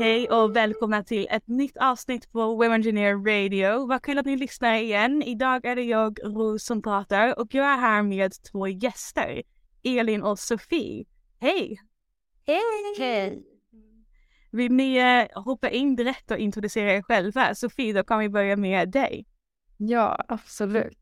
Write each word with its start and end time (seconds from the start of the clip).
Hej 0.00 0.28
och 0.28 0.56
välkomna 0.56 1.04
till 1.04 1.26
ett 1.30 1.46
nytt 1.48 1.76
avsnitt 1.76 2.32
på 2.32 2.54
Women 2.54 2.72
Engineer 2.72 3.14
Radio. 3.14 3.86
Vad 3.86 4.02
kul 4.02 4.18
att 4.18 4.26
ni 4.26 4.36
lyssnar 4.36 4.74
igen. 4.74 5.22
Idag 5.22 5.64
är 5.64 5.76
det 5.76 5.82
jag, 5.82 6.18
Ros, 6.24 6.64
som 6.64 6.82
pratar 6.82 7.38
och 7.38 7.54
jag 7.54 7.66
är 7.66 7.76
här 7.76 8.02
med 8.02 8.32
två 8.42 8.68
gäster, 8.68 9.42
Elin 9.82 10.22
och 10.22 10.38
Sofie. 10.38 11.04
Hej! 11.40 11.80
Hej! 12.46 12.60
Hej! 12.98 13.42
Vill 14.50 14.72
ni 14.72 14.96
eh, 14.96 15.42
hoppa 15.42 15.70
in 15.70 15.96
direkt 15.96 16.30
och 16.30 16.38
introducera 16.38 16.92
er 16.92 17.02
själva? 17.02 17.54
Sofie, 17.54 17.92
då 17.92 18.04
kan 18.04 18.18
vi 18.18 18.28
börja 18.28 18.56
med 18.56 18.90
dig. 18.90 19.26
Ja, 19.76 20.24
absolut. 20.28 20.98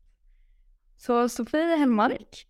Så 0.97 1.29
Sofie 1.29 1.75
Hellmark. 1.75 2.47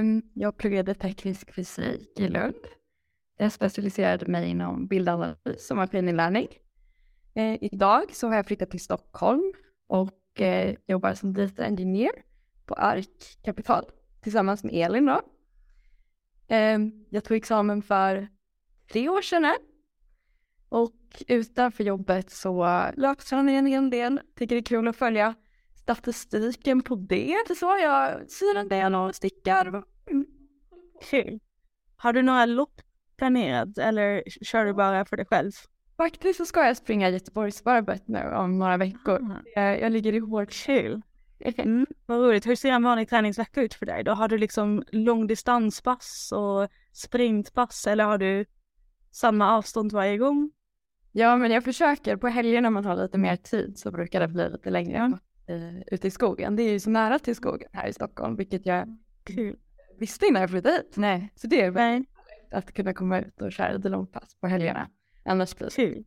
Um, 0.00 0.22
jag 0.34 0.56
pluggade 0.56 0.94
teknisk 0.94 1.54
fysik 1.54 2.18
i 2.18 2.28
Lund. 2.28 2.79
Jag 3.40 3.52
specialiserade 3.52 4.26
mig 4.26 4.50
inom 4.50 4.86
bildanalys 4.86 5.70
och 5.70 5.76
maskininlärning. 5.76 6.48
Eh, 7.34 7.58
idag 7.60 8.14
så 8.14 8.28
har 8.28 8.36
jag 8.36 8.46
flyttat 8.46 8.70
till 8.70 8.80
Stockholm 8.80 9.52
och 9.86 10.40
eh, 10.40 10.76
jobbar 10.86 11.14
som 11.14 11.34
data 11.34 11.64
engineer 11.64 12.12
på 12.66 12.74
ARK 12.74 13.42
Kapital 13.44 13.84
tillsammans 14.20 14.64
med 14.64 14.74
Elin 14.74 15.06
då. 15.06 15.20
Eh, 16.54 16.78
jag 17.10 17.24
tog 17.24 17.36
examen 17.36 17.82
för 17.82 18.28
tre 18.92 19.08
år 19.08 19.22
sedan 19.22 19.56
och 20.68 21.22
utanför 21.28 21.84
jobbet 21.84 22.30
så 22.30 22.84
löptränar 22.96 23.52
jag 23.52 23.58
en 23.58 23.66
hel 23.66 23.90
del. 23.90 24.20
Tycker 24.36 24.54
det 24.54 24.60
är 24.60 24.64
kul 24.64 24.88
att 24.88 24.96
följa 24.96 25.34
statistiken 25.74 26.82
på 26.82 26.94
det. 26.94 27.36
Så 27.58 27.66
jag 27.82 28.30
syr 28.30 28.56
en 28.56 28.68
del 28.68 28.94
och 28.94 29.14
stickar. 29.14 29.84
Kul. 31.10 31.40
Har 31.96 32.12
du 32.12 32.22
några 32.22 32.46
lopp 32.46 32.80
planerat 33.20 33.78
eller 33.78 34.22
kör 34.42 34.64
du 34.64 34.72
bara 34.72 35.04
för 35.04 35.16
dig 35.16 35.26
själv? 35.26 35.52
Faktiskt 35.96 36.36
så 36.36 36.44
ska 36.44 36.64
jag 36.64 36.76
springa 36.76 37.08
Göteborgsvarvet 37.08 38.08
nu 38.08 38.34
om 38.34 38.58
några 38.58 38.76
veckor. 38.76 39.42
Jag, 39.54 39.80
jag 39.80 39.92
ligger 39.92 40.12
i 40.12 40.18
hårt 40.18 40.52
kul. 40.52 41.02
Mm, 41.40 41.86
vad 42.06 42.18
roligt. 42.18 42.46
Hur 42.46 42.56
ser 42.56 42.70
en 42.70 42.82
vanlig 42.82 43.08
träningsvecka 43.08 43.62
ut 43.62 43.74
för 43.74 43.86
dig? 43.86 44.04
Då 44.04 44.12
har 44.12 44.28
du 44.28 44.38
liksom 44.38 44.82
långdistanspass 44.92 46.32
och 46.32 46.68
sprintpass 46.92 47.86
eller 47.86 48.04
har 48.04 48.18
du 48.18 48.44
samma 49.10 49.56
avstånd 49.56 49.92
varje 49.92 50.18
gång? 50.18 50.50
Ja, 51.12 51.36
men 51.36 51.50
jag 51.50 51.64
försöker. 51.64 52.16
På 52.16 52.28
helger 52.28 52.60
när 52.60 52.70
man 52.70 52.84
har 52.84 52.96
lite 52.96 53.18
mer 53.18 53.36
tid 53.36 53.78
så 53.78 53.90
brukar 53.90 54.20
det 54.20 54.28
bli 54.28 54.50
lite 54.50 54.70
längre 54.70 54.98
mm. 54.98 55.18
uh, 55.50 55.82
ute 55.86 56.06
i 56.06 56.10
skogen. 56.10 56.56
Det 56.56 56.62
är 56.62 56.72
ju 56.72 56.80
så 56.80 56.90
nära 56.90 57.18
till 57.18 57.36
skogen 57.36 57.68
här 57.72 57.88
i 57.88 57.92
Stockholm, 57.92 58.36
vilket 58.36 58.66
jag 58.66 58.98
Kul. 59.24 59.56
visste 59.98 60.26
innan 60.26 60.40
jag 60.40 60.50
flyttade 60.50 60.76
hit. 60.76 60.92
Nej. 60.96 61.32
Så 61.34 61.46
det 61.46 61.62
är 61.62 61.70
väldigt 61.70 62.09
att 62.52 62.72
kunna 62.74 62.94
komma 62.94 63.20
ut 63.20 63.42
och 63.42 63.52
köra 63.52 63.72
lite 63.72 63.88
långpass 63.88 64.36
på 64.40 64.46
helgerna. 64.46 64.88
Annars 65.24 65.56
blir 65.56 65.70
det 65.76 66.04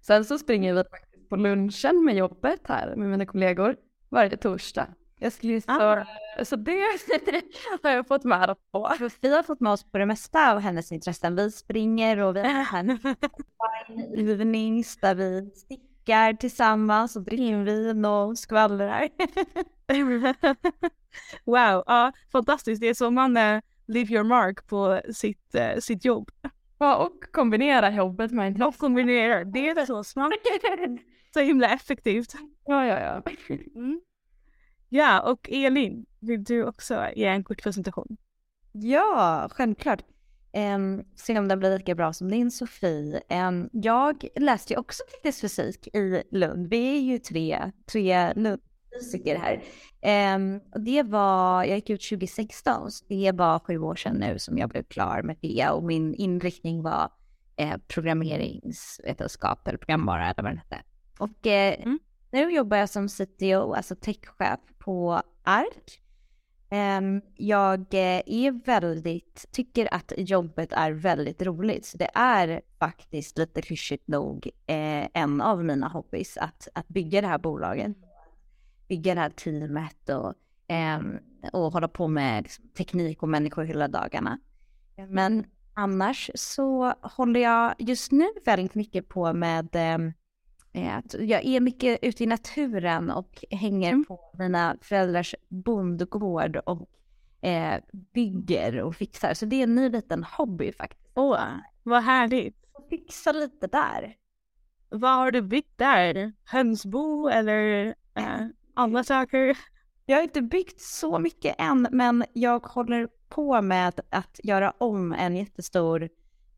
Sen 0.00 0.24
så 0.24 0.38
springer 0.38 0.74
vi 0.74 0.84
på 1.28 1.36
lunchen 1.36 2.04
med 2.04 2.16
jobbet 2.16 2.60
här 2.64 2.96
med 2.96 3.08
mina 3.08 3.26
kollegor 3.26 3.76
varje 4.08 4.36
torsdag. 4.36 4.86
Jag 5.18 5.32
skulle 5.32 5.60
så, 5.60 5.72
ah. 5.72 6.04
så 6.44 6.56
det 6.56 6.72
har 7.82 7.90
jag 7.90 8.06
fått 8.06 8.24
med 8.24 8.56
på. 8.72 8.92
Vi 9.20 9.34
har 9.34 9.42
fått 9.42 9.60
med 9.60 9.72
oss 9.72 9.90
på 9.90 9.98
det 9.98 10.06
mesta 10.06 10.52
av 10.52 10.58
hennes 10.58 10.92
intressen. 10.92 11.36
Vi 11.36 11.50
springer 11.50 12.18
och 12.18 12.36
vi 12.36 12.40
har 12.40 12.98
evenings 14.16 14.96
där 14.96 15.14
vi 15.14 15.50
stickar 15.54 16.32
tillsammans 16.32 17.16
och 17.16 17.22
dricker 17.22 17.64
vin 17.64 18.04
och 18.04 18.38
skvallrar. 18.38 19.08
wow, 21.44 21.84
ja 21.86 22.12
fantastiskt. 22.32 22.80
Det 22.80 22.88
är 22.88 22.94
så 22.94 23.10
man 23.10 23.36
leave 23.92 24.14
your 24.14 24.24
mark 24.24 24.66
på 24.66 25.00
sitt, 25.12 25.54
uh, 25.54 25.80
sitt 25.80 26.04
jobb. 26.04 26.30
Ja, 26.78 26.96
och 26.96 27.32
kombinera 27.32 27.90
jobbet 27.90 28.32
med 28.32 28.46
intresse. 28.46 28.68
Och 28.68 28.76
kombinera, 28.76 29.44
det 29.44 29.68
är 29.68 29.86
så 29.86 30.04
smart. 30.04 30.32
så 31.34 31.40
himla 31.40 31.68
effektivt. 31.68 32.34
Ja, 32.64 32.86
ja, 32.86 33.00
ja. 33.00 33.22
Mm. 33.74 34.00
Ja, 34.88 35.20
och 35.20 35.48
Elin, 35.50 36.06
vill 36.20 36.44
du 36.44 36.64
också 36.64 37.06
ge 37.16 37.24
en 37.24 37.44
kort 37.44 37.62
presentation? 37.62 38.16
Ja, 38.72 39.48
självklart. 39.52 40.04
Um, 40.74 41.04
se 41.16 41.38
om 41.38 41.48
den 41.48 41.58
blir 41.58 41.78
lika 41.78 41.94
bra 41.94 42.12
som 42.12 42.30
din 42.30 42.50
Sofie. 42.50 43.22
Um, 43.30 43.70
jag 43.72 44.28
läste 44.36 44.72
ju 44.72 44.78
också 44.78 45.02
teknisk 45.10 45.40
fysik 45.40 45.86
i 45.94 46.22
Lund. 46.30 46.68
Vi 46.68 46.96
är 46.96 47.00
ju 47.00 47.18
tre, 47.18 47.72
tre 47.92 48.32
fysiker 48.94 49.38
här. 49.38 49.62
Um, 50.36 50.60
det 50.84 51.02
var, 51.02 51.64
jag 51.64 51.76
gick 51.76 51.90
ut 51.90 52.08
2016, 52.08 52.90
så 52.90 53.04
det 53.08 53.32
var 53.32 53.58
sju 53.58 53.78
år 53.78 53.94
sedan 53.94 54.16
nu 54.16 54.38
som 54.38 54.58
jag 54.58 54.68
blev 54.68 54.82
klar 54.82 55.22
med 55.22 55.36
det 55.42 55.68
och 55.68 55.84
min 55.84 56.14
inriktning 56.14 56.82
var 56.82 57.10
eh, 57.56 57.76
programmeringsvetenskap 57.88 59.68
eller 59.68 59.78
programvara 59.78 60.24
eller 60.24 60.42
vad 60.42 60.52
det 60.52 60.58
hette. 60.58 60.82
Och 61.18 61.46
eh, 61.46 61.80
mm. 61.82 61.98
nu 62.30 62.54
jobbar 62.54 62.76
jag 62.76 62.88
som 62.88 63.08
CTO, 63.08 63.72
alltså 63.72 63.94
techchef 63.94 64.60
på 64.78 65.22
ARK. 65.42 65.98
Um, 66.72 67.22
jag 67.36 67.80
eh, 67.80 68.22
är 68.26 68.64
väldigt, 68.66 69.46
tycker 69.50 69.94
att 69.94 70.12
jobbet 70.16 70.72
är 70.72 70.90
väldigt 70.90 71.42
roligt. 71.42 71.86
Så 71.86 71.98
det 71.98 72.10
är 72.14 72.60
faktiskt 72.78 73.38
lite 73.38 73.62
klyschigt 73.62 74.08
nog 74.08 74.50
eh, 74.66 75.06
en 75.14 75.40
av 75.40 75.64
mina 75.64 75.88
hobbys 75.88 76.36
att, 76.36 76.68
att 76.74 76.88
bygga 76.88 77.20
det 77.20 77.26
här 77.26 77.38
bolaget 77.38 77.96
bygga 78.92 79.14
det 79.14 79.20
här 79.20 79.30
teamet 79.30 80.08
och, 80.08 80.34
eh, 80.74 81.00
och 81.52 81.72
hålla 81.72 81.88
på 81.88 82.08
med 82.08 82.42
liksom, 82.42 82.68
teknik 82.68 83.22
och 83.22 83.28
människor 83.28 83.64
hela 83.64 83.88
dagarna. 83.88 84.38
Men 85.08 85.46
annars 85.74 86.30
så 86.34 86.94
håller 87.02 87.40
jag 87.40 87.74
just 87.78 88.12
nu 88.12 88.26
väldigt 88.44 88.74
mycket 88.74 89.08
på 89.08 89.32
med 89.32 89.68
ehm, 89.72 90.12
eh, 90.72 90.96
att 90.96 91.14
jag 91.14 91.44
är 91.44 91.60
mycket 91.60 91.98
ute 92.02 92.24
i 92.24 92.26
naturen 92.26 93.10
och 93.10 93.44
hänger 93.50 93.92
mm. 93.92 94.04
på 94.04 94.20
mina 94.38 94.76
föräldrars 94.80 95.34
bondgård 95.48 96.56
och 96.56 96.88
eh, 97.48 97.80
bygger 98.14 98.80
och 98.80 98.96
fixar. 98.96 99.34
Så 99.34 99.46
det 99.46 99.56
är 99.56 99.62
en 99.62 99.74
ny 99.74 99.88
liten 99.88 100.24
hobby 100.24 100.72
faktiskt. 100.72 101.10
Åh, 101.14 101.46
vad 101.82 102.02
härligt. 102.02 102.56
Fixa 102.90 103.32
lite 103.32 103.66
där. 103.66 104.16
Vad 104.88 105.16
har 105.16 105.30
du 105.30 105.42
byggt 105.42 105.78
där? 105.78 106.32
Hönsbo 106.44 107.28
eller? 107.28 107.94
Eh, 108.14 108.46
andra 108.74 109.04
saker. 109.04 109.58
Jag 110.06 110.16
har 110.16 110.22
inte 110.22 110.42
byggt 110.42 110.80
så 110.80 111.18
mycket 111.18 111.54
än, 111.58 111.88
men 111.92 112.24
jag 112.32 112.66
håller 112.66 113.08
på 113.28 113.62
med 113.62 114.00
att 114.10 114.40
göra 114.42 114.70
om 114.78 115.12
en 115.12 115.36
jättestor 115.36 116.08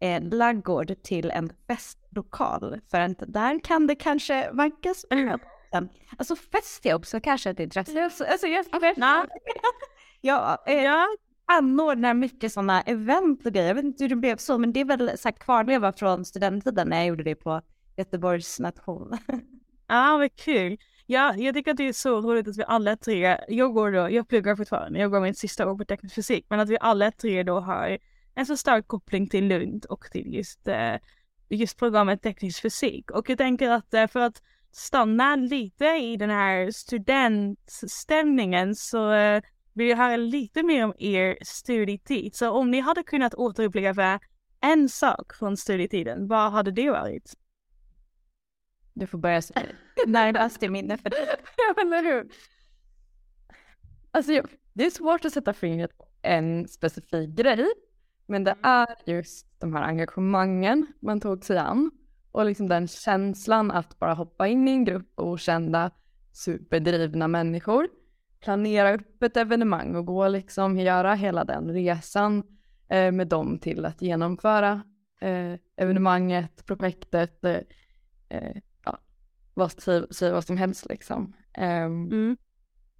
eh, 0.00 0.22
laggård 0.22 1.02
till 1.02 1.30
en 1.30 1.52
festlokal. 1.66 2.80
För 2.90 3.00
att 3.00 3.22
där 3.26 3.60
kan 3.64 3.86
det 3.86 3.94
kanske 3.94 4.50
vankas 4.52 5.04
Alltså 6.18 6.36
fest 6.36 6.86
är 6.86 6.94
också 6.94 7.20
kanske 7.20 7.50
ett 7.50 7.60
intresse. 7.60 8.04
Alltså, 8.04 8.24
alltså 8.24 8.46
jag, 8.46 8.64
ja, 8.96 9.26
ja, 10.20 10.64
eh, 10.66 11.04
anordnar 11.46 12.14
mycket 12.14 12.52
sådana 12.52 12.82
event 12.82 13.46
och 13.46 13.52
grejer. 13.52 13.68
Jag 13.68 13.74
vet 13.74 13.84
inte 13.84 14.04
hur 14.04 14.08
det 14.08 14.16
blev 14.16 14.36
så, 14.36 14.58
men 14.58 14.72
det 14.72 14.80
är 14.80 14.84
väl 14.84 15.18
så 15.18 15.28
här 15.28 15.32
kvarleva 15.32 15.92
från 15.92 16.24
studenttiden 16.24 16.88
när 16.88 16.96
jag 16.96 17.06
gjorde 17.06 17.22
det 17.22 17.34
på 17.34 17.60
Göteborgs 17.96 18.60
nation. 18.60 19.18
Ja, 19.86 20.16
vad 20.18 20.36
kul. 20.36 20.78
Ja, 21.06 21.34
jag 21.36 21.54
tycker 21.54 21.70
att 21.70 21.76
det 21.76 21.88
är 21.88 21.92
så 21.92 22.20
roligt 22.20 22.48
att 22.48 22.58
vi 22.58 22.64
alla 22.66 22.96
tre, 22.96 23.38
jag 23.48 23.74
går 23.74 23.92
då, 23.92 24.10
jag 24.10 24.28
pluggar 24.28 24.56
fortfarande, 24.56 24.98
jag 24.98 25.10
går 25.10 25.20
mitt 25.20 25.38
sista 25.38 25.70
år 25.70 25.78
på 25.78 25.84
teknisk 25.84 26.14
fysik, 26.14 26.46
men 26.48 26.60
att 26.60 26.68
vi 26.68 26.76
alla 26.80 27.10
tre 27.10 27.42
då 27.42 27.60
har 27.60 27.98
en 28.34 28.46
så 28.46 28.56
stark 28.56 28.86
koppling 28.86 29.28
till 29.28 29.48
Lund 29.48 29.84
och 29.84 30.04
till 30.12 30.34
just, 30.34 30.68
eh, 30.68 30.94
just 31.48 31.78
programmet 31.78 32.22
teknisk 32.22 32.62
fysik. 32.62 33.10
Och 33.10 33.30
jag 33.30 33.38
tänker 33.38 33.70
att 33.70 33.94
eh, 33.94 34.06
för 34.06 34.20
att 34.20 34.42
stanna 34.72 35.36
lite 35.36 35.84
i 35.84 36.16
den 36.16 36.30
här 36.30 36.70
studentstämningen 36.70 38.74
så 38.74 39.12
eh, 39.12 39.42
vill 39.72 39.88
jag 39.88 39.96
höra 39.96 40.16
lite 40.16 40.62
mer 40.62 40.84
om 40.84 40.94
er 40.98 41.38
studietid. 41.42 42.34
Så 42.34 42.50
om 42.50 42.70
ni 42.70 42.80
hade 42.80 43.02
kunnat 43.02 43.34
återuppleva 43.34 44.20
en 44.60 44.88
sak 44.88 45.34
från 45.34 45.56
studietiden, 45.56 46.28
vad 46.28 46.52
hade 46.52 46.70
det 46.70 46.90
varit? 46.90 47.34
Du 48.92 49.06
får 49.06 49.18
börja 49.18 49.42
närmast 50.10 50.60
till 50.60 50.70
minne 50.70 50.96
för 50.96 51.10
det. 51.10 51.36
Eller 51.80 52.02
hur? 52.02 52.30
Alltså, 54.10 54.42
det 54.72 54.86
är 54.86 54.90
svårt 54.90 55.24
att 55.24 55.32
sätta 55.32 55.52
fingret 55.52 55.98
på 55.98 56.08
en 56.22 56.68
specifik 56.68 57.30
grej, 57.30 57.66
men 58.26 58.44
det 58.44 58.50
mm. 58.50 58.64
är 58.64 58.86
just 59.06 59.60
de 59.60 59.74
här 59.74 59.82
engagemangen 59.82 60.86
man 61.00 61.20
tog 61.20 61.44
sig 61.44 61.58
an 61.58 61.90
och 62.32 62.44
liksom 62.44 62.68
den 62.68 62.88
känslan 62.88 63.70
att 63.70 63.98
bara 63.98 64.14
hoppa 64.14 64.48
in 64.48 64.68
i 64.68 64.70
en 64.70 64.84
grupp 64.84 65.12
okända 65.14 65.90
superdrivna 66.32 67.28
människor, 67.28 67.88
planera 68.40 68.94
upp 68.94 69.22
ett 69.22 69.36
evenemang 69.36 69.96
och 69.96 70.06
gå 70.06 70.28
liksom 70.28 70.78
göra 70.78 71.14
hela 71.14 71.44
den 71.44 71.72
resan 71.72 72.42
eh, 72.88 73.12
med 73.12 73.28
dem 73.28 73.58
till 73.58 73.84
att 73.84 74.02
genomföra 74.02 74.82
eh, 75.20 75.54
evenemanget, 75.76 76.66
projektet, 76.66 77.44
eh, 77.44 77.60
eh 78.28 78.56
vad, 79.54 79.72
säga 80.14 80.32
vad 80.32 80.44
som 80.44 80.56
helst 80.56 80.86
liksom. 80.88 81.32
Um, 81.58 82.12
mm. 82.12 82.36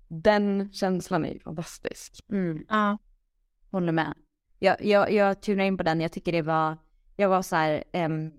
Den 0.09 0.73
känslan 0.73 1.25
är 1.25 1.39
fantastisk. 1.39 2.25
Mm. 2.31 2.67
Ja, 2.69 2.99
håller 3.71 3.93
med. 3.93 4.15
Jag, 4.59 4.85
jag, 4.85 5.13
jag 5.13 5.43
tunar 5.43 5.65
in 5.65 5.77
på 5.77 5.83
den, 5.83 6.01
jag 6.01 6.13
tycker 6.13 6.33
det 6.33 6.43
var, 6.43 6.79
jag 7.17 7.29
var 7.29 7.43
så 7.43 7.57
här, 7.57 7.85
um, 7.93 8.33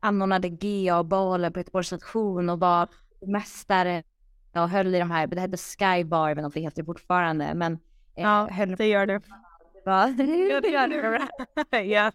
anordnade 0.00 0.48
GA-baler 0.48 1.50
på 1.50 1.60
Göteborgs 1.60 1.86
station 1.86 2.50
och 2.50 2.60
var 2.60 2.88
mästare 3.26 4.02
och 4.52 4.70
höll 4.70 4.94
i 4.94 4.98
de 4.98 5.10
här, 5.10 5.26
det 5.26 5.40
hette 5.40 5.56
Skybar, 5.56 6.34
men 6.34 6.50
det 6.50 6.60
heter 6.60 6.82
det 6.82 6.86
fortfarande, 6.86 7.54
men 7.54 7.72
eh, 8.14 8.22
Ja, 8.22 8.48
höll 8.50 8.76
det 8.76 8.86
gör 8.86 9.06
det. 9.06 9.20
Ja, 9.86 10.14
det 10.16 10.68
gör 10.68 11.18
det. 11.70 11.82
ja. 11.82 12.12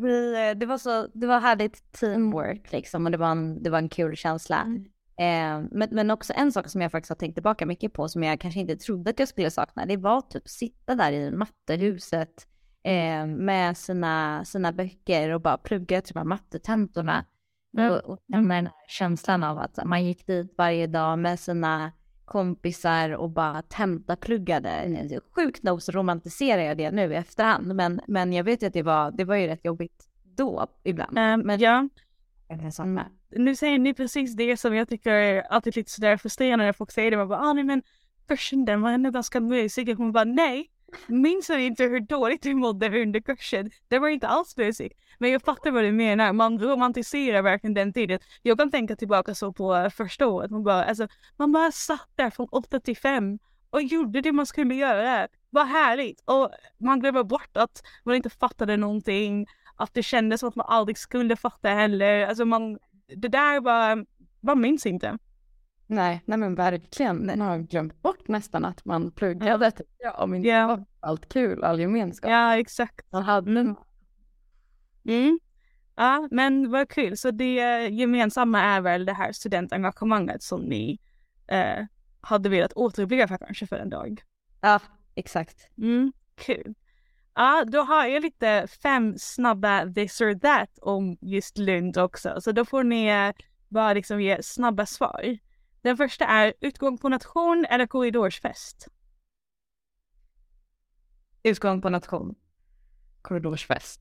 Vi, 0.00 0.48
eh, 0.48 0.58
det 0.58 0.66
var 0.66 0.78
så, 0.78 1.06
det 1.14 1.26
var 1.26 1.40
härligt 1.40 1.92
teamwork 1.92 2.72
liksom 2.72 3.06
och 3.06 3.12
det 3.12 3.18
var 3.18 3.30
en, 3.30 3.62
det 3.62 3.70
var 3.70 3.78
en 3.78 3.88
kul 3.88 4.16
känsla. 4.16 4.66
Eh, 5.18 5.62
men, 5.70 5.88
men 5.90 6.10
också 6.10 6.32
en 6.36 6.52
sak 6.52 6.68
som 6.68 6.80
jag 6.80 6.92
faktiskt 6.92 7.08
har 7.08 7.16
tänkt 7.16 7.34
tillbaka 7.34 7.66
mycket 7.66 7.92
på 7.92 8.08
som 8.08 8.22
jag 8.22 8.40
kanske 8.40 8.60
inte 8.60 8.76
trodde 8.76 9.10
att 9.10 9.18
jag 9.18 9.28
skulle 9.28 9.50
sakna. 9.50 9.86
Det 9.86 9.96
var 9.96 10.20
typ 10.20 10.48
sitta 10.48 10.94
där 10.94 11.12
i 11.12 11.30
mattehuset 11.30 12.46
eh, 12.84 13.26
med 13.26 13.76
sina, 13.76 14.44
sina 14.44 14.72
böcker 14.72 15.30
och 15.30 15.40
bara 15.40 15.58
plugga 15.58 16.00
till 16.00 16.14
de 16.14 16.18
här 16.18 16.26
mattetentorna. 16.26 17.24
Mm. 17.78 17.92
Och, 17.92 17.98
och 17.98 18.18
den 18.26 18.50
här 18.50 18.70
känslan 18.88 19.44
av 19.44 19.58
att 19.58 19.84
man 19.84 20.04
gick 20.04 20.26
dit 20.26 20.54
varje 20.58 20.86
dag 20.86 21.18
med 21.18 21.40
sina 21.40 21.92
kompisar 22.30 23.10
och 23.10 23.30
bara 23.30 23.62
tentapluggade. 23.62 25.20
Sjukt 25.36 25.62
nog 25.62 25.82
så 25.82 25.92
romantiserar 25.92 26.62
jag 26.62 26.76
det 26.76 26.90
nu 26.90 27.12
i 27.12 27.16
efterhand. 27.16 27.74
Men, 27.74 28.00
men 28.06 28.32
jag 28.32 28.44
vet 28.44 28.62
att 28.62 28.72
det 28.72 28.82
var, 28.82 29.10
det 29.10 29.24
var 29.24 29.36
ju 29.36 29.46
rätt 29.46 29.64
jobbigt 29.64 30.08
då 30.36 30.66
ibland. 30.84 31.18
Um, 31.18 31.40
Men 31.46 31.60
ja, 31.60 31.88
sakna. 32.72 33.06
nu 33.30 33.56
säger 33.56 33.78
ni 33.78 33.94
precis 33.94 34.36
det 34.36 34.56
som 34.56 34.74
jag 34.74 34.88
tycker 34.88 35.10
är 35.10 35.42
alltid 35.42 35.76
lite 35.76 35.90
sådär 35.90 36.16
frustrerande 36.16 36.64
när 36.64 36.72
folk 36.72 36.90
säger 36.90 37.10
det. 37.10 37.16
Man 37.16 37.28
bara, 37.28 37.40
ah, 37.40 37.52
nej 37.52 37.64
men 37.64 37.82
kursen 38.28 38.64
den 38.64 38.80
var 38.80 38.90
ändå 38.90 39.10
ganska 39.10 39.40
mysig. 39.40 39.88
Och 39.88 39.96
hon 39.96 40.12
bara, 40.12 40.24
nej. 40.24 40.70
Minns 41.06 41.46
du 41.46 41.62
inte 41.62 41.84
hur 41.84 42.00
dåligt 42.00 42.42
du 42.42 42.54
mådde 42.54 43.02
under 43.02 43.20
kursen? 43.20 43.70
Det 43.88 43.98
var 43.98 44.08
inte 44.08 44.28
alls 44.28 44.56
mysigt. 44.56 44.94
Men 45.18 45.30
jag 45.30 45.42
fattar 45.42 45.70
vad 45.70 45.84
du 45.84 45.92
menar. 45.92 46.32
Man 46.32 46.58
romantiserar 46.58 47.42
verkligen 47.42 47.74
den 47.74 47.92
tiden. 47.92 48.18
Jag 48.42 48.58
kan 48.58 48.70
tänka 48.70 48.96
tillbaka 48.96 49.34
så 49.34 49.52
på 49.52 49.74
eh, 49.74 49.90
första 49.90 50.26
året. 50.26 50.50
Man 50.50 50.62
bara, 50.62 50.84
alltså, 50.84 51.08
man 51.36 51.52
bara 51.52 51.72
satt 51.72 52.08
där 52.14 52.30
från 52.30 52.48
8 52.50 52.80
till 52.80 52.96
5 52.96 53.38
och 53.70 53.82
gjorde 53.82 54.20
det 54.20 54.32
man 54.32 54.46
skulle 54.46 54.74
göra. 54.74 55.28
Vad 55.50 55.66
härligt! 55.66 56.22
Och 56.24 56.50
man 56.78 57.00
glömmer 57.00 57.22
bort 57.24 57.56
att 57.56 57.82
man 58.04 58.14
inte 58.14 58.30
fattade 58.30 58.76
någonting. 58.76 59.46
Att 59.76 59.94
det 59.94 60.02
kändes 60.02 60.40
som 60.40 60.48
att 60.48 60.56
man 60.56 60.66
aldrig 60.68 60.98
skulle 60.98 61.36
fatta 61.36 61.68
heller. 61.68 62.26
Alltså 62.26 62.44
man, 62.44 62.78
det 63.16 63.28
där 63.28 63.60
var, 63.60 64.06
man 64.40 64.60
minns 64.60 64.86
inte. 64.86 65.18
Nej, 65.90 66.22
nej 66.24 66.38
men 66.38 66.54
verkligen. 66.54 67.26
Den 67.26 67.40
har 67.40 67.58
glömt 67.58 68.02
bort 68.02 68.28
nästan 68.28 68.64
att 68.64 68.84
man 68.84 69.10
pluggade. 69.10 69.70
typ. 69.70 69.86
Ja, 69.98 70.10
om 70.12 70.34
inte 70.34 70.48
Ja. 70.48 70.66
var 70.66 70.84
allt 71.00 71.28
kul, 71.28 71.64
all 71.64 71.80
gemenskap. 71.80 72.30
Ja, 72.30 72.58
exakt. 72.58 73.12
Man 73.12 73.22
hade 73.22 73.74
Mm. 75.04 75.38
Ja, 75.96 76.28
men 76.30 76.70
vad 76.70 76.88
kul. 76.88 77.16
Så 77.16 77.30
det 77.30 77.88
gemensamma 77.88 78.60
är 78.60 78.80
väl 78.80 79.04
det 79.04 79.12
här 79.12 79.32
studentengagemanget 79.32 80.42
som 80.42 80.60
ni 80.62 80.98
eh, 81.48 81.84
hade 82.20 82.48
velat 82.48 82.72
återuppleva 82.72 83.38
kanske 83.38 83.66
för 83.66 83.76
en 83.76 83.90
dag. 83.90 84.22
Ja, 84.60 84.80
exakt. 85.14 85.68
Mm, 85.78 86.12
kul. 86.34 86.74
Ja, 87.34 87.64
då 87.66 87.80
har 87.80 88.06
jag 88.06 88.22
lite 88.22 88.66
fem 88.82 89.14
snabba 89.18 89.86
this 89.94 90.20
or 90.20 90.34
that 90.38 90.78
om 90.82 91.16
just 91.20 91.58
Lund 91.58 91.98
också. 91.98 92.40
Så 92.40 92.52
då 92.52 92.64
får 92.64 92.84
ni 92.84 93.06
eh, 93.06 93.32
bara 93.68 93.92
liksom 93.92 94.20
ge 94.20 94.42
snabba 94.42 94.86
svar. 94.86 95.38
Den 95.82 95.96
första 95.96 96.24
är 96.24 96.54
utgång 96.60 96.98
på 96.98 97.08
nation 97.08 97.66
eller 97.70 97.86
korridorsfest? 97.86 98.88
utgång 101.42 101.82
på 101.82 101.88
nation. 101.88 102.34
Korridorsfest. 103.22 104.00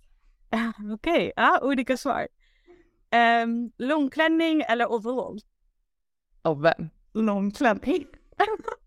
Okej, 0.93 1.31
ja, 1.35 1.59
olika 1.63 1.97
svar. 1.97 2.27
Um, 3.43 3.71
långklänning 3.77 4.61
eller 4.61 4.91
overall? 4.91 5.39
Vem? 6.61 6.89
Långklänning. 7.13 8.07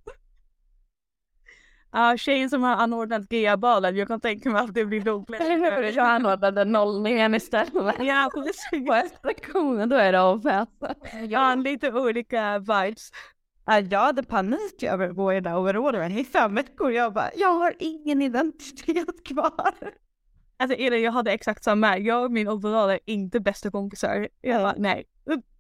Ja, 1.94 2.16
tjejen 2.16 2.50
som 2.50 2.62
har 2.62 2.76
anordnat 2.76 3.28
GA-balen, 3.28 3.96
jag 3.96 4.08
kan 4.08 4.20
tänka 4.20 4.50
mig 4.50 4.62
att 4.62 4.74
det 4.74 4.84
blir 4.84 5.00
långklänning. 5.04 5.64
Jag 5.94 5.98
anordnade 5.98 6.64
nollningen 6.64 7.34
istället. 7.34 7.94
Ja, 7.98 8.30
precis. 8.34 9.12
På 9.22 9.26
lektionen, 9.28 9.88
då 9.88 9.96
är 9.96 10.12
det 10.12 10.20
avfett. 10.20 10.68
Ja, 11.28 11.54
lite 11.54 11.92
olika 11.92 12.58
vibes. 12.58 13.10
Ja, 13.66 13.80
jag 13.80 14.00
hade 14.00 14.22
panik 14.22 14.82
över 14.82 15.40
där 15.40 15.56
overallen 15.56 16.12
i 16.18 16.24
fem 16.24 16.54
veckor. 16.54 16.92
Jag 16.92 17.12
bara, 17.12 17.30
jag 17.36 17.54
har 17.54 17.74
ingen 17.78 18.22
identitet 18.22 19.24
kvar. 19.24 19.74
Alltså 20.56 20.76
Elin, 20.76 21.02
jag 21.02 21.12
hade 21.12 21.32
exakt 21.32 21.64
samma. 21.64 21.98
Jag 21.98 22.24
och 22.24 22.32
min 22.32 22.48
overall 22.48 22.90
är 22.90 23.00
inte 23.04 23.40
bästa 23.40 23.70
kompisar. 23.70 24.28
Jag 24.40 24.62
bara, 24.62 24.74
nej. 24.78 25.04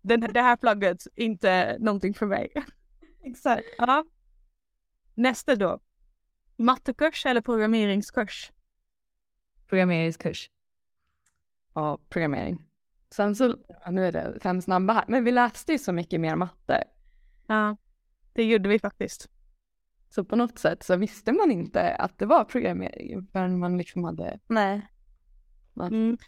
Den, 0.02 0.20
det 0.20 0.40
här 0.40 0.56
plagget, 0.56 1.06
inte 1.16 1.76
någonting 1.78 2.14
för 2.14 2.26
mig. 2.26 2.52
Exakt. 3.24 3.64
Ja. 3.78 4.04
Nästa 5.14 5.56
då. 5.56 5.80
Mattekurs 6.62 7.26
eller 7.26 7.40
programmeringskurs? 7.40 8.52
Programmeringskurs. 9.66 10.50
Ja, 11.74 11.98
programmering. 12.08 12.62
Sen 13.10 13.36
så, 13.36 13.56
ja, 13.84 13.90
nu 13.90 14.06
är 14.06 14.12
det 14.12 14.38
fem 14.42 14.62
snabba 14.62 14.92
här, 14.92 15.04
men 15.08 15.24
vi 15.24 15.30
läste 15.32 15.72
ju 15.72 15.78
så 15.78 15.92
mycket 15.92 16.20
mer 16.20 16.36
matte. 16.36 16.84
Ja, 17.46 17.76
det 18.32 18.44
gjorde 18.44 18.68
vi 18.68 18.78
faktiskt. 18.78 19.28
Så 20.10 20.24
på 20.24 20.36
något 20.36 20.58
sätt 20.58 20.82
så 20.82 20.96
visste 20.96 21.32
man 21.32 21.50
inte 21.50 21.94
att 21.94 22.18
det 22.18 22.26
var 22.26 22.44
programmering 22.44 23.26
förrän 23.32 23.58
man 23.58 23.78
liksom 23.78 24.04
hade 24.04 24.38
Nej. 24.46 24.88
Mm. 25.80 26.18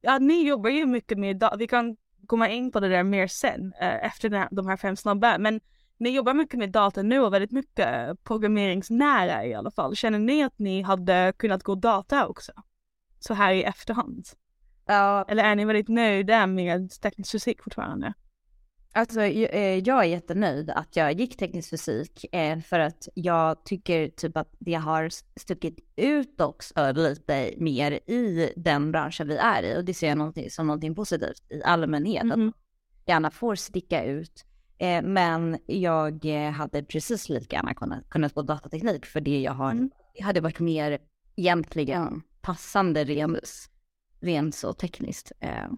Ja, 0.00 0.18
ni 0.18 0.48
jobbar 0.48 0.70
ju 0.70 0.86
mycket 0.86 1.18
med, 1.18 1.36
da- 1.36 1.56
vi 1.58 1.66
kan 1.66 1.96
komma 2.26 2.48
in 2.48 2.72
på 2.72 2.80
det 2.80 2.88
där 2.88 3.02
mer 3.02 3.26
sen 3.26 3.72
eh, 3.80 4.04
efter 4.06 4.30
här, 4.30 4.48
de 4.50 4.66
här 4.66 4.76
fem 4.76 4.96
snabba, 4.96 5.38
men 5.38 5.60
ni 5.98 6.10
jobbar 6.10 6.34
mycket 6.34 6.58
med 6.58 6.70
data 6.70 7.02
nu 7.02 7.20
och 7.20 7.32
väldigt 7.34 7.50
mycket 7.52 8.24
programmeringsnära 8.24 9.46
i 9.46 9.54
alla 9.54 9.70
fall. 9.70 9.96
Känner 9.96 10.18
ni 10.18 10.44
att 10.44 10.58
ni 10.58 10.82
hade 10.82 11.32
kunnat 11.36 11.62
gå 11.62 11.74
data 11.74 12.26
också? 12.26 12.52
Så 13.18 13.34
här 13.34 13.52
i 13.52 13.62
efterhand? 13.62 14.26
Ja, 14.86 15.24
Eller 15.28 15.44
är 15.44 15.54
ni 15.54 15.64
väldigt 15.64 15.88
nöjda 15.88 16.46
med 16.46 16.90
teknisk 16.90 17.32
fysik 17.32 17.62
fortfarande? 17.62 18.14
alltså 18.96 19.20
jag, 19.20 19.54
eh, 19.54 19.88
är 19.88 20.04
jättenöjd 20.04 20.70
att 20.70 20.96
jag 20.96 21.12
gick 21.20 21.36
teknisk 21.36 21.70
fysik 21.70 22.34
eh, 22.34 22.60
för 22.60 22.78
att 22.78 23.08
jag 23.14 23.64
tycker 23.64 24.08
typ 24.08 24.36
att 24.36 24.54
det 24.58 24.74
har 24.74 25.08
stuckit 25.40 25.78
ut 25.96 26.40
också 26.40 26.92
lite 26.92 27.54
mer 27.56 27.92
i 27.92 28.52
den 28.56 28.92
branschen 28.92 29.28
vi 29.28 29.36
är 29.36 29.62
i 29.62 29.78
och 29.78 29.84
det 29.84 29.94
ser 29.94 30.08
jag 30.16 30.52
som 30.52 30.66
någonting 30.66 30.94
positivt 30.94 31.42
i 31.50 31.62
allmänhet. 31.62 32.22
Att 32.22 32.38
Mhm. 32.38 32.52
gärna 33.06 33.30
får 33.30 33.54
sticka 33.54 34.04
ut. 34.04 34.44
Eh, 34.84 35.02
men 35.02 35.58
jag 35.66 36.24
eh, 36.24 36.50
hade 36.52 36.82
precis 36.82 37.28
lika 37.28 37.56
gärna 37.56 37.74
kunnat, 37.74 38.08
kunnat 38.10 38.34
gå 38.34 38.42
datateknik 38.42 39.06
för 39.06 39.20
det 39.20 39.40
jag 39.40 39.52
har, 39.52 39.70
Mm. 39.70 39.90
det 40.14 40.22
hade 40.24 40.40
varit 40.40 40.60
mer 40.60 40.98
egentligen 41.36 42.22
passande 42.42 43.04
rent, 43.04 43.70
rent 44.20 44.54
så 44.54 44.72
tekniskt. 44.72 45.32
Eh, 45.40 45.68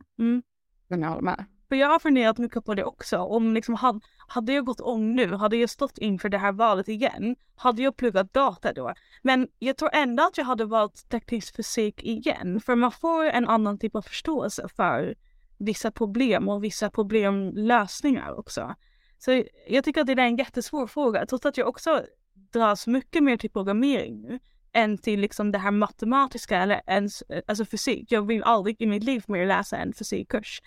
Men 0.88 1.02
jag 1.02 1.08
håller 1.08 1.22
med. 1.22 1.44
För 1.68 1.76
jag 1.76 1.88
har 1.88 1.98
funderat 1.98 2.38
mycket 2.38 2.64
på 2.64 2.74
det 2.74 2.84
också. 2.84 3.18
Om 3.18 3.54
liksom 3.54 3.74
hade, 3.74 4.00
hade 4.28 4.52
jag 4.52 4.64
gått 4.64 4.80
om 4.80 5.12
nu, 5.16 5.34
hade 5.34 5.56
jag 5.56 5.70
stått 5.70 5.98
inför 5.98 6.28
det 6.28 6.38
här 6.38 6.52
valet 6.52 6.88
igen, 6.88 7.36
hade 7.56 7.82
jag 7.82 7.96
pluggat 7.96 8.32
data 8.32 8.72
då? 8.72 8.94
Men 9.22 9.48
jag 9.58 9.76
tror 9.76 9.90
ändå 9.92 10.22
att 10.22 10.38
jag 10.38 10.44
hade 10.44 10.64
valt 10.64 11.08
teknisk 11.08 11.56
fysik 11.56 12.02
igen, 12.04 12.60
för 12.60 12.74
man 12.76 12.92
får 12.92 13.24
en 13.24 13.48
annan 13.48 13.78
typ 13.78 13.94
av 13.96 14.02
förståelse 14.02 14.68
för 14.76 15.14
vissa 15.58 15.90
problem 15.90 16.48
och 16.48 16.64
vissa 16.64 16.90
problemlösningar 16.90 18.38
också. 18.38 18.74
Så 19.18 19.44
jag 19.68 19.84
tycker 19.84 20.00
att 20.00 20.06
det 20.06 20.12
är 20.12 20.18
en 20.18 20.36
jättesvår 20.36 20.86
fråga, 20.86 21.26
trots 21.26 21.46
att 21.46 21.56
jag 21.56 21.68
också 21.68 22.04
dras 22.52 22.86
mycket 22.86 23.22
mer 23.22 23.36
till 23.36 23.50
programmering 23.50 24.22
nu 24.22 24.38
än 24.72 24.98
till 24.98 25.20
liksom 25.20 25.52
det 25.52 25.58
här 25.58 25.70
matematiska 25.70 26.58
eller 26.58 26.80
ens, 26.86 27.22
alltså 27.46 27.64
fysik. 27.64 28.12
Jag 28.12 28.26
vill 28.26 28.42
aldrig 28.42 28.82
i 28.82 28.86
mitt 28.86 29.04
liv 29.04 29.24
mer 29.26 29.46
läsa 29.46 29.76
en 29.76 29.92
fysikkurs. 29.92 30.62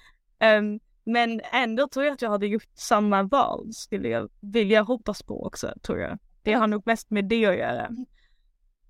Um, 0.60 0.80
men 1.04 1.42
ändå 1.54 1.88
tror 1.88 2.06
jag 2.06 2.14
att 2.14 2.22
jag 2.22 2.30
hade 2.30 2.48
gjort 2.48 2.68
samma 2.74 3.24
val, 3.24 3.74
skulle 3.74 4.10
jag 4.10 4.30
vilja 4.40 4.82
hoppas 4.82 5.24
på 5.24 5.46
också, 5.46 5.74
tror 5.82 6.00
jag. 6.00 6.18
Det 6.44 6.54
har 6.54 6.68
nog 6.68 6.84
mest 6.86 7.10
med 7.10 7.26
det 7.26 7.46
att 7.46 7.58
göra. 7.58 7.90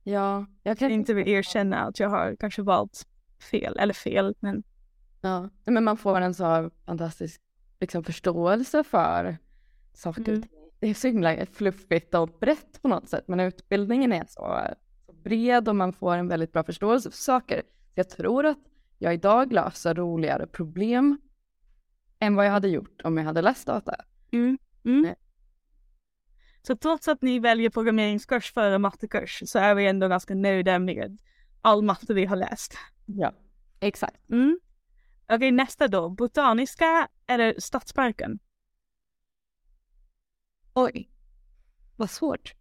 Ja, 0.03 0.45
jag 0.63 0.79
kan 0.79 0.91
inte 0.91 1.13
vill 1.13 1.27
erkänna 1.27 1.77
att 1.77 1.99
jag 1.99 2.09
har 2.09 2.35
kanske 2.39 2.61
valt 2.61 3.07
fel, 3.51 3.77
eller 3.79 3.93
fel, 3.93 4.35
men 4.39 4.63
Ja, 5.21 5.49
men 5.65 5.83
man 5.83 5.97
får 5.97 6.21
en 6.21 6.33
så 6.33 6.71
fantastisk 6.85 7.41
liksom, 7.79 8.03
förståelse 8.03 8.83
för 8.83 9.37
saker 9.93 10.33
Mm. 10.33 10.43
Det 10.79 10.87
är 10.87 10.93
så 10.93 11.07
himla 11.07 11.45
fluffigt 11.45 12.13
och 12.13 12.29
brett 12.39 12.81
på 12.81 12.87
något 12.87 13.09
sätt, 13.09 13.27
men 13.27 13.39
utbildningen 13.39 14.13
är 14.13 14.25
så, 14.27 14.61
så 15.05 15.13
bred 15.13 15.69
och 15.69 15.75
man 15.75 15.93
får 15.93 16.15
en 16.15 16.27
väldigt 16.27 16.53
bra 16.53 16.63
förståelse 16.63 17.11
för 17.11 17.17
saker. 17.17 17.61
Jag 17.95 18.09
tror 18.09 18.45
att 18.45 18.59
jag 18.97 19.13
idag 19.13 19.53
löser 19.53 19.95
roligare 19.95 20.47
problem 20.47 21.17
än 22.19 22.35
vad 22.35 22.45
jag 22.45 22.51
hade 22.51 22.67
gjort 22.67 23.01
om 23.03 23.17
jag 23.17 23.23
hade 23.23 23.41
läst 23.41 23.67
data. 23.67 23.95
Mm. 24.31 24.57
Nej. 24.83 25.15
Så 26.61 26.75
trots 26.75 27.07
att 27.07 27.21
ni 27.21 27.39
väljer 27.39 27.69
programmeringskurs 27.69 28.53
före 28.53 28.77
mattekurs 28.77 29.43
så 29.45 29.59
är 29.59 29.75
vi 29.75 29.87
ändå 29.87 30.07
ganska 30.07 30.35
nöjda 30.35 30.79
med 30.79 31.17
all 31.61 31.83
matte 31.83 32.13
vi 32.13 32.25
har 32.25 32.35
läst. 32.35 32.73
Ja, 33.05 33.33
exakt. 33.79 34.29
Mm. 34.29 34.59
Okej, 35.31 35.51
nästa 35.51 35.87
då. 35.87 36.09
Botaniska 36.09 37.07
eller 37.27 37.55
Stadsparken? 37.57 38.39
Oj, 40.79 41.09
vad 41.95 42.09
svårt. 42.09 42.53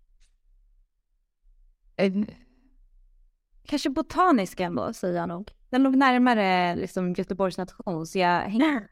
Kanske 3.66 3.90
botaniska 3.90 4.64
ändå, 4.64 4.92
säger 4.92 5.16
jag 5.16 5.28
nog. 5.28 5.50
Den 5.70 5.82
låg 5.82 5.96
närmare 5.96 6.76
liksom, 6.76 7.12
Göteborgs 7.12 7.58
nation, 7.58 8.06
så 8.06 8.18
jag 8.18 8.40
hänger... 8.40 8.88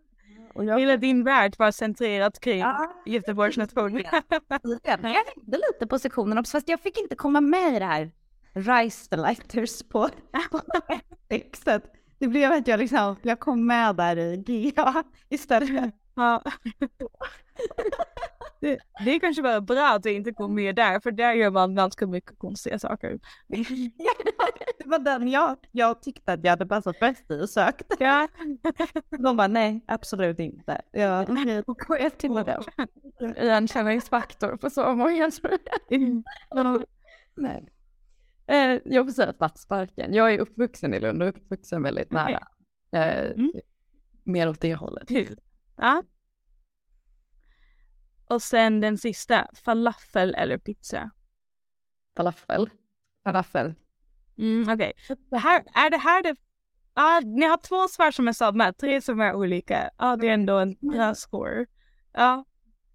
Och 0.54 0.64
jag... 0.64 0.80
Hela 0.80 0.96
din 0.96 1.24
värld 1.24 1.54
var 1.58 1.70
centrerat 1.70 2.40
kring 2.40 2.58
Ja, 2.58 3.02
Göteborgs 3.06 3.56
nation. 3.56 3.94
jag 4.82 4.98
hängde 5.02 5.58
lite 5.72 5.86
på 5.88 5.98
sektionen 5.98 6.38
också, 6.38 6.50
fast 6.50 6.68
jag 6.68 6.80
fick 6.80 6.98
inte 6.98 7.16
komma 7.16 7.40
med 7.40 7.76
i 7.76 7.78
det 7.78 7.84
här 7.84 8.12
Rice 8.52 9.10
the 9.10 9.16
Lighters 9.16 9.82
på, 9.82 10.08
på 10.50 10.60
textet. 11.28 11.82
Det 12.18 12.28
blev 12.28 12.52
att 12.52 12.66
jag 12.66 12.80
liksom, 12.80 13.16
jag 13.22 13.40
kom 13.40 13.66
med 13.66 13.96
där 13.96 14.16
i 14.16 14.36
GA 14.76 15.04
istället. 15.28 15.94
Ja. 16.16 16.42
Det, 18.60 18.78
det 19.04 19.10
är 19.14 19.20
kanske 19.20 19.42
bara 19.42 19.60
bra 19.60 19.88
att 19.88 20.02
du 20.02 20.12
inte 20.12 20.32
kom 20.32 20.54
med 20.54 20.76
där, 20.76 21.00
för 21.00 21.10
där 21.10 21.32
gör 21.32 21.50
man 21.50 21.74
ganska 21.74 22.06
mycket 22.06 22.38
konstiga 22.38 22.78
saker. 22.78 23.18
det 24.78 24.84
var 24.86 24.98
den 24.98 25.28
jag, 25.28 25.56
jag 25.72 26.02
tyckte 26.02 26.32
att 26.32 26.44
jag 26.44 26.50
hade 26.50 26.66
passat 26.66 27.00
bäst 27.00 27.30
i 27.30 27.42
och 27.42 27.50
sökt. 27.50 27.92
Ja. 27.98 28.28
De 29.18 29.36
bara 29.36 29.46
nej, 29.46 29.84
absolut 29.86 30.38
inte. 30.38 30.82
Ja, 30.92 31.24
då 31.66 31.74
går 31.74 31.98
jag 31.98 32.18
till 32.18 32.34
det. 32.34 32.60
Igenkänningsfaktor 33.42 34.56
på 34.56 34.70
så 34.70 34.94
många. 34.94 35.30
Nej. 37.34 37.68
Eh, 38.46 38.80
jag 38.84 39.06
får 39.06 39.12
säga 39.12 39.32
Stadsparken. 39.32 40.14
Jag 40.14 40.34
är 40.34 40.38
uppvuxen 40.38 40.94
i 40.94 41.00
Lund 41.00 41.22
och 41.22 41.28
uppvuxen 41.28 41.82
väldigt 41.82 42.10
nära. 42.10 42.46
Eh, 42.92 43.30
Mm. 43.30 43.52
Mer 44.24 44.48
åt 44.48 44.60
det 44.60 44.74
hållet. 44.74 45.10
Ja. 45.76 46.02
Och 48.28 48.42
sen 48.42 48.80
den 48.80 48.98
sista, 48.98 49.48
falafel 49.64 50.34
eller 50.34 50.58
pizza? 50.58 51.10
Falafel. 52.16 52.70
Falafel. 53.24 53.74
Mm, 54.38 54.68
Okej, 54.68 54.92
det 55.30 55.38
här, 55.38 55.64
är 55.74 55.90
det 55.90 55.96
här 55.96 56.22
det... 56.22 56.36
Ja, 56.94 57.20
ni 57.24 57.46
har 57.46 57.56
två 57.56 57.88
svar 57.88 58.10
som 58.10 58.28
är 58.28 58.32
samma, 58.32 58.72
tre 58.72 59.00
som 59.00 59.20
är 59.20 59.34
olika. 59.34 59.90
Ja, 59.98 60.16
det 60.16 60.28
är 60.28 60.34
ändå 60.34 60.58
en 60.58 60.76
bra 60.80 61.14
score. 61.14 61.66
Ja, 62.12 62.44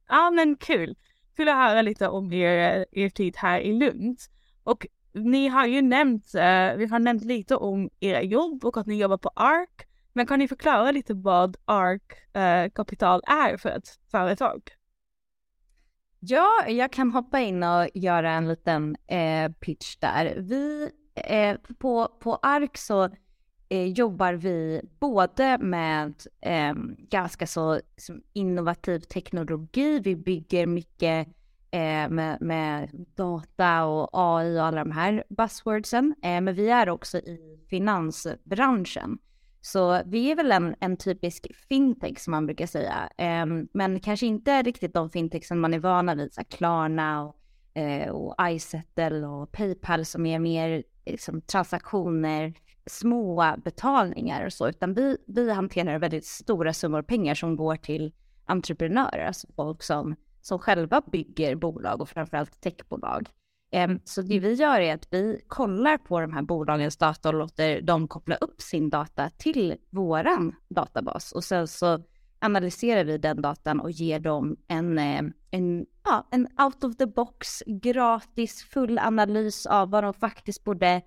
ja 0.07 0.31
men 0.31 0.55
kul. 0.55 0.95
Kul 1.35 1.49
att 1.49 1.55
höra 1.55 1.81
lite 1.81 2.07
om 2.07 2.33
er, 2.33 2.85
er 2.91 3.09
tid 3.09 3.37
här 3.37 3.59
i 3.59 3.73
Lund. 3.73 4.19
Och 4.63 4.87
ni 5.13 5.47
har 5.47 5.65
ju 5.65 5.81
nämnt, 5.81 6.35
eh, 6.35 6.75
vi 6.75 6.85
har 6.85 6.99
nämnt 6.99 7.23
lite 7.23 7.55
om 7.55 7.89
era 7.99 8.21
jobb 8.21 8.65
och 8.65 8.77
att 8.77 8.87
ni 8.87 8.95
jobbar 9.01 9.17
på 9.17 9.29
ARK. 9.35 9.87
Men 10.13 10.25
kan 10.25 10.39
ni 10.39 10.47
förklara 10.47 10.91
lite 10.91 11.13
vad 11.13 11.57
ARK 11.65 12.35
eh, 12.35 12.69
Kapital 12.71 13.21
är 13.27 13.57
för 13.57 13.69
ett 13.69 13.99
företag? 14.11 14.61
Ja, 16.19 16.67
jag 16.67 16.91
kan 16.91 17.11
hoppa 17.11 17.39
in 17.39 17.63
och 17.63 17.87
göra 17.93 18.31
en 18.31 18.47
liten 18.47 18.95
eh, 19.07 19.51
pitch 19.51 19.95
där. 19.97 20.35
Vi 20.37 20.91
eh, 21.15 21.57
på, 21.79 22.07
på 22.19 22.35
ARK 22.35 22.77
så 22.77 23.09
eh, 23.69 23.87
jobbar 23.87 24.33
vi 24.33 24.81
både 24.99 25.57
med 25.57 26.13
eh, 26.41 26.73
ganska 26.97 27.47
så 27.47 27.79
som 27.97 28.21
innovativ 28.33 28.99
teknologi. 28.99 29.99
Vi 29.99 30.15
bygger 30.15 30.65
mycket 30.65 31.27
eh, 31.71 32.09
med, 32.09 32.37
med 32.41 32.89
data 33.15 33.85
och 33.85 34.09
AI 34.13 34.59
och 34.59 34.65
alla 34.65 34.83
de 34.83 34.91
här 34.91 35.23
buzzwordsen. 35.29 36.15
Eh, 36.23 36.41
men 36.41 36.53
vi 36.53 36.69
är 36.69 36.89
också 36.89 37.17
i 37.17 37.59
finansbranschen. 37.69 39.17
Så 39.61 40.01
vi 40.05 40.31
är 40.31 40.35
väl 40.35 40.51
en, 40.51 40.75
en 40.79 40.97
typisk 40.97 41.47
fintech 41.69 42.19
som 42.19 42.31
man 42.31 42.45
brukar 42.45 42.65
säga. 42.65 43.09
Eh, 43.17 43.45
men 43.73 43.99
kanske 43.99 44.25
inte 44.25 44.61
riktigt 44.61 44.93
de 44.93 45.09
fintech 45.09 45.45
som 45.45 45.59
man 45.59 45.73
är 45.73 45.79
vana 45.79 46.15
vid, 46.15 46.33
så 46.33 46.41
Klarna 46.43 47.23
och, 47.23 47.35
eh, 47.81 48.09
och 48.09 48.35
iSettle 48.41 49.27
och 49.27 49.51
Paypal 49.51 50.05
som 50.05 50.25
är 50.25 50.39
mer 50.39 50.83
liksom, 51.05 51.41
transaktioner, 51.41 52.53
små 52.85 53.55
betalningar 53.63 54.45
och 54.45 54.53
så, 54.53 54.69
utan 54.69 54.93
vi, 54.93 55.17
vi 55.27 55.51
hanterar 55.51 55.99
väldigt 55.99 56.25
stora 56.25 56.73
summor 56.73 57.01
pengar 57.01 57.35
som 57.35 57.55
går 57.55 57.75
till 57.75 58.13
entreprenörer, 58.45 59.25
alltså 59.25 59.47
folk 59.55 59.83
som, 59.83 60.15
som 60.41 60.59
själva 60.59 61.01
bygger 61.11 61.55
bolag 61.55 62.01
och 62.01 62.09
framförallt 62.09 62.61
techbolag. 62.61 63.29
Ehm, 63.71 63.99
så 64.03 64.21
det 64.21 64.39
vi 64.39 64.53
gör 64.53 64.79
är 64.79 64.93
att 64.93 65.07
vi 65.11 65.41
kollar 65.47 65.97
på 65.97 66.19
de 66.19 66.33
här 66.33 66.41
bolagens 66.41 66.97
data 66.97 67.29
och 67.29 67.35
låter 67.35 67.81
dem 67.81 68.07
koppla 68.07 68.35
upp 68.35 68.61
sin 68.61 68.89
data 68.89 69.29
till 69.29 69.75
våran 69.89 70.55
databas 70.69 71.31
och 71.31 71.43
sen 71.43 71.67
så 71.67 72.03
analyserar 72.39 73.03
vi 73.03 73.17
den 73.17 73.41
datan 73.41 73.79
och 73.79 73.91
ger 73.91 74.19
dem 74.19 74.57
en, 74.67 74.97
ehm, 74.97 75.33
en, 75.51 75.85
ja, 76.03 76.27
en 76.31 76.47
out 76.65 76.83
of 76.83 76.97
the 76.97 77.05
box 77.05 77.63
gratis 77.65 78.63
full 78.63 78.99
analys 78.99 79.65
av 79.65 79.89
vad 79.89 80.03
de 80.03 80.13
faktiskt 80.13 80.63
borde 80.63 81.01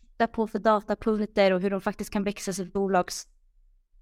titta 0.00 0.26
på 0.26 0.46
för 0.46 0.58
datapunkter 0.58 1.52
och 1.52 1.60
hur 1.60 1.70
de 1.70 1.80
faktiskt 1.80 2.12
kan 2.12 2.24
växa 2.24 2.52
sitt 2.52 2.72
bolag 2.72 3.12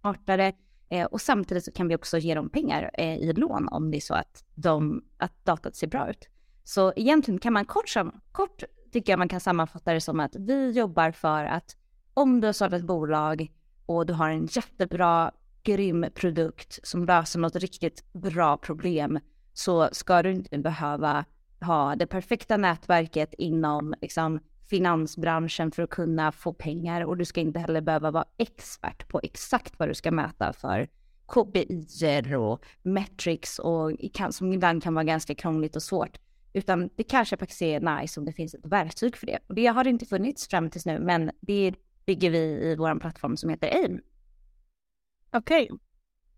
smartare. 0.00 0.52
Ehm, 0.88 1.06
och 1.06 1.20
samtidigt 1.20 1.64
så 1.64 1.72
kan 1.72 1.88
vi 1.88 1.96
också 1.96 2.18
ge 2.18 2.34
dem 2.34 2.50
pengar 2.50 2.90
eh, 2.94 3.16
i 3.16 3.32
lån 3.32 3.68
om 3.68 3.90
det 3.90 3.96
är 3.96 4.00
så 4.00 4.14
att, 4.14 4.44
de, 4.54 5.04
att 5.18 5.44
datat 5.44 5.76
ser 5.76 5.86
bra 5.86 6.10
ut. 6.10 6.28
Så 6.68 6.92
egentligen 6.96 7.38
kan 7.38 7.52
man 7.52 7.64
kort, 7.64 7.94
kort 8.32 8.62
tycker 8.92 9.12
jag 9.12 9.18
man 9.18 9.28
kan 9.28 9.40
sammanfatta 9.40 9.92
det 9.92 10.00
som 10.00 10.20
att 10.20 10.36
vi 10.36 10.70
jobbar 10.70 11.10
för 11.10 11.44
att 11.44 11.76
om 12.14 12.40
du 12.40 12.46
har 12.46 12.52
startat 12.52 12.80
ett 12.80 12.86
bolag 12.86 13.52
och 13.86 14.06
du 14.06 14.12
har 14.12 14.30
en 14.30 14.46
jättebra, 14.46 15.32
grym 15.62 16.06
produkt 16.14 16.78
som 16.82 17.04
löser 17.04 17.38
något 17.38 17.56
riktigt 17.56 18.12
bra 18.12 18.56
problem 18.56 19.18
så 19.52 19.88
ska 19.92 20.22
du 20.22 20.32
inte 20.32 20.58
behöva 20.58 21.24
ha 21.60 21.96
det 21.96 22.06
perfekta 22.06 22.56
nätverket 22.56 23.34
inom 23.38 23.94
liksom, 24.00 24.40
finansbranschen 24.70 25.70
för 25.70 25.82
att 25.82 25.90
kunna 25.90 26.32
få 26.32 26.52
pengar 26.52 27.04
och 27.04 27.16
du 27.16 27.24
ska 27.24 27.40
inte 27.40 27.58
heller 27.58 27.80
behöva 27.80 28.10
vara 28.10 28.24
expert 28.36 29.08
på 29.08 29.20
exakt 29.22 29.78
vad 29.78 29.88
du 29.88 29.94
ska 29.94 30.10
mäta 30.10 30.52
för 30.52 30.88
KPI 31.26 31.86
och 32.36 32.64
metrics 32.82 33.58
och 33.58 33.92
kan, 34.12 34.32
som 34.32 34.52
ibland 34.52 34.82
kan 34.82 34.94
vara 34.94 35.04
ganska 35.04 35.34
krångligt 35.34 35.76
och 35.76 35.82
svårt. 35.82 36.18
Utan 36.56 36.90
det 36.96 37.04
kanske 37.04 37.36
faktiskt 37.36 37.62
är 37.62 38.00
nice 38.00 38.20
om 38.20 38.26
det 38.26 38.32
finns 38.32 38.54
ett 38.54 38.66
verktyg 38.66 39.16
för 39.16 39.26
det. 39.26 39.38
Och 39.46 39.54
det 39.54 39.66
har 39.66 39.86
inte 39.86 40.06
funnits 40.06 40.48
fram 40.48 40.70
tills 40.70 40.86
nu, 40.86 40.98
men 40.98 41.30
det 41.40 41.74
bygger 42.06 42.30
vi 42.30 42.38
i 42.38 42.76
vår 42.78 43.00
plattform 43.00 43.36
som 43.36 43.50
heter 43.50 43.68
AIM. 43.68 44.00
Okej. 45.32 45.70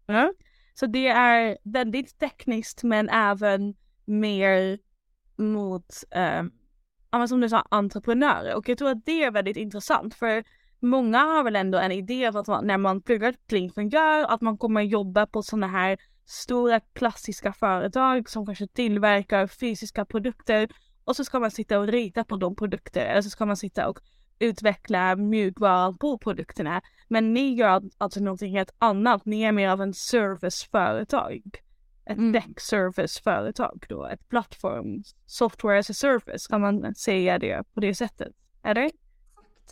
Ja. 0.06 0.32
Så 0.74 0.86
det 0.86 1.08
är 1.08 1.58
väldigt 1.62 2.18
tekniskt 2.18 2.82
men 2.82 3.08
även 3.08 3.74
mer 4.04 4.78
mot, 5.36 5.94
eh, 6.10 7.26
som 7.26 7.40
du 7.40 7.48
sa, 7.48 7.66
entreprenörer. 7.70 8.54
Och 8.54 8.68
jag 8.68 8.78
tror 8.78 8.90
att 8.90 9.06
det 9.06 9.22
är 9.22 9.30
väldigt 9.30 9.56
intressant 9.56 10.14
för 10.14 10.44
många 10.80 11.18
har 11.18 11.44
väl 11.44 11.56
ändå 11.56 11.78
en 11.78 11.92
idé 11.92 12.26
av 12.26 12.36
att 12.36 12.46
man, 12.46 12.66
när 12.66 12.78
man 12.78 13.02
pluggar 13.02 13.34
till 13.46 13.58
ingenjör, 13.58 14.24
att 14.24 14.40
man 14.40 14.58
kommer 14.58 14.82
jobba 14.82 15.26
på 15.26 15.42
sådana 15.42 15.66
här 15.66 15.98
stora 16.30 16.80
klassiska 16.80 17.52
företag 17.52 18.30
som 18.30 18.46
kanske 18.46 18.66
tillverkar 18.66 19.46
fysiska 19.46 20.04
produkter 20.04 20.68
och 21.04 21.16
så 21.16 21.24
ska 21.24 21.40
man 21.40 21.50
sitta 21.50 21.78
och 21.78 21.86
rita 21.86 22.24
på 22.24 22.36
de 22.36 22.56
produkter 22.56 23.06
eller 23.06 23.22
så 23.22 23.30
ska 23.30 23.46
man 23.46 23.56
sitta 23.56 23.88
och 23.88 23.98
utveckla 24.38 25.16
mjukvaran 25.16 25.98
på 25.98 26.18
produkterna. 26.18 26.82
Men 27.08 27.34
ni 27.34 27.54
gör 27.54 27.82
alltså 27.98 28.20
någonting 28.20 28.52
helt 28.56 28.74
annat. 28.78 29.24
Ni 29.24 29.42
är 29.42 29.52
mer 29.52 29.68
av 29.68 29.82
en 29.82 29.94
serviceföretag. 29.94 31.42
Ett 32.06 32.18
Mm. 32.18 32.32
tech-serviceföretag 32.32 33.84
då. 33.88 34.06
Ett 34.06 34.28
plattform. 34.28 35.02
Software 35.26 35.78
as 35.78 35.90
a 35.90 35.94
service 35.94 36.46
kan 36.46 36.60
man 36.60 36.94
säga 36.94 37.38
det 37.38 37.74
på 37.74 37.80
det 37.80 37.94
sättet. 37.94 38.32
Är 38.62 38.74
det? 38.74 38.90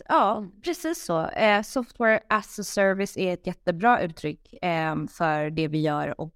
Ja, 0.07 0.45
precis 0.63 1.05
så. 1.05 1.25
Eh, 1.27 1.61
software 1.61 2.19
as 2.29 2.59
a 2.59 2.63
service 2.63 3.17
är 3.17 3.33
ett 3.33 3.47
jättebra 3.47 4.01
uttryck 4.01 4.53
eh, 4.61 4.95
för 5.17 5.49
det 5.49 5.67
vi 5.67 5.81
gör 5.81 6.21
och 6.21 6.33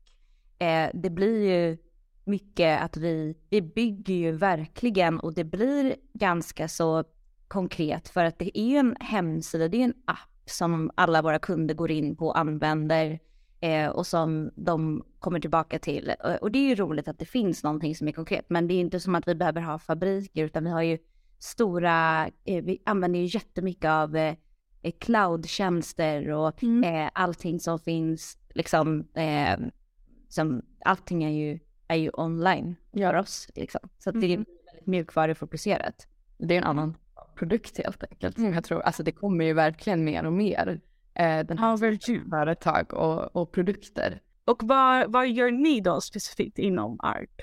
eh, 0.61 0.89
det 0.93 1.09
blir 1.09 1.49
ju 1.49 1.77
mycket 2.25 2.81
att 2.81 2.97
vi, 2.97 3.35
vi 3.49 3.61
bygger 3.61 4.13
ju 4.13 4.31
verkligen 4.31 5.19
och 5.19 5.33
det 5.33 5.43
blir 5.43 5.95
ganska 6.13 6.67
så 6.67 7.03
konkret 7.47 8.09
för 8.09 8.25
att 8.25 8.39
det 8.39 8.59
är 8.59 8.79
en 8.79 8.95
hemsida, 8.99 9.67
det 9.67 9.77
är 9.77 9.83
en 9.83 9.93
app 10.05 10.49
som 10.49 10.91
alla 10.95 11.21
våra 11.21 11.39
kunder 11.39 11.75
går 11.75 11.91
in 11.91 12.15
på 12.15 12.27
och 12.27 12.37
använder 12.37 13.19
eh, 13.59 13.87
och 13.87 14.07
som 14.07 14.51
de 14.55 15.03
kommer 15.19 15.39
tillbaka 15.39 15.79
till. 15.79 16.11
Och, 16.23 16.35
och 16.41 16.51
det 16.51 16.59
är 16.59 16.69
ju 16.69 16.75
roligt 16.75 17.07
att 17.07 17.19
det 17.19 17.25
finns 17.25 17.63
någonting 17.63 17.95
som 17.95 18.07
är 18.07 18.11
konkret, 18.11 18.45
men 18.47 18.67
det 18.67 18.73
är 18.73 18.79
inte 18.79 18.99
som 18.99 19.15
att 19.15 19.27
vi 19.27 19.35
behöver 19.35 19.61
ha 19.61 19.79
fabriker 19.79 20.45
utan 20.45 20.63
vi 20.63 20.69
har 20.69 20.81
ju 20.81 20.97
stora, 21.39 22.27
eh, 22.45 22.63
vi 22.63 22.81
använder 22.85 23.19
ju 23.19 23.25
jättemycket 23.25 23.89
av 23.89 24.15
eh, 24.15 24.35
eh, 24.81 24.91
cloudtjänster 24.99 26.29
och 26.29 26.63
Mm. 26.63 26.83
eh, 26.83 27.09
allting 27.13 27.59
som 27.59 27.79
finns, 27.79 28.37
liksom, 28.53 29.07
eh, 29.15 29.57
som, 30.31 30.61
allting 30.85 31.23
är 31.23 31.29
ju, 31.29 31.59
är 31.87 31.95
ju 31.95 32.09
online 32.13 32.75
för 32.93 33.13
oss. 33.15 33.49
Liksom. 33.55 33.89
Så 33.99 34.09
att 34.09 34.21
det 34.21 34.27
är 34.27 34.37
Mhm. 34.37 34.45
väldigt 34.65 34.87
mjukvarufokuserat. 34.87 36.07
Det 36.37 36.53
är 36.53 36.57
en 36.57 36.63
annan 36.63 36.97
produkt 37.35 37.77
helt 37.77 38.03
enkelt. 38.03 38.35
som 38.35 38.53
Jag 38.53 38.63
tror, 38.63 38.81
alltså 38.81 39.03
det 39.03 39.11
kommer 39.11 39.45
ju 39.45 39.53
verkligen 39.53 40.03
mer 40.03 40.25
och 40.25 40.33
mer 40.33 40.81
eh, 41.13 41.45
den 41.45 41.57
här 41.57 41.77
företag 42.29 42.93
och, 42.93 43.35
och 43.35 43.51
produkter. 43.51 44.21
Och 44.45 44.63
vad, 44.63 45.11
vad 45.11 45.29
gör 45.29 45.51
ni 45.51 45.81
då 45.81 46.01
specifikt 46.01 46.59
inom 46.59 46.99
ART? 46.99 47.41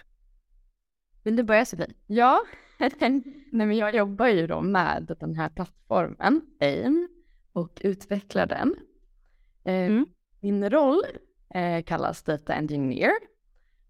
Vill 1.22 1.36
du 1.36 1.42
börja 1.42 1.64
Sofie? 1.64 1.92
Ja, 2.06 2.40
Nej, 2.78 3.22
men 3.52 3.76
jag 3.76 3.94
jobbar 3.94 4.26
ju 4.26 4.46
då 4.46 4.60
med 4.60 5.16
den 5.20 5.34
här 5.34 5.48
plattformen, 5.48 6.40
AIM, 6.60 7.08
och 7.52 7.78
utvecklar 7.84 8.46
den. 8.46 8.74
Eh, 9.64 9.74
Mm. 9.86 10.06
Min 10.40 10.70
roll 10.70 11.02
eh, 11.54 11.82
kallas 11.82 12.22
Data 12.22 12.54
Engineer. 12.54 13.12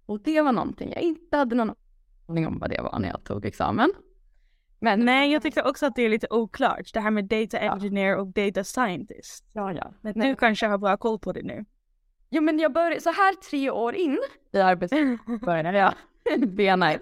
Och 0.06 0.20
det 0.20 0.40
var 0.40 0.52
någonting 0.52 0.92
jag 0.92 1.02
inte 1.02 1.36
hade 1.36 1.54
någon 1.54 1.74
aning 2.26 2.46
om 2.46 2.58
vad 2.58 2.70
det 2.70 2.82
var 2.82 2.98
när 2.98 3.08
jag 3.08 3.24
tog 3.24 3.44
examen. 3.44 3.92
Men 4.80 5.04
Nej, 5.04 5.32
jag 5.32 5.42
tycker 5.42 5.66
också 5.66 5.86
att 5.86 5.96
det 5.96 6.02
är 6.02 6.08
lite 6.08 6.26
oklart. 6.30 6.94
Det 6.94 7.00
här 7.00 7.10
med 7.10 7.24
data 7.24 7.58
engineer 7.58 8.16
och 8.16 8.26
data 8.26 8.64
scientist. 8.64 9.44
Ja, 9.52 9.72
ja. 9.72 9.92
Men 10.00 10.12
Nej. 10.16 10.28
du 10.28 10.36
kanske 10.36 10.66
har 10.66 10.78
bra 10.78 10.96
koll 10.96 11.18
på 11.18 11.32
det 11.32 11.42
nu. 11.42 11.64
Jo, 12.30 12.42
men 12.42 12.58
jag 12.58 12.72
började 12.72 13.00
så 13.00 13.10
här 13.10 13.34
tre 13.34 13.70
år 13.70 13.94
in 13.94 14.18
i 14.52 14.58
arbetslivet 14.58 15.20
började 15.40 15.78
jag 15.78 15.94
bena 16.48 16.92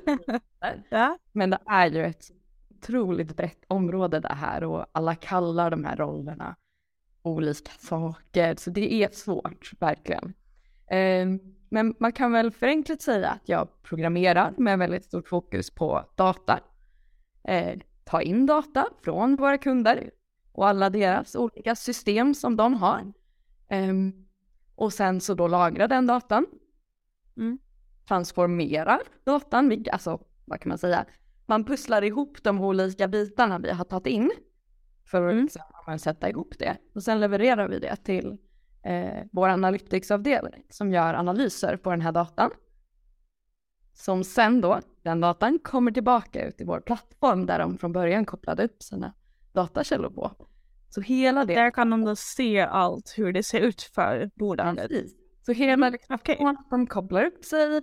Ja, 0.89 1.19
Men 1.33 1.51
det 1.51 1.59
är 1.67 1.91
ju 1.91 2.05
ett 2.05 2.25
otroligt 2.71 3.37
brett 3.37 3.65
område 3.69 4.21
det 4.21 4.35
här 4.35 4.65
och 4.65 4.87
alla 4.93 5.15
kallar 5.15 5.71
de 5.71 5.85
här 5.85 5.97
rollerna 5.97 6.57
olika 7.23 7.71
saker. 7.79 8.57
Så 8.59 8.71
det 8.71 8.93
är 8.93 9.09
svårt, 9.13 9.71
verkligen. 9.79 10.35
Ehm, 10.91 11.41
Men 11.69 11.95
man 11.99 12.13
kan 12.13 12.33
väl 12.33 12.51
förenklat 12.51 13.01
säga 13.03 13.31
att 13.31 13.49
jag 13.49 13.83
programmerar 13.83 14.55
med 14.59 14.79
väldigt 14.79 15.05
stort 15.05 15.29
fokus 15.29 15.71
på 15.71 16.05
data. 16.17 16.61
Eh, 17.45 17.79
Ta 18.05 18.23
in 18.23 18.47
data 18.47 18.87
från 19.03 19.37
våra 19.37 19.59
kunder 19.59 20.11
och 20.53 20.69
alla 20.69 20.91
deras 20.91 21.37
olika 21.37 21.75
system 21.77 22.35
som 22.35 22.57
de 22.57 22.75
har. 22.75 23.13
Ehm, 23.69 24.27
Och 24.75 24.93
sen 24.93 25.21
så 25.21 25.35
då 25.35 25.47
lagra 25.49 25.89
den 25.89 26.07
datan. 26.07 26.47
Mm. 27.37 27.59
Transformera 28.09 29.01
datan, 29.25 29.85
alltså 29.93 30.21
vad 30.45 30.61
kan 30.61 30.69
man 30.69 30.79
säga? 30.79 31.05
Man 31.47 31.65
pusslar 31.65 32.03
ihop 32.05 32.43
de 32.43 32.61
olika 32.61 33.09
bitarna 33.09 33.59
vi 33.59 33.71
har 33.71 33.85
tagit 33.85 34.07
in 34.07 34.31
för 35.05 35.29
att 35.29 35.57
Mm. 35.87 35.99
sätta 35.99 36.29
ihop 36.31 36.55
det. 36.59 36.77
Och 36.95 37.03
sen 37.03 37.21
levererar 37.21 37.69
vi 37.69 37.79
det 37.79 37.97
till 37.97 38.37
eh, 38.87 39.25
vår 39.33 39.49
analyticsavdelning 39.49 40.63
som 40.71 40.93
gör 40.93 41.15
analyser 41.15 41.77
på 41.77 41.91
den 41.91 42.01
här 42.01 42.13
datan. 42.13 42.51
Som 43.95 44.25
sen 44.25 44.61
då, 44.61 44.81
den 45.03 45.21
datan 45.21 45.59
kommer 45.59 45.91
tillbaka 45.93 46.47
ut 46.49 46.61
i 46.61 46.65
vår 46.65 46.81
plattform 46.81 47.47
där 47.47 47.59
de 47.59 47.79
från 47.79 47.93
början 47.93 48.25
kopplade 48.25 48.65
upp 48.65 48.83
sina 48.83 49.13
datakällor 49.53 50.11
på. 50.11 50.33
Så 50.89 51.01
hela 51.01 51.45
det, 51.45 51.55
där 51.55 51.71
kan 51.71 51.91
de 51.91 52.05
då 52.05 52.17
se 52.17 52.61
allt 52.61 53.15
hur 53.17 53.33
det 53.33 53.43
ser 53.43 53.61
ut 53.61 53.83
för 53.83 54.31
bolaget. 54.35 54.91
Så 55.47 55.53
hela 55.53 55.89
liksom, 55.89 56.15
Okej. 56.15 56.39
de 56.71 56.87
kopplar 56.87 57.25
upp 57.25 57.45
sig, 57.45 57.83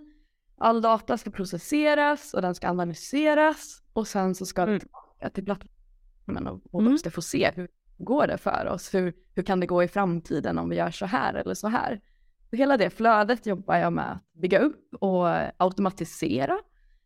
all 0.58 0.82
data 0.82 1.18
ska 1.18 1.32
processeras 1.32 2.34
och 2.34 2.42
den 2.42 2.56
ska 2.56 2.68
analyseras 2.70 3.84
och 3.94 4.08
sen 4.08 4.36
så 4.36 4.46
ska 4.46 4.62
det 4.66 4.72
Mm. 4.72 4.80
tillbaka 4.80 5.30
till 5.30 5.46
plattformen 5.46 6.48
och, 6.48 6.62
och 6.72 6.82
Mm. 6.82 6.92
de 6.94 6.98
ska 6.98 7.12
få 7.12 7.22
se 7.22 7.52
hur 7.56 7.68
går 7.98 8.28
det 8.28 8.38
för 8.38 8.66
oss, 8.66 8.94
hur, 8.94 9.14
hur 9.36 9.44
kan 9.44 9.60
det 9.60 9.68
gå 9.68 9.84
i 9.84 9.88
framtiden 9.88 10.58
om 10.58 10.70
vi 10.70 10.76
gör 10.76 10.92
så 10.92 11.06
här 11.06 11.34
eller 11.34 11.54
så 11.54 11.68
här. 11.68 12.02
Så 12.50 12.56
hela 12.56 12.78
det 12.78 12.90
flödet 12.90 13.46
jobbar 13.46 13.76
jag 13.76 13.94
med 13.94 14.12
att 14.12 14.34
bygga 14.34 14.60
upp 14.60 14.94
och 15.00 15.28
automatisera. 15.58 16.60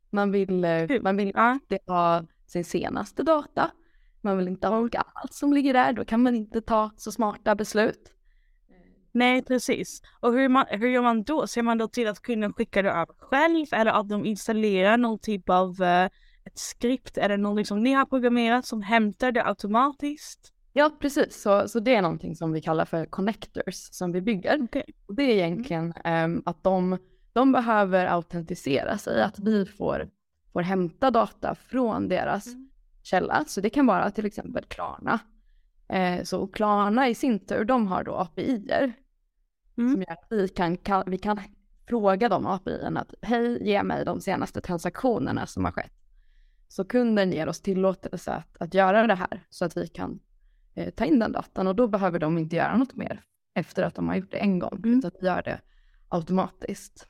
Man 0.10 0.32
vill, 0.32 0.64
eh, 0.64 1.02
man 1.02 1.18
vill 1.18 1.32
alltid 1.36 1.80
ha 1.88 2.24
sin 2.48 2.66
senaste 2.66 3.24
data. 3.24 3.72
Man 4.22 4.38
vill 4.38 4.48
inte 4.48 4.68
ha 4.68 4.82
gammalt 4.82 5.34
som 5.34 5.54
ligger 5.54 5.74
där, 5.74 5.94
då 5.94 6.06
kan 6.06 6.24
man 6.24 6.36
inte 6.36 6.62
ta 6.62 6.92
så 6.98 7.12
smarta 7.12 7.56
beslut. 7.56 8.14
Nej, 9.12 9.42
precis. 9.42 10.02
Och 10.20 10.34
hur, 10.34 10.50
man, 10.50 10.66
hur 10.70 10.90
gör 10.90 11.02
man 11.02 11.24
då? 11.24 11.48
Ser 11.48 11.62
man 11.62 11.78
då 11.78 11.88
till 11.88 12.08
att 12.08 12.22
kunden 12.22 12.54
skickar 12.54 12.84
det 12.84 12.92
över 12.92 13.16
själv 13.20 13.66
eller 13.72 13.92
att 13.92 14.10
de 14.10 14.26
installerar 14.26 14.98
någon 14.98 15.20
typ 15.20 15.50
av 15.50 15.82
eh, 15.82 16.06
ett 16.46 16.58
skript? 16.58 17.16
Det 17.16 17.38
någonting 17.38 17.66
som 17.66 17.84
ni 17.84 17.94
har 17.94 18.06
programmerat 18.06 18.66
som 18.66 18.82
hämtar 18.82 19.32
det 19.32 19.46
automatiskt? 19.46 20.54
Ja, 20.78 20.92
precis. 21.00 21.42
Så, 21.42 21.68
så 21.68 21.80
det 21.80 21.96
är 21.96 22.02
någonting 22.02 22.36
som 22.36 22.52
vi 22.52 22.62
kallar 22.62 22.86
för 22.86 23.06
connectors 23.06 23.76
som 23.92 24.12
vi 24.12 24.22
bygger. 24.22 24.64
Okej. 24.64 24.84
Och 25.08 25.16
det 25.16 25.24
är 25.24 25.46
egentligen 25.46 25.94
ehm, 26.04 26.44
att 26.46 26.64
de, 26.64 26.98
de 27.34 27.52
behöver 27.52 28.06
autentisera 28.06 28.98
sig, 28.98 29.22
att 29.22 29.40
vi 29.40 29.66
får, 29.66 30.10
får 30.54 30.62
hämta 30.62 31.12
data 31.12 31.56
från 31.56 32.08
deras 32.10 32.48
Mm. 32.48 32.70
källa. 33.04 33.44
Så 33.48 33.62
det 33.62 33.70
kan 33.70 33.86
vara 33.86 34.12
till 34.12 34.26
exempel 34.26 34.64
Klarna. 34.64 35.20
Eh, 35.90 36.24
så 36.24 36.48
Klarna 36.48 37.10
i 37.10 37.16
sin 37.16 37.40
tur, 37.40 37.66
de 37.66 37.88
har 37.88 38.04
då 38.04 38.16
API-er 38.16 38.94
Mm. 39.78 39.92
som 39.92 40.02
gör 40.02 40.12
att 40.12 40.28
vi 40.30 40.48
kan, 40.48 40.78
kan, 40.78 41.04
vi 41.08 41.18
kan 41.18 41.40
fråga 41.88 42.30
de 42.30 42.46
API-erna 42.46 43.00
att 43.02 43.14
hej, 43.22 43.68
ge 43.68 43.84
mig 43.84 44.06
de 44.06 44.22
senaste 44.22 44.62
transaktionerna 44.62 45.46
som 45.46 45.66
har 45.66 45.72
skett. 45.72 45.92
Så 46.68 46.86
kunden 46.86 47.32
ger 47.32 47.48
oss 47.50 47.62
tillåtelse 47.62 48.32
att, 48.32 48.58
att 48.60 48.74
göra 48.74 49.08
det 49.08 49.16
här 49.16 49.44
så 49.50 49.66
att 49.66 49.78
vi 49.78 49.88
kan 49.88 50.20
eh, 50.78 50.90
ta 50.90 51.06
in 51.06 51.20
den 51.20 51.32
datan 51.32 51.68
och 51.68 51.76
då 51.76 51.88
behöver 51.88 52.20
de 52.20 52.38
inte 52.38 52.56
göra 52.56 52.78
något 52.78 52.96
mer 52.96 53.22
efter 53.56 53.84
att 53.84 53.96
de 53.96 54.08
har 54.08 54.16
gjort 54.16 54.32
det 54.32 54.38
en 54.38 54.60
gång, 54.60 54.82
Mm. 54.86 55.00
utan 55.00 55.12
vi 55.22 55.28
gör 55.28 55.42
det 55.42 55.62
automatiskt. 56.10 57.08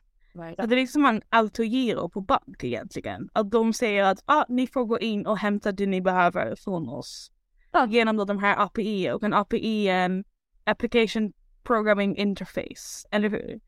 Så 0.55 0.65
det 0.67 0.75
är 0.75 0.79
liksom 0.79 1.05
en 1.05 1.21
autogiro 1.29 2.09
på 2.09 2.21
bank 2.21 2.63
egentligen. 2.63 3.29
Att 3.33 3.51
de 3.51 3.73
säger 3.73 4.03
att 4.03 4.23
ah, 4.25 4.45
ni 4.49 4.67
får 4.67 4.85
gå 4.85 4.99
in 4.99 5.25
och 5.27 5.37
hämta 5.37 5.71
det 5.71 5.85
ni 5.85 6.01
behöver 6.01 6.55
från 6.55 6.89
oss. 6.89 7.31
Ja. 7.71 7.87
Genom 7.87 8.17
då 8.17 8.25
de 8.25 8.39
här 8.39 8.59
API 8.65 9.11
och 9.11 9.23
en 9.23 9.33
API 9.33 9.87
är 9.87 10.05
en 10.05 10.23
application 10.63 11.33
programming 11.63 12.17
interface. 12.17 13.07
Eller 13.11 13.29
hur? 13.29 13.59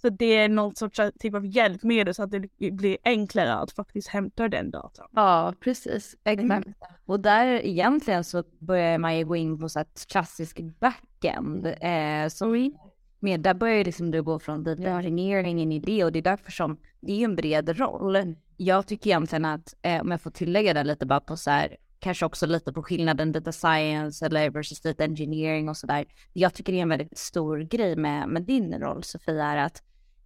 Så 0.00 0.08
det 0.08 0.36
är 0.36 0.48
någon 0.48 0.76
sorts 0.76 1.00
typ 1.20 1.34
av 1.34 1.46
hjälpmedel 1.46 2.14
så 2.14 2.22
att 2.22 2.30
det 2.30 2.70
blir 2.72 2.96
enklare 3.04 3.54
att 3.54 3.72
faktiskt 3.72 4.08
hämta 4.08 4.48
den 4.48 4.70
datan. 4.70 5.08
Ja, 5.12 5.54
precis. 5.60 6.16
Exakt. 6.24 6.68
Och 7.06 7.20
där 7.20 7.46
egentligen 7.46 8.24
så 8.24 8.44
börjar 8.58 8.98
man 8.98 9.18
ju 9.18 9.24
gå 9.24 9.36
in 9.36 9.60
på 9.60 9.68
så 9.68 9.80
att 9.80 10.06
klassisk 10.08 10.60
backend. 10.80 11.66
Eh, 11.66 12.28
så 12.28 12.70
med, 13.20 13.40
där 13.40 13.54
börjar 13.54 13.84
liksom 13.84 14.10
du 14.10 14.22
gå 14.22 14.38
från 14.38 14.64
data 14.64 14.90
engineering 14.90 15.60
in 15.60 15.72
i 15.72 15.78
det 15.78 16.04
och 16.04 16.12
det 16.12 16.18
är 16.18 16.22
därför 16.22 16.52
som 16.52 16.76
det 17.00 17.12
är 17.12 17.24
en 17.24 17.36
bred 17.36 17.78
roll. 17.78 18.34
Jag 18.56 18.86
tycker 18.86 19.10
egentligen 19.10 19.44
att, 19.44 19.74
eh, 19.82 20.00
om 20.00 20.10
jag 20.10 20.20
får 20.20 20.30
tillägga 20.30 20.74
det 20.74 20.84
lite 20.84 21.06
bara 21.06 21.20
på 21.20 21.36
så 21.36 21.50
här, 21.50 21.76
kanske 21.98 22.26
också 22.26 22.46
lite 22.46 22.72
på 22.72 22.82
skillnaden 22.82 23.32
data 23.32 23.52
science 23.52 24.26
eller 24.26 24.50
versus 24.50 24.80
data 24.80 25.04
engineering 25.04 25.68
och 25.68 25.76
sådär. 25.76 26.04
Jag 26.32 26.54
tycker 26.54 26.72
det 26.72 26.78
är 26.78 26.82
en 26.82 26.88
väldigt 26.88 27.18
stor 27.18 27.58
grej 27.58 27.96
med, 27.96 28.28
med 28.28 28.42
din 28.42 28.74
roll 28.74 29.02
Sofia 29.04 29.44
är 29.44 29.56
att 29.56 29.82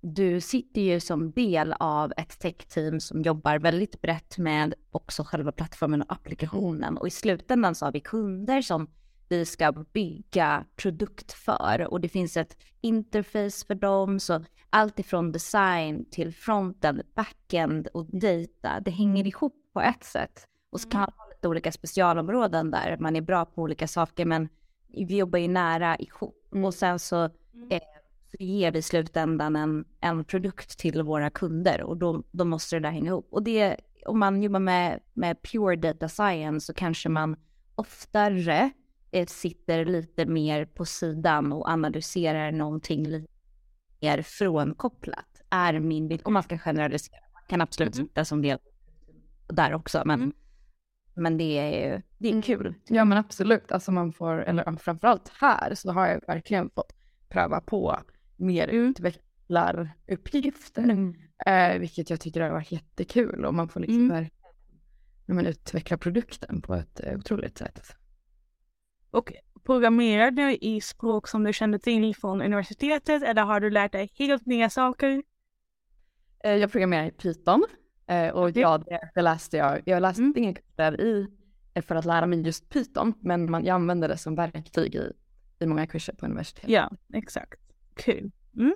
du 0.07 0.41
sitter 0.41 0.81
ju 0.81 1.01
som 1.01 1.33
del 1.33 1.75
av 1.81 2.13
ett 2.17 2.39
tech-team 2.39 3.01
som 3.01 3.23
jobbar 3.23 3.59
väldigt 3.59 4.03
brett 4.03 4.39
med 4.39 4.75
också 4.91 5.25
själva 5.25 5.53
plattformen 5.53 6.03
och 6.03 6.13
applikationen. 6.13 6.97
Och 6.97 7.07
i 7.07 7.11
slutändan 7.11 7.75
så 7.75 7.85
har 7.85 7.93
vi 7.93 8.01
kunder 8.01 8.63
som 8.63 8.91
vi 9.29 9.45
ska 9.45 9.73
bygga 9.73 10.65
produkt 10.77 11.33
för 11.33 11.87
och 11.91 12.01
det 12.01 12.09
finns 12.09 12.37
ett 12.37 12.57
interface 12.81 13.67
för 13.67 13.75
dem. 13.75 14.21
Så 14.21 14.45
allt 14.71 14.99
ifrån 14.99 15.33
design 15.33 16.05
till 16.11 16.35
frontend, 16.35 17.03
backend 17.15 17.87
och 17.87 18.07
data, 18.07 18.81
det 18.81 18.91
hänger 18.91 19.27
ihop 19.27 19.55
på 19.73 19.81
ett 19.81 20.05
sätt. 20.05 20.47
Och 20.71 20.81
så 20.81 20.89
kan 20.89 21.01
man 21.01 21.11
ha 21.17 21.29
lite 21.29 21.49
olika 21.49 21.73
specialområden 21.73 22.71
där 22.71 22.97
man 23.01 23.17
är 23.17 23.21
bra 23.21 23.45
på 23.45 23.63
olika 23.63 23.89
saker 23.89 24.25
men 24.25 24.49
vi 24.89 25.17
jobbar 25.17 25.39
ju 25.39 25.49
nära 25.49 25.97
ihop. 25.97 26.49
Och 26.65 26.75
sen 26.75 26.99
så 26.99 27.25
eh, 27.71 27.81
så 27.94 27.94
ger 28.39 28.73
vi 28.73 28.79
i 28.79 28.83
slutändan 28.83 29.57
en, 29.57 29.85
en 30.01 30.25
produkt 30.25 30.79
till 30.79 31.03
våra 31.03 31.31
kunder 31.31 31.83
och 31.83 31.97
då, 31.97 32.23
då 32.31 32.45
måste 32.45 32.77
det 32.77 32.81
där 32.81 32.91
hänga 32.91 33.07
ihop. 33.11 33.29
Och 33.31 33.43
det, 33.43 33.77
om 34.07 34.19
man 34.19 34.43
jobbar 34.43 34.61
med, 34.61 35.01
med 35.13 35.43
pure 35.43 35.77
data 35.77 36.09
science 36.09 36.67
så 36.67 36.75
kanske 36.75 37.09
man 37.09 37.37
oftare 37.75 38.71
eh, 39.11 39.27
sitter 39.27 39.85
lite 39.85 40.27
mer 40.27 40.65
på 40.65 40.85
sidan 40.85 41.53
och 41.53 41.69
analyserar 41.69 42.53
någonting 42.53 43.09
lite 43.09 43.33
mer 44.01 44.23
frånkopplat. 44.23 45.43
Är 45.51 45.81
min 45.81 46.09
bild, 46.09 46.21
om 46.25 46.33
man 46.33 46.43
ska 46.43 46.59
generalisera. 46.59 47.21
Man 47.33 47.43
kan 47.49 47.61
absolut 47.61 47.95
Mm. 47.95 48.07
sitta 48.07 48.25
som 48.25 48.43
del 48.43 48.59
där 49.49 49.75
också, 49.75 50.03
men, 50.07 50.21
Mm. 50.21 50.33
men 51.15 51.39
det 51.39 51.59
är 51.59 51.93
ju 51.93 52.03
det 52.19 52.29
är 52.39 52.43
kul. 52.43 52.75
Ja 52.89 53.05
men 53.05 53.19
absolut, 53.19 53.73
alltså 53.73 53.93
man 53.93 54.13
får, 54.13 54.43
eller 54.45 54.77
framförallt 54.77 55.29
här 55.41 55.75
så 55.75 55.93
har 55.93 56.07
jag 56.07 56.21
verkligen 56.27 56.71
fått 56.71 56.93
pröva 57.29 57.61
på 57.61 57.99
mer 58.45 58.69
utvecklaruppgifter. 58.69 61.15
Eh, 61.47 61.79
vilket 61.79 62.11
jag 62.11 62.21
tycker 62.21 62.41
har 62.41 62.51
varit 62.51 62.73
jättekul 62.73 63.45
och 63.45 63.55
man 63.55 63.69
får 63.69 63.81
liksom 63.81 64.11
Mm. 64.11 64.25
ja, 65.27 65.35
men 65.35 65.47
utveckla 65.47 65.99
produkten 65.99 66.63
på 66.63 66.75
ett 66.75 67.01
eh, 67.01 67.19
otroligt 67.19 67.59
sätt. 67.59 67.97
Och 69.11 69.33
programmerar 69.65 70.31
du 70.31 70.53
i 70.57 70.81
språk 70.81 71.29
som 71.29 71.45
du 71.45 71.53
kände 71.53 71.79
till 71.79 72.17
från 72.17 72.43
universitetet 72.43 73.23
eller 73.23 73.43
har 73.43 73.61
du 73.61 73.71
lärt 73.71 73.93
dig 73.93 74.11
helt 74.15 74.47
nya 74.47 74.71
saker? 74.71 75.23
Eh, 76.45 76.55
jag 76.55 76.73
programmerar 76.73 77.07
i 77.07 77.11
Python 77.11 77.65
eh, 78.07 78.29
och 78.29 78.57
ja, 78.57 78.79
det, 79.15 79.23
läste 79.23 79.57
jag. 79.57 79.83
Jag 79.85 80.03
läste 80.03 80.23
Mm. 80.23 80.35
inga 80.37 80.55
kurser 80.55 81.01
i 81.01 81.27
eh, 81.75 81.83
för 81.83 81.95
att 81.95 82.05
lära 82.05 82.27
mig 82.27 82.41
just 82.43 82.69
Python, 82.69 83.15
men 83.21 83.51
man, 83.51 83.65
jag 83.65 83.75
använder 83.75 84.09
det 84.09 84.17
som 84.17 84.35
verktyg 84.35 84.95
i, 84.95 85.13
många 85.67 85.87
kurser 85.87 86.13
på 86.13 86.27
universitetet. 86.27 86.71
Ja, 86.71 86.91
exakt. 87.13 87.61
Kul. 87.95 88.31
Mm. 88.57 88.75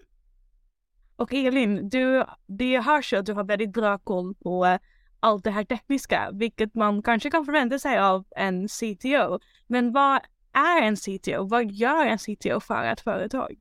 Och 1.16 1.35
Elin, 1.35 1.88
du, 1.88 2.24
det 2.46 2.81
hörs 2.81 3.12
ju 3.12 3.16
att 3.16 3.26
du 3.26 3.33
har 3.33 3.44
väldigt 3.44 3.72
bra 3.72 3.98
koll 3.98 4.35
på 4.35 4.66
eh, 4.66 4.78
allt 5.20 5.44
det 5.44 5.50
här 5.50 5.64
tekniska, 5.64 6.31
vilket 6.33 6.74
man 6.74 7.02
kanske 7.02 7.31
kan 7.31 7.44
förvänta 7.44 7.78
sig 7.78 7.98
av 7.98 8.24
en 8.37 8.68
CTO. 8.68 9.38
Men 9.66 9.92
vad 9.92 10.20
är 10.52 10.83
en 10.83 10.96
CTO? 10.96 11.48
Vad 11.48 11.70
gör 11.70 12.07
en 12.07 12.18
CTO 12.18 12.61
för 12.61 12.85
ett 12.85 13.00
företag? 13.00 13.57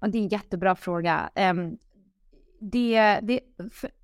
Ja, 0.00 0.08
det 0.08 0.18
är 0.18 0.22
en 0.22 0.28
jättebra 0.28 0.76
fråga. 0.76 1.30
Um, 1.36 1.78
det, 2.60 3.20
det, 3.22 3.40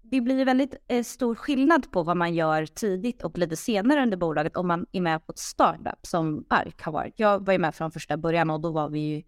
det 0.02 0.20
blir 0.20 0.44
väldigt 0.44 0.74
eh, 0.88 1.02
stor 1.02 1.34
skillnad 1.34 1.90
på 1.90 2.02
vad 2.02 2.16
man 2.16 2.34
gör 2.34 2.66
tidigt 2.66 3.22
och 3.22 3.38
lite 3.38 3.56
senare 3.56 4.02
under 4.02 4.16
bolaget 4.16 4.56
om 4.56 4.68
man 4.68 4.87
är 4.92 5.00
med 5.00 5.26
på 5.26 5.32
ett 5.32 5.38
startup 5.38 6.06
som 6.06 6.44
ARK 6.50 6.82
har 6.82 6.92
varit. 6.92 7.14
Jag 7.16 7.46
var 7.46 7.52
ju 7.52 7.58
med 7.58 7.74
från 7.74 7.90
första 7.90 8.16
början 8.16 8.50
och 8.50 8.61
då 8.61 8.72
var 8.72 8.88
vi 8.88 9.00
ju 9.00 9.22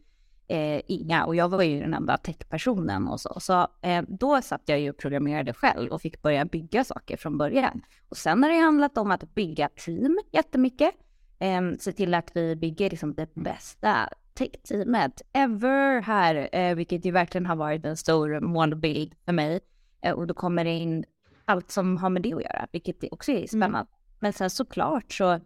eh, 0.51 0.81
inga 0.87 1.25
och 1.25 1.37
jag 1.37 1.49
var 1.49 1.63
ju 1.63 1.81
den 1.81 1.95
enda 1.95 2.17
techpersonen 2.17 3.09
och 3.09 3.21
så. 3.21 3.41
Så 3.41 3.67
eh, 3.83 4.05
då 4.09 4.43
satt 4.43 4.63
jag 4.65 4.81
ju 4.81 4.91
och 4.91 4.97
programmerade 4.97 5.55
själv 5.55 5.93
och 5.93 6.03
fick 6.03 6.23
börja 6.23 6.45
bygga 6.45 6.85
saker 6.85 7.17
från 7.17 7.39
början. 7.39 7.83
Och 8.09 8.17
sen 8.17 8.43
har 8.43 8.51
det 8.51 8.59
handlat 8.59 8.99
om 8.99 9.11
att 9.11 9.35
bygga 9.35 9.69
team 9.69 10.19
jättemycket. 10.33 10.91
Eh, 11.39 11.61
se 11.79 11.93
till 11.93 12.15
att 12.15 12.31
vi 12.35 12.57
bygger 12.57 12.91
liksom 12.91 13.15
det 13.15 13.35
bästa 13.35 14.09
tech-teamet 14.35 15.23
ever 15.33 16.01
här, 16.01 16.49
eh, 16.53 16.75
vilket 16.75 17.05
ju 17.05 17.11
verkligen 17.11 17.47
har 17.47 17.57
varit 17.57 17.85
en 17.85 17.97
stor 17.97 18.41
målbild 18.41 19.15
för 19.25 19.33
mig. 19.33 19.61
Eh, 20.03 20.13
och 20.13 20.27
då 20.27 20.35
kommer 20.35 20.65
det 20.65 20.71
in 20.71 21.05
allt 21.45 21.71
som 21.71 21.97
har 21.97 22.11
med 22.11 22.23
det 22.23 22.35
att 22.35 22.43
göra, 22.43 22.67
vilket 22.73 23.13
också 23.13 23.31
är 23.31 23.37
mm. 23.37 23.49
spännande. 23.49 23.79
Mm. 23.79 23.87
Men 24.21 24.33
sen 24.33 24.51
såklart 24.51 25.13
så 25.13 25.41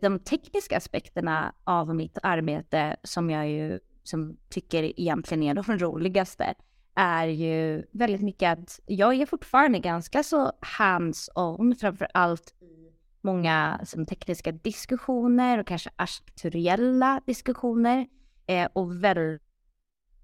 de 0.00 0.18
tekniska 0.18 0.76
aspekterna 0.76 1.52
av 1.64 1.94
mitt 1.94 2.18
arbete 2.22 2.96
som 3.02 3.30
jag 3.30 3.48
ju 3.48 3.78
som 4.08 4.36
tycker 4.48 5.00
egentligen 5.00 5.42
är 5.42 5.54
de 5.54 5.78
roligaste 5.78 6.54
är 6.94 7.26
ju 7.26 7.84
väldigt 7.92 8.22
mycket 8.22 8.58
att 8.58 8.80
jag 8.86 9.14
är 9.14 9.26
fortfarande 9.26 9.78
ganska 9.78 10.22
så 10.22 10.52
hands-on, 10.60 11.74
framför 11.74 12.08
allt 12.14 12.54
i 12.60 12.92
många 13.20 13.80
som 13.84 14.06
tekniska 14.06 14.52
diskussioner 14.52 15.58
och 15.58 15.66
kanske 15.66 15.90
arkitekturella 15.96 17.20
diskussioner 17.26 18.06
eh, 18.46 18.68
och 18.72 19.04
väldigt 19.04 19.42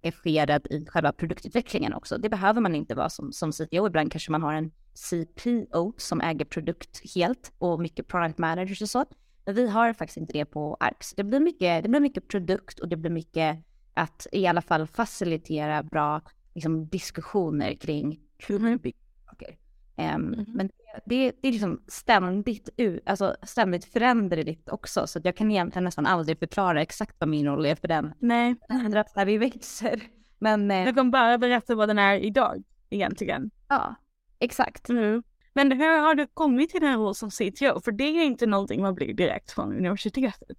engagerad 0.02 0.66
i 0.70 0.86
själva 0.86 1.12
produktutvecklingen 1.12 1.94
också. 1.94 2.18
Det 2.18 2.28
behöver 2.28 2.60
man 2.60 2.74
inte 2.74 2.94
vara 2.94 3.08
som, 3.08 3.32
som 3.32 3.52
CTO. 3.52 3.86
Ibland 3.86 4.12
kanske 4.12 4.32
man 4.32 4.42
har 4.42 4.54
en 4.54 4.72
CPO 4.94 5.94
som 5.96 6.20
äger 6.20 6.44
produkt 6.44 7.14
helt 7.14 7.52
och 7.58 7.80
mycket 7.80 8.08
product 8.08 8.38
managers 8.38 8.82
och 8.82 8.90
så. 8.90 9.04
Men 9.44 9.54
vi 9.54 9.68
har 9.68 9.92
faktiskt 9.92 10.16
inte 10.16 10.32
det 10.32 10.44
på 10.44 10.76
ARX. 10.80 11.14
Det 11.16 11.24
blir 11.24 11.40
mycket, 11.40 11.82
det 11.82 11.88
blir 11.88 12.00
mycket 12.00 12.28
produkt 12.28 12.78
och 12.78 12.88
det 12.88 12.96
blir 12.96 13.10
mycket 13.10 13.58
att 13.94 14.26
i 14.32 14.46
alla 14.46 14.62
fall 14.62 14.86
facilitera 14.86 15.82
bra 15.82 16.20
liksom, 16.54 16.88
diskussioner 16.88 17.74
kring 17.74 18.20
hur 18.48 18.58
man 18.58 18.78
bygger 18.78 18.98
saker. 19.26 19.56
Um, 19.96 20.04
mm. 20.04 20.44
Men 20.48 20.70
det, 21.06 21.32
det 21.42 21.48
är 21.48 21.52
liksom 21.52 21.82
ständigt, 21.88 22.68
alltså 23.06 23.36
ständigt 23.42 23.84
föränderligt 23.84 24.68
också, 24.68 25.06
så 25.06 25.20
jag 25.24 25.36
kan 25.36 25.50
egentligen 25.50 25.84
nästan 25.84 26.06
aldrig 26.06 26.38
förklara 26.38 26.82
exakt 26.82 27.16
vad 27.18 27.28
min 27.28 27.46
roll 27.46 27.66
är 27.66 27.74
för 27.74 27.88
den. 27.88 28.12
Nej. 28.18 28.54
Ändras 28.68 29.16
när 29.16 29.26
vi 29.26 29.38
växer. 29.38 30.02
Men... 30.38 30.70
Eh, 30.70 30.84
du 30.84 30.94
kan 30.94 31.10
bara 31.10 31.38
berätta 31.38 31.74
vad 31.74 31.88
den 31.88 31.98
är 31.98 32.18
idag, 32.18 32.62
egentligen. 32.90 33.50
Ja, 33.68 33.94
exakt. 34.38 34.88
Mm. 34.88 35.22
Men 35.54 35.72
hur 35.72 36.00
har 36.00 36.14
du 36.14 36.26
kommit 36.26 36.70
till 36.70 36.80
den 36.80 36.98
roll 36.98 37.14
som 37.14 37.30
CTO? 37.30 37.80
För 37.80 37.92
det 37.92 38.04
är 38.04 38.24
inte 38.24 38.46
någonting 38.46 38.82
man 38.82 38.94
blir 38.94 39.14
direkt 39.14 39.52
från 39.52 39.72
universitetet. 39.72 40.58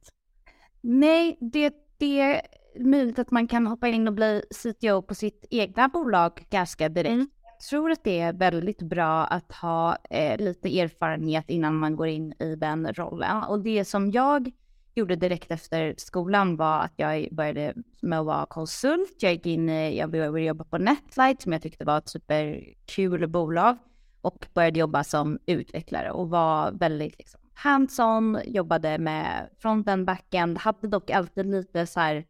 Nej, 0.82 1.38
det, 1.42 1.74
det 1.98 2.42
möjligt 2.80 3.20
att 3.20 3.32
man 3.32 3.48
kan 3.48 3.68
hoppa 3.68 3.88
in 3.88 4.08
och 4.08 4.14
bli 4.14 4.42
CTO 4.52 5.02
på 5.02 5.16
sitt 5.16 5.46
egna 5.50 5.88
bolag 5.88 6.46
ganska 6.50 6.90
direkt. 6.90 7.14
Mm 7.14 7.28
tror 7.70 7.92
att 7.92 8.04
det 8.04 8.20
är 8.20 8.34
väldigt 8.34 8.82
bra 8.82 9.26
att 9.26 9.52
ha 9.52 9.98
eh, 10.10 10.38
lite 10.38 10.80
erfarenhet 10.80 11.50
innan 11.50 11.76
man 11.76 11.96
går 11.96 12.08
in 12.08 12.34
i 12.40 12.56
den 12.56 12.94
rollen. 12.94 13.44
Och 13.44 13.60
det 13.60 13.86
som 13.86 14.12
jag 14.12 14.52
gjorde 14.96 15.16
direkt 15.16 15.52
efter 15.52 15.96
skolan 15.98 16.56
var 16.56 16.80
att 16.80 16.94
jag 16.96 17.28
började 17.32 17.74
med 18.02 18.20
att 18.20 18.26
vara 18.26 18.46
konsult. 18.46 19.16
Jag 19.20 19.32
gick 19.32 19.46
in, 19.46 19.70
jag 19.96 20.12
började 20.12 20.42
jobba 20.42 20.64
på 20.64 20.78
Netlight 20.78 21.42
som 21.42 21.54
jag 21.54 21.62
tyckte 21.62 21.86
var 21.86 21.98
ett 21.98 22.10
superkul 22.10 23.28
bolag 23.28 23.78
och 24.22 24.46
började 24.54 24.80
jobba 24.80 25.04
som 25.04 25.40
utvecklare 25.46 26.12
och 26.12 26.30
var 26.30 26.72
väldigt 26.72 27.18
liksom, 27.18 27.42
hands-on, 27.54 28.40
jobbade 28.46 28.98
med 28.98 29.50
fronten, 29.60 30.06
backend, 30.06 30.58
hade 30.58 30.88
dock 30.88 31.10
alltid 31.10 31.46
lite 31.46 31.88
så 31.88 32.00
här 32.00 32.26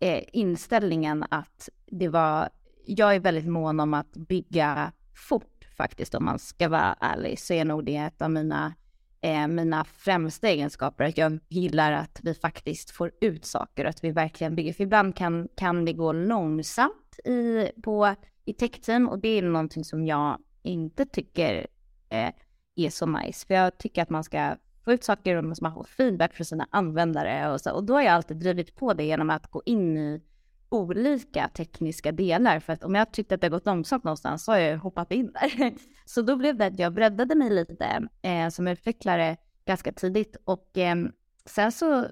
eh, 0.00 0.24
inställningen 0.32 1.24
att 1.30 1.68
det 1.86 2.08
var 2.08 2.48
jag 2.88 3.14
är 3.14 3.20
väldigt 3.20 3.48
mån 3.48 3.80
om 3.80 3.94
att 3.94 4.12
bygga 4.12 4.92
fort 5.28 5.68
faktiskt, 5.76 6.14
om 6.14 6.24
man 6.24 6.38
ska 6.38 6.68
vara 6.68 6.96
ärlig, 7.00 7.38
så 7.38 7.54
är 7.54 7.64
nog 7.64 7.84
det 7.84 7.96
ett 7.96 8.22
av 8.22 8.30
mina, 8.30 8.74
eh, 9.20 9.48
mina 9.48 9.84
främsta 9.84 10.48
egenskaper, 10.48 11.04
att 11.04 11.18
jag 11.18 11.38
gillar 11.48 11.92
att 11.92 12.20
vi 12.22 12.34
faktiskt 12.34 12.90
får 12.90 13.12
ut 13.20 13.44
saker, 13.44 13.84
att 13.84 14.04
vi 14.04 14.10
verkligen 14.10 14.54
bygger, 14.54 14.72
för 14.72 14.84
ibland 14.84 15.16
kan, 15.16 15.48
kan 15.56 15.84
det 15.84 15.92
gå 15.92 16.12
långsamt 16.12 17.18
i, 17.24 17.70
på, 17.82 18.14
i 18.44 18.52
techteam 18.52 19.08
och 19.08 19.18
det 19.18 19.28
är 19.28 19.42
någonting 19.42 19.84
som 19.84 20.06
jag 20.06 20.38
inte 20.62 21.06
tycker 21.06 21.66
eh, 22.08 22.32
är 22.76 22.90
så 22.90 23.06
nice, 23.06 23.46
för 23.46 23.54
jag 23.54 23.78
tycker 23.78 24.02
att 24.02 24.10
man 24.10 24.24
ska 24.24 24.56
få 24.88 24.92
ut 24.92 25.04
saker 25.04 25.36
och 25.36 25.44
man 25.44 25.48
måste 25.48 25.70
få 25.70 25.84
feedback 25.84 26.34
från 26.34 26.44
sina 26.44 26.66
användare 26.70 27.52
och 27.52 27.60
så, 27.60 27.72
och 27.72 27.84
då 27.84 27.94
har 27.94 28.02
jag 28.02 28.14
alltid 28.14 28.36
drivit 28.36 28.76
på 28.76 28.94
det 28.94 29.04
genom 29.04 29.30
att 29.30 29.50
gå 29.50 29.62
in 29.66 29.98
i 29.98 30.20
olika 30.68 31.48
tekniska 31.48 32.12
delar. 32.12 32.60
För 32.60 32.72
att 32.72 32.84
om 32.84 32.94
jag 32.94 33.12
tyckte 33.12 33.34
att 33.34 33.40
det 33.40 33.48
gått 33.48 33.66
långsamt 33.66 34.04
någonstans 34.04 34.44
så 34.44 34.52
har 34.52 34.58
jag 34.58 34.78
hoppat 34.78 35.12
in 35.12 35.32
där. 35.32 35.72
Så 36.04 36.22
då 36.22 36.36
blev 36.36 36.56
det 36.56 36.66
att 36.66 36.78
jag 36.78 36.94
breddade 36.94 37.34
mig 37.34 37.50
lite 37.50 38.08
eh, 38.22 38.48
som 38.48 38.68
utvecklare 38.68 39.36
ganska 39.64 39.92
tidigt 39.92 40.36
och 40.44 40.78
eh, 40.78 40.96
sen 41.44 41.72
så 41.72 42.06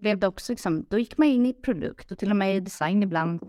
blev 0.00 0.18
det 0.18 0.26
också 0.26 0.52
liksom, 0.52 0.86
då 0.90 0.98
gick 0.98 1.18
man 1.18 1.28
in 1.28 1.46
i 1.46 1.52
produkt 1.52 2.12
och 2.12 2.18
till 2.18 2.30
och 2.30 2.36
med 2.36 2.56
i 2.56 2.60
design 2.60 3.02
ibland. 3.02 3.42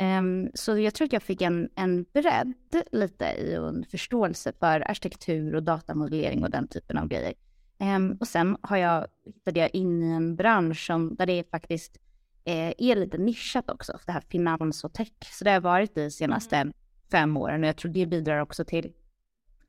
Um, 0.00 0.50
så 0.54 0.78
jag 0.78 0.94
tror 0.94 1.06
att 1.06 1.12
jag 1.12 1.22
fick 1.22 1.42
en, 1.42 1.68
en 1.76 2.02
bredd 2.02 2.54
lite 2.92 3.24
i 3.24 3.54
en 3.54 3.84
förståelse 3.90 4.52
för 4.58 4.90
arkitektur 4.90 5.54
och 5.54 5.62
datamodellering 5.62 6.44
och 6.44 6.50
den 6.50 6.68
typen 6.68 6.98
av 6.98 7.08
grejer. 7.08 7.34
Um, 7.82 8.16
och 8.20 8.28
sen 8.28 8.56
har 8.62 8.76
jag, 8.76 9.06
hittade 9.24 9.60
jag 9.60 9.74
in 9.74 10.02
i 10.02 10.12
en 10.12 10.36
bransch 10.36 10.86
som, 10.86 11.14
där 11.14 11.26
det 11.26 11.32
är 11.32 11.44
faktiskt 11.50 11.98
eh, 12.44 12.74
är 12.78 12.96
lite 12.96 13.18
nischat 13.18 13.70
också, 13.70 13.98
det 14.06 14.12
här 14.12 14.22
finans 14.28 14.84
och 14.84 14.92
tech. 14.92 15.12
Så 15.20 15.44
det 15.44 15.50
har 15.50 15.60
varit 15.60 15.94
de 15.94 16.10
senaste 16.10 16.56
mm. 16.56 16.72
fem 17.10 17.36
åren 17.36 17.62
och 17.62 17.68
jag 17.68 17.76
tror 17.76 17.92
det 17.92 18.06
bidrar 18.06 18.40
också 18.40 18.64
till 18.64 18.92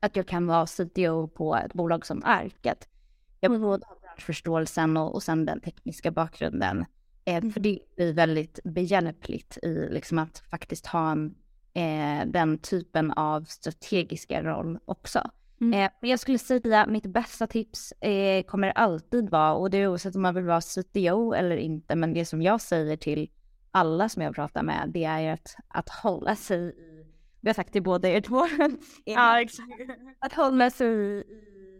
att 0.00 0.16
jag 0.16 0.28
kan 0.28 0.46
vara 0.46 0.66
CTO 0.66 1.28
på 1.28 1.56
ett 1.56 1.72
bolag 1.72 2.06
som 2.06 2.22
Arket. 2.24 2.88
Jag 3.40 3.50
har 3.50 3.58
både 3.58 3.86
branschförståelsen 4.02 4.96
och, 4.96 5.14
och 5.14 5.22
sen 5.22 5.46
den 5.46 5.60
tekniska 5.60 6.10
bakgrunden. 6.10 6.84
Eh, 7.24 7.36
mm. 7.36 7.52
För 7.52 7.60
det 7.60 7.78
blir 7.96 8.12
väldigt 8.12 8.58
behjälpligt 8.64 9.58
i 9.62 9.88
liksom 9.90 10.18
att 10.18 10.38
faktiskt 10.38 10.86
ha 10.86 11.12
en, 11.12 11.34
eh, 11.74 12.26
den 12.26 12.58
typen 12.58 13.10
av 13.10 13.44
strategiska 13.44 14.42
roll 14.42 14.78
också. 14.84 15.30
Mm. 15.64 15.84
Eh, 16.02 16.10
jag 16.10 16.20
skulle 16.20 16.38
säga 16.38 16.80
att 16.80 16.90
mitt 16.90 17.06
bästa 17.06 17.46
tips 17.46 17.92
eh, 17.92 18.42
kommer 18.44 18.68
alltid 18.70 19.30
vara, 19.30 19.54
och 19.54 19.70
det 19.70 19.78
är 19.78 19.88
oavsett 19.88 20.16
om 20.16 20.22
man 20.22 20.34
vill 20.34 20.44
vara 20.44 20.60
CTO 20.60 21.32
eller 21.32 21.56
inte, 21.56 21.96
men 21.96 22.14
det 22.14 22.24
som 22.24 22.42
jag 22.42 22.60
säger 22.60 22.96
till 22.96 23.30
alla 23.70 24.08
som 24.08 24.22
jag 24.22 24.34
pratar 24.34 24.62
med, 24.62 24.90
det 24.94 25.04
är 25.04 25.32
att, 25.32 25.56
att 25.68 25.88
hålla 25.88 26.36
sig 26.36 26.68
i, 26.68 27.04
vi 27.40 27.48
har 27.48 27.54
sagt 27.54 27.72
till 27.72 27.82
båda 27.82 28.08
er 28.08 28.20
två, 28.20 28.46
ja, 29.04 29.40
exakt. 29.40 29.68
att 30.18 30.32
hålla 30.32 30.70
sig 30.70 30.88
i 30.88 31.24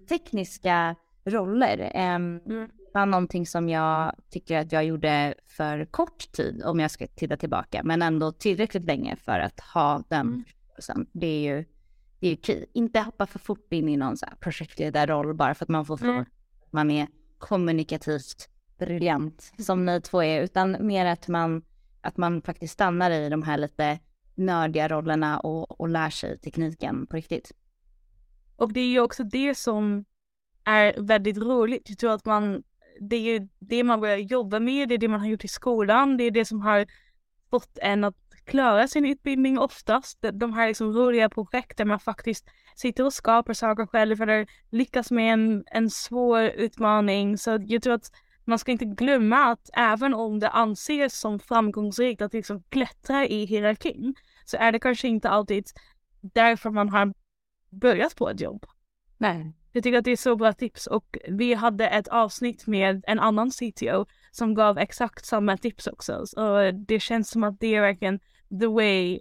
tekniska 0.09 0.97
roller. 1.25 1.79
Eh, 1.95 2.15
mm. 2.15 2.41
Det 2.47 2.99
var 2.99 3.07
någonting 3.07 3.47
som 3.47 3.69
jag 3.69 4.15
tycker 4.31 4.59
att 4.59 4.73
jag 4.73 4.85
gjorde 4.85 5.35
för 5.47 5.85
kort 5.85 6.33
tid, 6.33 6.63
om 6.65 6.81
jag 6.81 6.91
ska 6.91 7.07
titta 7.07 7.37
tillbaka, 7.37 7.83
men 7.85 8.03
ändå 8.03 8.33
tillräckligt 8.33 8.85
länge 8.85 9.17
för 9.17 9.39
att 9.39 9.61
ha 9.61 10.03
den 10.09 10.27
mm. 10.27 10.45
Det 11.13 11.27
är 11.27 11.41
ju 11.41 11.65
det 12.25 12.31
är 12.31 12.37
okej. 12.37 12.67
Inte 12.73 13.01
hoppa 13.01 13.27
för 13.27 13.39
fort 13.39 13.73
in 13.73 13.89
i 13.89 13.97
någon 13.97 14.17
så 14.17 14.27
här 14.27 14.37
projektledarroll 14.37 15.35
bara 15.35 15.55
för 15.55 15.65
att 15.65 15.69
man 15.69 15.87
får 15.87 16.05
mm. 16.05 16.21
att 16.21 16.29
man 16.71 16.91
är 16.91 17.07
kommunikativt 17.39 18.49
briljant 18.79 19.53
som 19.59 19.87
ni 19.87 20.01
två 20.01 20.23
är, 20.23 20.43
utan 20.43 20.87
mer 20.87 21.07
att 21.07 21.29
man, 21.29 21.63
att 22.01 22.17
man 22.17 22.43
faktiskt 22.43 22.73
stannar 22.73 23.11
i 23.11 23.29
de 23.29 23.43
här 23.43 23.59
lite 23.59 23.99
nördiga 24.35 24.89
rollerna 24.89 25.41
och, 25.41 25.81
och 25.81 25.89
lär 25.89 26.11
sig 26.11 26.39
tekniken 26.39 27.07
på 27.07 27.17
riktigt. 27.17 27.53
Och 28.57 28.73
det 28.73 28.81
är 28.81 28.89
ju 28.89 29.01
också 29.01 29.25
det 29.25 29.55
som 29.55 30.05
är 30.65 31.01
väldigt 31.01 31.39
roligt. 31.39 31.89
Jag 31.89 31.99
tror 31.99 32.13
att 32.13 32.25
man, 32.25 32.63
det 33.01 33.17
är 33.17 33.41
ju 33.41 33.49
det 33.59 33.85
man 33.85 34.01
börjar 34.01 34.19
jobba 34.19 34.61
med, 34.61 34.89
det 34.89 34.95
är 34.95 34.99
det 34.99 35.09
man 35.09 35.21
har 35.21 35.29
gjort 35.29 35.45
i 35.45 35.49
skolan, 35.49 36.17
det 36.17 36.25
är 36.25 36.31
det 36.31 36.45
som 36.45 36.61
har 36.61 36.87
fått 37.51 37.79
en 37.79 38.05
att 38.05 38.24
klara 38.45 38.89
sin 38.89 39.07
utbildning 39.07 39.59
oftast. 39.59 40.25
De 40.33 40.53
här 40.53 40.69
liksom 40.69 40.93
roliga 40.93 41.29
projekt 41.29 41.79
där 41.79 41.85
man 41.85 42.01
faktiskt 42.01 42.51
sitter 42.77 43.05
och 43.05 43.13
skapar 43.13 43.55
saker 43.55 43.87
själv 43.87 44.23
eller 44.23 44.47
lyckas 44.71 45.11
med 45.11 45.33
en, 45.33 45.65
en 45.67 45.91
svår 45.91 46.43
utmaning. 46.43 47.39
Så 47.39 47.59
jag 47.67 47.83
tror 47.83 47.95
att 47.95 48.11
man 48.45 48.59
ska 48.59 48.73
inte 48.73 48.85
glömma 48.85 49.37
att 49.37 49.71
även 49.73 50.15
om 50.15 50.39
det 50.41 50.49
anses 50.49 51.21
som 51.21 51.39
framgångsrikt 51.39 52.23
att 52.23 52.33
liksom 52.33 52.63
klättra 52.69 53.27
i 53.27 53.45
hierarkin 53.45 54.15
så 54.45 54.57
är 54.57 54.73
det 54.73 54.79
kanske 54.79 55.09
inte 55.09 55.29
alltid 55.29 55.65
därför 56.21 56.71
man 56.71 56.89
har 56.89 57.15
börjat 57.71 58.17
på 58.17 58.31
ett 58.31 58.41
jobb. 58.41 58.67
Nej. 59.19 59.53
Jag 59.73 59.83
tycker 59.83 59.99
att 59.99 60.05
det 60.05 60.11
är 60.11 60.17
så 60.17 60.37
bra 60.37 60.53
tips 60.53 60.87
och 60.87 61.19
vi 61.29 61.55
hade 61.55 61.89
ett 61.89 62.09
avsnitt 62.09 62.67
med 62.67 63.05
en 63.07 63.21
annan 63.21 63.51
CTO 63.51 64.07
som 64.31 64.55
gav 64.55 64.79
exakt 64.79 65.27
samma 65.27 65.57
tips 65.57 65.87
också. 65.87 66.27
Så 66.27 66.71
det 66.71 67.01
känns 67.01 67.31
som 67.31 67.45
att 67.45 67.61
det 67.61 67.75
är 67.75 67.81
verkligen 67.81 68.21
the 68.61 68.67
way, 68.67 69.21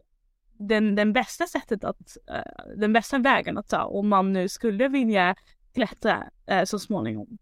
den, 0.60 0.96
den 0.96 1.13
bästa 1.13 1.48
sättet 1.48 1.84
att, 1.84 2.17
uh, 2.32 2.76
den 2.78 2.93
bästa 2.93 3.19
vägen 3.19 3.58
att 3.58 3.67
ta 3.67 3.84
om 3.84 4.10
man 4.10 4.34
nu 4.34 4.50
skulle 4.50 4.88
vilja 4.88 5.36
klättra 5.74 6.24
uh, 6.52 6.63
så 6.63 6.80
småningom. 6.80 7.38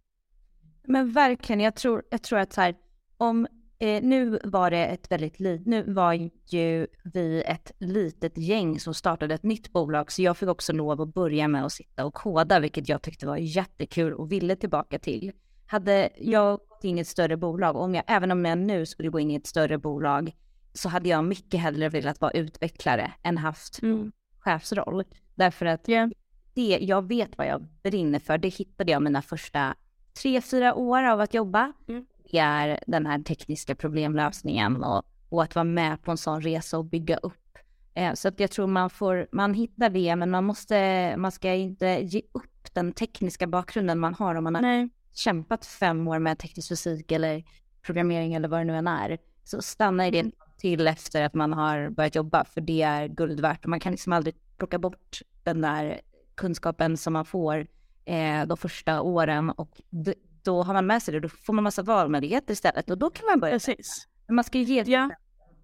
Men 0.83 1.11
verkligen, 1.11 1.59
jag 1.59 1.75
tror, 1.75 2.03
jag 2.11 2.23
tror 2.23 2.39
att 2.39 2.53
så 2.53 2.61
här, 2.61 2.75
om 3.17 3.47
eh, 3.79 4.03
nu 4.03 4.39
var 4.43 4.71
det 4.71 4.85
ett 4.85 5.11
väldigt 5.11 5.39
litet, 5.39 5.67
nu 5.67 5.93
var 5.93 6.13
ju 6.47 6.87
vi 7.03 7.43
ett 7.45 7.71
litet 7.79 8.37
gäng 8.37 8.79
som 8.79 8.93
startade 8.93 9.35
ett 9.35 9.43
nytt 9.43 9.71
bolag, 9.71 10.11
så 10.11 10.21
jag 10.21 10.37
fick 10.37 10.49
också 10.49 10.73
lov 10.73 11.01
att 11.01 11.13
börja 11.13 11.47
med 11.47 11.65
att 11.65 11.71
sitta 11.71 12.05
och 12.05 12.13
koda, 12.13 12.59
vilket 12.59 12.89
jag 12.89 13.01
tyckte 13.01 13.27
var 13.27 13.37
jättekul 13.37 14.13
och 14.13 14.31
ville 14.31 14.55
tillbaka 14.55 14.99
till. 14.99 15.31
Hade 15.65 16.09
jag 16.17 16.59
gått 16.59 16.83
in 16.83 16.97
i 16.97 17.01
ett 17.01 17.07
större 17.07 17.37
bolag, 17.37 17.75
om 17.75 17.95
jag, 17.95 18.03
även 18.07 18.31
om 18.31 18.45
jag 18.45 18.57
nu 18.57 18.85
skulle 18.85 19.09
gå 19.09 19.19
in 19.19 19.31
i 19.31 19.35
ett 19.35 19.47
större 19.47 19.77
bolag, 19.77 20.35
så 20.73 20.89
hade 20.89 21.09
jag 21.09 21.23
mycket 21.23 21.59
hellre 21.59 21.89
velat 21.89 22.21
vara 22.21 22.31
utvecklare 22.31 23.11
än 23.23 23.37
haft 23.37 23.81
Mm. 23.81 24.11
chefsroll. 24.39 25.03
Därför 25.35 25.65
att 25.65 25.89
Yeah. 25.89 26.09
det, 26.53 26.77
jag 26.81 27.07
vet 27.07 27.37
vad 27.37 27.47
jag 27.47 27.65
brinner 27.83 28.19
för. 28.19 28.37
Det 28.37 28.47
hittade 28.49 28.91
jag 28.91 29.01
mina 29.01 29.21
första 29.21 29.75
tre, 30.21 30.41
fyra 30.41 30.75
år 30.75 31.03
av 31.03 31.19
att 31.19 31.33
jobba. 31.33 31.73
Mm. 31.87 32.05
Det 32.31 32.37
är 32.37 32.79
den 32.87 33.05
här 33.05 33.19
tekniska 33.23 33.75
problemlösningen 33.75 34.83
och, 34.83 35.03
och 35.29 35.43
att 35.43 35.55
vara 35.55 35.63
med 35.63 36.01
på 36.03 36.11
en 36.11 36.17
sån 36.17 36.41
resa 36.41 36.77
och 36.77 36.85
bygga 36.85 37.17
upp. 37.17 37.57
Eh, 37.93 38.13
så 38.13 38.27
att 38.27 38.39
jag 38.39 38.51
tror 38.51 38.67
man 38.67 38.89
får, 38.89 39.27
man 39.31 39.53
hittar 39.53 39.89
det, 39.89 40.15
men 40.15 40.29
man 40.29 40.43
måste, 40.43 41.13
man 41.17 41.31
ska 41.31 41.53
inte 41.53 41.87
ge 41.87 42.21
upp 42.31 42.73
den 42.73 42.91
tekniska 42.91 43.47
bakgrunden 43.47 43.99
man 43.99 44.13
har 44.13 44.35
om 44.35 44.43
man 44.43 44.55
har 44.55 44.61
Nej. 44.61 44.89
kämpat 45.13 45.65
fem 45.65 46.07
år 46.07 46.19
med 46.19 46.39
teknisk 46.39 46.69
fysik 46.69 47.11
eller 47.11 47.43
programmering 47.81 48.33
eller 48.33 48.47
vad 48.47 48.59
det 48.59 48.63
nu 48.63 48.75
än 48.77 48.87
är. 48.87 49.17
Så 49.43 49.61
stanna 49.61 50.07
i 50.07 50.11
det 50.11 50.19
Mm. 50.19 50.31
Till 50.61 50.87
efter 50.87 51.23
att 51.23 51.33
man 51.33 51.53
har 51.53 51.89
börjat 51.89 52.15
jobba, 52.15 52.45
för 52.45 52.61
det 52.61 52.81
är 52.81 53.07
guld 53.07 53.39
värt. 53.39 53.65
Man 53.65 53.79
kan 53.79 53.91
liksom 53.91 54.13
aldrig 54.13 54.35
plocka 54.57 54.79
bort 54.79 55.19
den 55.43 55.61
där 55.61 56.01
kunskapen 56.35 56.97
som 56.97 57.13
man 57.13 57.25
får 57.25 57.67
eh, 58.05 58.45
de 58.47 58.57
första 58.57 59.01
åren 59.01 59.49
och 59.49 59.81
d- 59.89 60.13
då 60.43 60.63
har 60.63 60.73
man 60.73 60.87
med 60.87 61.03
sig 61.03 61.13
det, 61.13 61.19
då 61.19 61.29
får 61.29 61.53
man 61.53 61.63
massa 61.63 61.83
valmöjligheter 61.83 62.53
istället 62.53 62.89
och 62.89 62.97
då 62.97 63.09
kan 63.09 63.25
man 63.25 63.39
börja. 63.39 63.53
Precis. 63.53 64.07
Men 64.27 64.35
man 64.35 64.43
ska 64.43 64.57
ju 64.57 64.63
ge 64.63 64.83
Ja. 64.87 65.09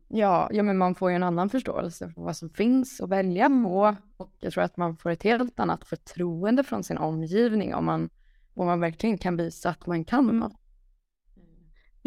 Ja, 0.09 0.49
ja, 0.51 0.63
men 0.63 0.77
man 0.77 0.95
får 0.95 1.09
ju 1.09 1.15
en 1.15 1.23
annan 1.23 1.49
förståelse 1.49 2.09
för 2.09 2.21
vad 2.21 2.37
som 2.37 2.49
finns 2.49 3.01
att 3.01 3.09
välja 3.09 3.49
på. 3.49 3.95
Och 4.17 4.31
jag 4.39 4.53
tror 4.53 4.63
att 4.63 4.77
man 4.77 4.97
får 4.97 5.09
ett 5.09 5.23
helt 5.23 5.59
annat 5.59 5.87
förtroende 5.87 6.63
från 6.63 6.83
sin 6.83 6.97
omgivning 6.97 7.75
om 7.75 7.85
man, 7.85 8.09
om 8.53 8.65
man 8.65 8.79
verkligen 8.79 9.17
kan 9.17 9.37
visa 9.37 9.69
att 9.69 9.87
man 9.87 10.05
kan 10.05 10.25
något. 10.39 10.53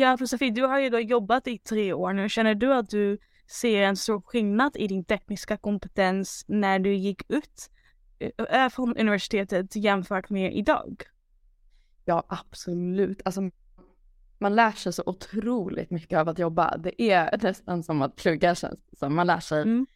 Ja, 0.00 0.16
för 0.16 0.26
Sofie, 0.26 0.50
du 0.50 0.62
har 0.62 0.78
ju 0.80 0.88
då 0.90 1.00
jobbat 1.00 1.46
i 1.48 1.58
tre 1.58 1.92
år 1.92 2.12
nu. 2.12 2.28
Känner 2.28 2.54
du 2.54 2.74
att 2.74 2.90
du 2.90 3.18
ser 3.46 3.82
en 3.82 3.96
stor 3.96 4.20
skillnad 4.20 4.76
i 4.76 4.86
din 4.86 5.04
tekniska 5.04 5.56
kompetens 5.56 6.44
när 6.48 6.78
du 6.78 6.94
gick 6.94 7.22
ut 7.30 7.70
eh, 8.50 8.68
från 8.68 8.96
universitetet 8.96 9.76
jämfört 9.76 10.30
med 10.30 10.56
idag? 10.56 11.02
Ja, 12.04 12.24
absolut. 12.28 13.22
Alltså, 13.24 13.40
man 14.38 14.54
lär 14.54 14.70
sig 14.72 14.92
så 14.92 15.02
otroligt 15.06 15.90
mycket 15.90 16.18
av 16.18 16.28
att 16.28 16.38
jobba. 16.38 16.76
Det 16.76 17.02
är 17.02 17.38
nästan 17.42 17.82
som 17.82 18.02
att 18.02 18.16
plugga 18.16 18.54
känns 18.54 18.80
som. 18.98 19.14
Man 19.14 19.26
lär 19.26 19.40
sig 19.40 19.62
Mm. 19.62 19.86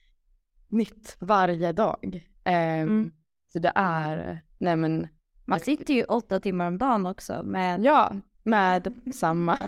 nytt 0.69 1.17
varje 1.21 1.73
dag. 1.73 2.29
Ehm, 2.45 2.88
Mm. 2.88 3.12
Så 3.53 3.59
det 3.59 3.73
är, 3.75 4.40
nej 4.59 4.77
men, 4.77 5.09
Man 5.45 5.61
sitter 5.61 5.95
ju 5.95 6.05
åtta 6.05 6.40
timmar 6.40 6.67
om 6.67 6.79
dagen 6.79 7.07
också 7.07 7.43
med 7.43 7.85
ja, 7.85 8.12
med 8.43 8.95
samma, 9.14 9.59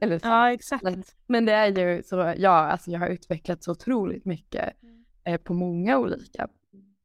eller 0.00 0.20
Ja, 0.22 0.52
exakt. 0.52 1.16
Men 1.26 1.44
det 1.44 1.52
är 1.52 1.66
ju 1.66 2.02
så, 2.02 2.34
ja, 2.36 2.50
alltså 2.50 2.90
jag 2.90 3.00
har 3.00 3.08
utvecklats 3.08 3.64
så 3.64 3.72
otroligt 3.72 4.24
mycket 4.24 4.72
eh, 5.24 5.36
på 5.40 5.54
många 5.54 5.98
olika 5.98 6.48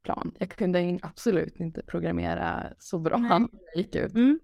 plan. 0.04 0.32
Jag 0.38 0.50
kunde 0.50 1.00
absolut 1.02 1.60
inte 1.60 1.82
programmera 1.84 2.68
så 2.80 3.00
bra 3.00 3.18
Nej. 3.18 3.30
när 3.30 3.40
jag 3.40 3.84
gick 3.84 3.96
ut 3.96 4.14
Mm. 4.14 4.40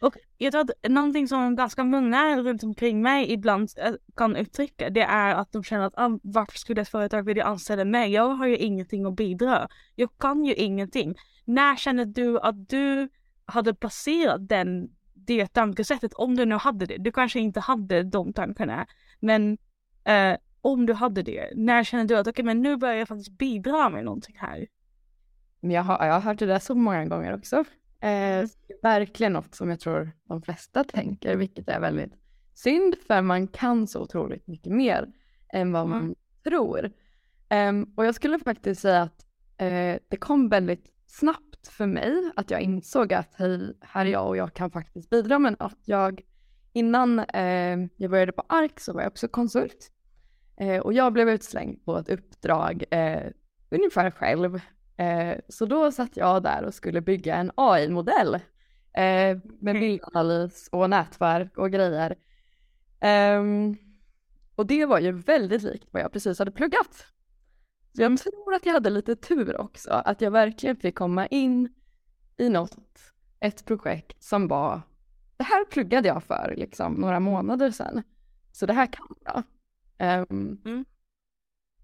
Och 0.00 0.16
jag 0.38 0.52
tror 0.52 0.62
att 0.62 0.90
någonting 0.90 1.28
som 1.28 1.56
ganska 1.56 1.84
många 1.84 2.42
runt 2.42 2.62
omkring 2.62 3.02
mig 3.02 3.32
ibland 3.32 3.70
eh, 3.76 3.92
kan 4.16 4.36
uttrycka 4.36 4.90
det 4.90 5.02
är 5.02 5.34
att 5.34 5.52
de 5.52 5.64
känner 5.64 5.86
att 5.86 5.94
ah, 5.96 6.18
varför 6.22 6.58
skulle 6.58 6.80
ett 6.82 6.88
företag 6.88 7.22
vilja 7.22 7.44
anställa 7.44 7.84
mig? 7.84 8.12
Jag 8.12 8.28
har 8.28 8.46
ju 8.46 8.56
ingenting 8.56 9.06
att 9.06 9.16
bidra. 9.16 9.68
Jag 9.94 10.10
kan 10.18 10.44
ju 10.44 10.54
ingenting. 10.54 11.14
När 11.44 11.76
känner 11.76 12.04
du 12.04 12.38
att 12.40 12.68
du 12.68 13.08
hade 13.44 13.74
placerat 13.74 14.48
den, 14.48 14.88
det 15.26 15.46
tankesättet 15.46 16.14
om 16.14 16.36
du 16.36 16.44
nu 16.44 16.54
hade 16.54 16.86
det? 16.86 16.96
Du 16.96 17.12
kanske 17.12 17.40
inte 17.40 17.60
hade 17.60 18.02
de 18.02 18.32
tankarna 18.32 18.86
men 19.20 19.58
eh, 20.04 20.36
om 20.60 20.86
du 20.86 20.92
hade 20.92 21.22
det, 21.22 21.50
när 21.54 21.84
känner 21.84 22.04
du 22.04 22.16
att 22.16 22.26
okej 22.26 22.44
men 22.44 22.62
nu 22.62 22.76
börjar 22.76 22.94
jag 22.94 23.08
faktiskt 23.08 23.38
bidra 23.38 23.90
med 23.90 24.04
någonting 24.04 24.36
här? 24.38 24.66
Men 25.60 25.70
jag 25.70 25.82
har, 25.82 26.06
jag 26.06 26.14
har 26.14 26.20
hört 26.20 26.38
det 26.38 26.46
där 26.46 26.58
så 26.58 26.74
många 26.74 27.04
gånger 27.04 27.34
också. 27.34 27.64
Eh, 28.00 28.48
verkligen 28.82 29.32
något 29.32 29.54
som 29.54 29.70
jag 29.70 29.80
tror 29.80 30.10
de 30.24 30.42
flesta 30.42 30.84
tänker, 30.84 31.36
vilket 31.36 31.68
är 31.68 31.80
väldigt 31.80 32.12
synd, 32.54 32.94
för 33.06 33.22
man 33.22 33.48
kan 33.48 33.86
så 33.86 34.00
otroligt 34.00 34.46
mycket 34.46 34.72
mer 34.72 35.12
än 35.48 35.72
vad 35.72 35.88
man 35.88 36.14
tror. 36.44 36.92
Ehm, 37.48 37.92
och 37.96 38.06
jag 38.06 38.14
skulle 38.14 38.38
faktiskt 38.38 38.80
säga 38.80 39.02
att 39.02 39.26
eh, 39.56 39.96
det 40.08 40.16
kom 40.18 40.48
väldigt 40.48 40.92
snabbt 41.06 41.45
för 41.70 41.86
mig 41.86 42.32
att 42.36 42.50
jag 42.50 42.60
insåg 42.60 43.12
att 43.12 43.34
hej, 43.34 43.76
här 43.80 44.06
är 44.06 44.10
jag 44.10 44.28
och 44.28 44.36
jag 44.36 44.54
kan 44.54 44.70
faktiskt 44.70 45.10
bidra, 45.10 45.38
men 45.38 45.56
att 45.58 45.78
jag 45.84 46.20
innan 46.72 47.18
eh, 47.18 47.78
jag 47.96 48.10
började 48.10 48.32
på 48.32 48.44
ARK 48.48 48.80
så 48.80 48.92
var 48.92 49.02
jag 49.02 49.10
också 49.10 49.28
konsult. 49.28 49.92
Eh, 50.56 50.78
och 50.78 50.92
jag 50.92 51.12
blev 51.12 51.28
utslängd 51.28 51.84
på 51.84 51.96
ett 51.98 52.08
uppdrag 52.08 52.84
eh, 52.90 53.22
ungefär 53.70 54.10
själv 54.10 54.60
Eh, 54.96 55.38
så 55.48 55.66
då 55.66 55.92
satt 55.92 56.16
jag 56.16 56.42
där 56.42 56.64
och 56.64 56.74
skulle 56.74 57.00
bygga 57.00 57.36
en 57.36 57.50
AI-modell 57.54 58.34
eh, 58.94 59.38
med 59.60 59.80
bildanalys 59.80 60.68
och 60.72 60.90
nätverk 60.90 61.58
och 61.58 61.70
grejer. 61.70 62.16
Ehm, 63.00 63.76
och 64.54 64.66
det 64.66 64.86
var 64.86 64.98
ju 64.98 65.12
väldigt 65.12 65.62
likt 65.62 65.88
vad 65.90 66.02
jag 66.02 66.12
precis 66.12 66.38
hade 66.38 66.50
pluggat. 66.50 67.06
Så 67.96 68.02
jag 68.02 68.18
tror 68.18 68.54
att 68.54 68.66
jag 68.66 68.72
hade 68.72 68.90
lite 68.90 69.16
tur 69.16 69.60
också, 69.60 69.90
att 69.90 70.20
jag 70.20 70.30
verkligen 70.30 70.76
fick 70.76 70.94
komma 70.94 71.26
in 71.26 71.68
i 72.36 72.48
något, 72.48 72.76
ett 73.40 73.64
projekt 73.64 74.22
som 74.22 74.48
var, 74.48 74.80
det 75.36 75.44
här 75.44 75.64
pluggade 75.64 76.08
jag 76.08 76.24
för 76.24 76.54
liksom 76.56 76.92
några 76.92 77.20
månader 77.20 77.70
sedan, 77.70 78.02
så 78.52 78.66
det 78.66 78.72
här 78.72 78.86
kan 78.86 79.06
jag. 79.24 79.42
Ehm, 79.98 80.60
Mm. 80.64 80.84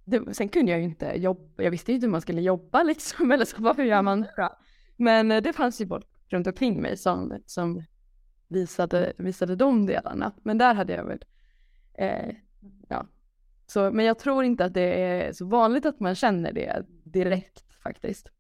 det, 0.04 0.34
sen 0.34 0.48
kunde 0.48 0.70
jag 0.72 0.78
ju 0.80 0.84
inte 0.86 1.12
jobba, 1.16 1.62
jag 1.62 1.70
visste 1.70 1.92
ju 1.92 1.94
inte 1.94 2.06
hur 2.06 2.10
man 2.12 2.20
skulle 2.20 2.40
jobba 2.40 2.82
liksom, 2.92 3.32
eller 3.32 3.44
så, 3.44 3.72
hur 3.72 3.84
gör 3.84 4.02
man 4.02 4.20
det? 4.20 4.52
Men 4.96 5.30
eh, 5.30 5.42
det 5.42 5.52
fanns 5.52 5.80
ju 5.80 5.86
folk 5.86 6.06
runt 6.28 6.46
omkring 6.46 6.82
mig 6.82 6.96
som, 6.96 7.42
som 7.46 7.82
visade, 8.48 9.12
visade 9.18 9.56
de 9.56 9.86
delarna. 9.86 10.32
Men 10.42 10.58
där 10.58 10.74
hade 10.74 10.92
jag 10.92 11.04
väl, 11.04 11.24
eh. 11.94 12.34
Så, 13.72 13.90
men 13.90 14.04
jag 14.04 14.18
tror 14.18 14.44
inte 14.44 14.64
att 14.64 14.74
det 14.74 15.02
är 15.02 15.32
så 15.32 15.46
vanligt 15.46 15.86
att 15.86 16.00
man 16.00 16.14
känner 16.14 16.52
det 16.52 16.86
direkt 17.04 17.64
faktiskt. 17.82 18.30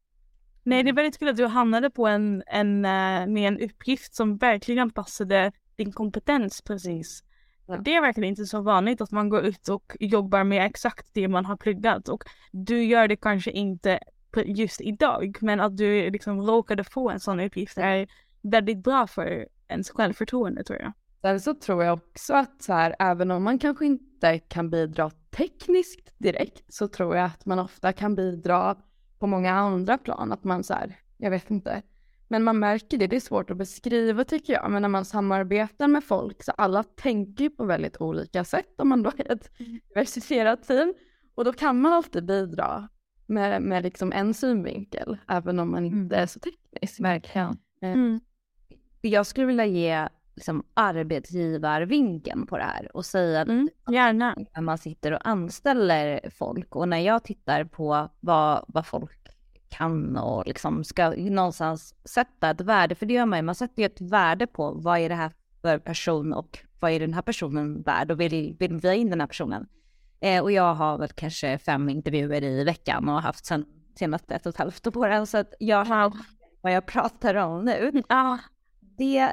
Nej, 0.62 0.82
det 0.82 0.90
är 0.90 0.94
väldigt 0.94 1.18
kul 1.18 1.28
att 1.28 1.36
du 1.36 1.46
hamnade 1.46 1.90
på 1.90 2.06
en, 2.06 2.42
en, 2.46 2.84
eh, 2.84 3.26
med 3.26 3.48
en 3.48 3.60
uppgift 3.60 4.14
som 4.14 4.36
verkligen 4.36 4.90
passade 4.90 5.52
din 5.76 5.92
kompetens 5.92 6.62
precis. 6.62 7.24
Ja. 7.66 7.76
Det 7.76 7.94
är 7.94 8.00
verkligen 8.00 8.28
inte 8.28 8.44
så 8.44 8.60
vanligt 8.60 9.00
att 9.00 9.10
man 9.10 9.28
går 9.28 9.44
ut 9.44 9.68
och 9.68 9.96
jobbar 10.00 10.44
med 10.44 10.66
exakt 10.66 11.06
det 11.12 11.28
man 11.28 11.46
har 11.46 11.56
pluggat 11.56 12.08
och 12.08 12.24
du 12.50 12.84
gör 12.84 13.08
det 13.08 13.16
kanske 13.16 13.50
inte 13.50 14.00
just 14.44 14.80
idag 14.80 15.36
men 15.40 15.60
att 15.60 15.76
du 15.76 16.10
liksom 16.10 16.40
råkade 16.40 16.84
få 16.84 17.10
en 17.10 17.20
sån 17.20 17.40
uppgift 17.40 17.78
är 17.78 18.06
väldigt 18.42 18.78
bra 18.78 19.06
för 19.06 19.48
ens 19.68 19.90
självförtroende 19.90 20.64
tror 20.64 20.78
jag. 20.78 20.92
Sen 21.22 21.40
så 21.40 21.54
tror 21.54 21.84
jag 21.84 21.94
också 21.94 22.34
att 22.34 22.62
så 22.62 22.72
här, 22.72 22.96
även 22.98 23.30
om 23.30 23.42
man 23.42 23.58
kanske 23.58 23.86
inte 23.86 24.38
kan 24.38 24.70
bidra 24.70 25.10
tekniskt 25.10 26.14
direkt 26.18 26.74
så 26.74 26.88
tror 26.88 27.16
jag 27.16 27.26
att 27.26 27.46
man 27.46 27.58
ofta 27.58 27.92
kan 27.92 28.14
bidra 28.14 28.76
på 29.18 29.26
många 29.26 29.52
andra 29.52 29.98
plan. 29.98 30.32
Att 30.32 30.44
man 30.44 30.64
så 30.64 30.74
här, 30.74 30.96
jag 31.16 31.30
vet 31.30 31.50
inte. 31.50 31.82
Men 32.28 32.44
man 32.44 32.58
märker 32.58 32.98
det, 32.98 33.06
det 33.06 33.16
är 33.16 33.20
svårt 33.20 33.50
att 33.50 33.56
beskriva 33.56 34.24
tycker 34.24 34.52
jag. 34.52 34.70
Men 34.70 34.82
när 34.82 34.88
man 34.88 35.04
samarbetar 35.04 35.88
med 35.88 36.04
folk 36.04 36.42
så 36.42 36.52
alla 36.52 36.82
tänker 36.82 37.44
ju 37.44 37.50
på 37.50 37.64
väldigt 37.64 38.00
olika 38.00 38.44
sätt 38.44 38.80
om 38.80 38.88
man 38.88 39.02
då 39.02 39.12
är 39.16 39.32
ett 39.32 39.50
diversifierat 39.58 40.62
team. 40.62 40.94
Och 41.34 41.44
då 41.44 41.52
kan 41.52 41.80
man 41.80 41.92
alltid 41.92 42.26
bidra 42.26 42.88
med, 43.26 43.62
med 43.62 43.82
liksom 43.82 44.12
en 44.12 44.34
synvinkel, 44.34 45.18
även 45.28 45.58
om 45.58 45.70
man 45.70 45.84
inte 45.84 46.16
är 46.16 46.26
så 46.26 46.40
teknisk. 46.40 47.00
Verkligen. 47.00 47.56
Mm. 47.80 48.20
Jag 49.00 49.26
skulle 49.26 49.46
vilja 49.46 49.66
ge 49.66 50.08
liksom, 50.34 50.64
arbetsgivarvinkeln 50.74 52.46
på 52.46 52.58
det 52.58 52.64
här 52.64 52.96
och 52.96 53.04
säga 53.04 53.42
Mm, 53.42 53.68
gärna. 53.90 54.36
när 54.54 54.62
man 54.62 54.78
sitter 54.78 55.12
och 55.12 55.28
anställer 55.28 56.30
folk 56.30 56.76
och 56.76 56.88
när 56.88 56.98
jag 56.98 57.24
tittar 57.24 57.64
på 57.64 58.08
vad, 58.20 58.64
vad 58.68 58.86
folk 58.86 59.18
kan 59.68 60.16
och 60.16 60.46
liksom 60.46 60.84
ska 60.84 61.10
någonstans 61.10 61.94
sätta 62.04 62.50
ett 62.50 62.60
värde, 62.60 62.94
för 62.94 63.06
det 63.06 63.14
gör 63.14 63.26
man 63.26 63.38
ju, 63.38 63.42
man 63.42 63.54
sätter 63.54 63.82
ju 63.82 63.86
ett 63.86 64.00
värde 64.00 64.46
på 64.46 64.72
vad 64.72 64.98
är 64.98 65.08
det 65.08 65.14
här 65.14 65.32
för 65.62 65.78
person 65.78 66.32
och 66.32 66.58
vad 66.80 66.90
är 66.90 67.00
den 67.00 67.14
här 67.14 67.22
personen 67.22 67.82
värd 67.82 68.10
och 68.10 68.20
vill, 68.20 68.56
vill 68.58 68.76
vi 68.76 68.88
ha 68.88 68.94
in 68.94 69.10
den 69.10 69.20
här 69.20 69.26
personen? 69.26 69.66
Eh, 70.20 70.42
och 70.42 70.52
jag 70.52 70.74
har 70.74 70.98
väl 70.98 71.08
kanske 71.08 71.58
fem 71.58 71.88
intervjuer 71.88 72.44
i 72.44 72.64
veckan 72.64 73.08
och 73.08 73.14
har 73.14 73.20
haft 73.20 73.46
sen 73.46 73.64
senaste 73.98 74.34
ett 74.34 74.46
och 74.46 74.50
ett 74.50 74.58
halvt 74.58 74.96
åren 74.96 75.26
så 75.26 75.38
att 75.38 75.54
jag 75.58 75.84
har 75.84 76.12
vad 76.60 76.72
jag 76.72 76.86
pratar 76.86 77.34
om 77.34 77.64
nu. 77.64 78.02
Ja, 78.08 78.38
Det 78.80 79.32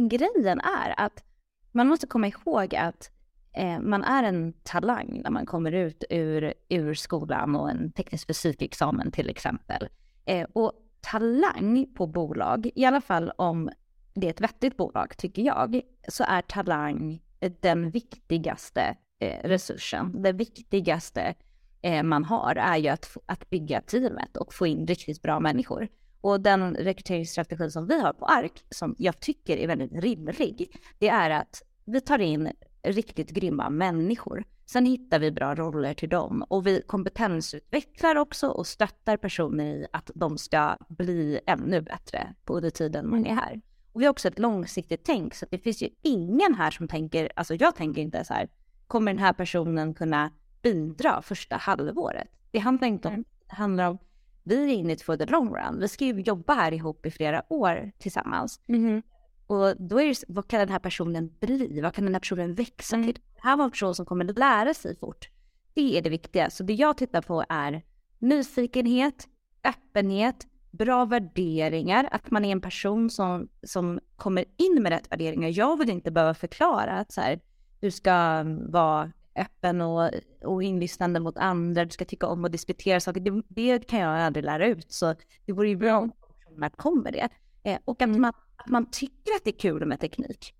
grejen 0.00 0.60
är 0.60 0.94
att 1.00 1.24
man 1.72 1.88
måste 1.88 2.06
komma 2.06 2.26
ihåg 2.28 2.74
att 2.74 3.10
eh, 3.52 3.80
man 3.80 4.04
är 4.04 4.22
en 4.22 4.52
talang 4.52 5.20
när 5.24 5.30
man 5.30 5.46
kommer 5.46 5.72
ut 5.72 6.04
ur, 6.10 6.54
ur 6.68 6.94
skolan 6.94 7.56
och 7.56 7.70
en 7.70 7.92
teknisk 7.92 8.26
fysikexamen 8.26 9.10
till 9.10 9.30
exempel. 9.30 9.88
Eh, 10.24 10.46
och 10.52 10.72
talang 11.00 11.86
på 11.94 12.06
bolag, 12.06 12.70
i 12.74 12.84
alla 12.84 13.00
fall 13.00 13.32
om 13.36 13.70
det 14.14 14.26
är 14.26 14.30
ett 14.30 14.40
vettigt 14.40 14.76
bolag 14.76 15.16
tycker 15.16 15.42
jag, 15.42 15.80
så 16.08 16.24
är 16.28 16.42
talang 16.42 17.22
den 17.60 17.90
viktigaste 17.90 18.96
eh, 19.18 19.48
resursen. 19.48 20.22
Det 20.22 20.32
viktigaste 20.32 21.34
eh, 21.82 22.02
man 22.02 22.24
har 22.24 22.56
är 22.56 22.76
ju 22.76 22.88
att, 22.88 23.16
att 23.26 23.50
bygga 23.50 23.80
teamet 23.80 24.36
och 24.36 24.54
få 24.54 24.66
in 24.66 24.86
riktigt 24.86 25.22
bra 25.22 25.40
människor. 25.40 25.88
Och 26.26 26.40
den 26.40 26.74
rekryteringsstrategi 26.74 27.70
som 27.70 27.86
vi 27.86 28.00
har 28.00 28.12
på 28.12 28.26
ARK, 28.26 28.64
som 28.70 28.94
jag 28.98 29.20
tycker 29.20 29.56
är 29.56 29.66
väldigt 29.66 29.92
rimlig, 29.92 30.76
det 30.98 31.08
är 31.08 31.30
att 31.30 31.62
vi 31.84 32.00
tar 32.00 32.18
in 32.18 32.52
riktigt 32.82 33.30
grymma 33.30 33.70
människor. 33.70 34.44
Sen 34.64 34.86
hittar 34.86 35.18
vi 35.18 35.30
bra 35.30 35.54
roller 35.54 35.94
till 35.94 36.08
dem 36.08 36.42
och 36.42 36.66
vi 36.66 36.82
kompetensutvecklar 36.86 38.16
också 38.16 38.48
och 38.48 38.66
stöttar 38.66 39.16
personer 39.16 39.64
i 39.64 39.86
att 39.92 40.10
de 40.14 40.38
ska 40.38 40.76
bli 40.88 41.40
ännu 41.46 41.80
bättre 41.80 42.34
på 42.44 42.56
under 42.56 42.70
tiden 42.70 43.10
man 43.10 43.26
är 43.26 43.34
här. 43.34 43.60
Och 43.92 44.00
vi 44.00 44.04
har 44.04 44.10
också 44.10 44.28
ett 44.28 44.38
långsiktigt 44.38 45.04
tänk 45.04 45.34
så 45.34 45.44
att 45.44 45.50
det 45.50 45.58
finns 45.58 45.82
ju 45.82 45.88
ingen 46.02 46.54
här 46.54 46.70
som 46.70 46.88
tänker, 46.88 47.32
alltså 47.36 47.54
jag 47.54 47.76
tänker 47.76 48.02
inte 48.02 48.24
så 48.24 48.34
här, 48.34 48.48
kommer 48.86 49.12
den 49.12 49.22
här 49.22 49.32
personen 49.32 49.94
kunna 49.94 50.30
bidra 50.62 51.22
första 51.22 51.56
halvåret? 51.56 52.28
Det 52.50 52.58
handlar 52.58 52.88
inte 52.88 53.08
om, 53.08 53.24
det 53.48 53.54
handlar 53.54 53.88
om, 53.88 53.98
vi 54.46 54.64
är 54.64 54.68
in 54.68 54.90
it 54.90 55.02
for 55.02 55.16
the 55.16 55.26
long 55.26 55.54
run. 55.54 55.80
Vi 55.80 55.88
ska 55.88 56.04
ju 56.04 56.20
jobba 56.20 56.54
här 56.54 56.72
ihop 56.72 57.06
i 57.06 57.10
flera 57.10 57.42
år 57.52 57.92
tillsammans. 57.98 58.60
mhm. 58.66 59.02
Och 59.48 59.76
då 59.76 60.00
är 60.00 60.08
det, 60.08 60.24
vad 60.28 60.48
kan 60.48 60.60
den 60.60 60.68
här 60.68 60.78
personen 60.78 61.36
bli? 61.40 61.80
Vad 61.80 61.94
kan 61.94 62.04
den 62.04 62.14
här 62.14 62.20
personen 62.20 62.54
växa 62.54 62.96
till? 62.96 63.14
Det 63.14 63.42
här 63.42 63.56
var 63.56 63.64
en 63.64 63.70
person 63.70 63.94
som 63.94 64.06
kommer 64.06 64.30
att 64.30 64.38
lära 64.38 64.74
sig 64.74 64.96
fort. 64.96 65.28
Det 65.74 65.98
är 65.98 66.02
det 66.02 66.10
viktiga. 66.10 66.50
Så 66.50 66.62
det 66.62 66.72
jag 66.72 66.96
tittar 66.96 67.22
på 67.22 67.44
är 67.48 67.82
nyfikenhet, 68.18 69.28
öppenhet, 69.64 70.46
bra 70.70 71.04
värderingar, 71.04 72.08
att 72.12 72.30
man 72.30 72.44
är 72.44 72.52
en 72.52 72.60
person 72.60 73.10
som, 73.10 73.48
som 73.62 74.00
kommer 74.16 74.44
in 74.56 74.82
med 74.82 74.92
rätt 74.92 75.12
värderingar. 75.12 75.48
Jag 75.48 75.78
vill 75.78 75.90
inte 75.90 76.10
behöva 76.10 76.34
förklara 76.34 76.92
att 76.92 77.12
så 77.12 77.20
här, 77.20 77.40
du 77.80 77.90
ska 77.90 78.10
mm, 78.10 78.70
vara 78.70 79.12
öppen 79.36 79.80
och, 79.80 80.10
och 80.44 80.62
inlyssnande 80.62 81.20
mot 81.20 81.36
andra, 81.36 81.84
du 81.84 81.90
ska 81.90 82.04
tycka 82.04 82.26
om 82.26 82.44
att 82.44 82.52
disputera 82.52 83.00
saker. 83.00 83.20
Det, 83.20 83.42
det 83.48 83.86
kan 83.86 84.00
jag 84.00 84.20
aldrig 84.20 84.44
lära 84.44 84.66
ut, 84.66 84.92
så 84.92 85.14
det 85.46 85.52
vore 85.52 85.68
ju 85.68 85.76
bra 85.76 85.98
om 85.98 86.10
personerna 86.10 86.70
kommer 86.70 87.12
det. 87.12 87.28
Eh, 87.62 87.78
och 87.84 88.02
att, 88.02 88.08
man, 88.08 88.32
att 88.56 88.68
man 88.68 88.90
tycker 88.90 89.32
att 89.32 89.44
det 89.44 89.50
är 89.50 89.58
kul 89.58 89.86
med 89.86 90.00
teknik. 90.00 90.54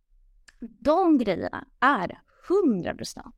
De 0.60 1.18
grejerna 1.18 1.66
är 1.80 2.20
100% 2.48 3.32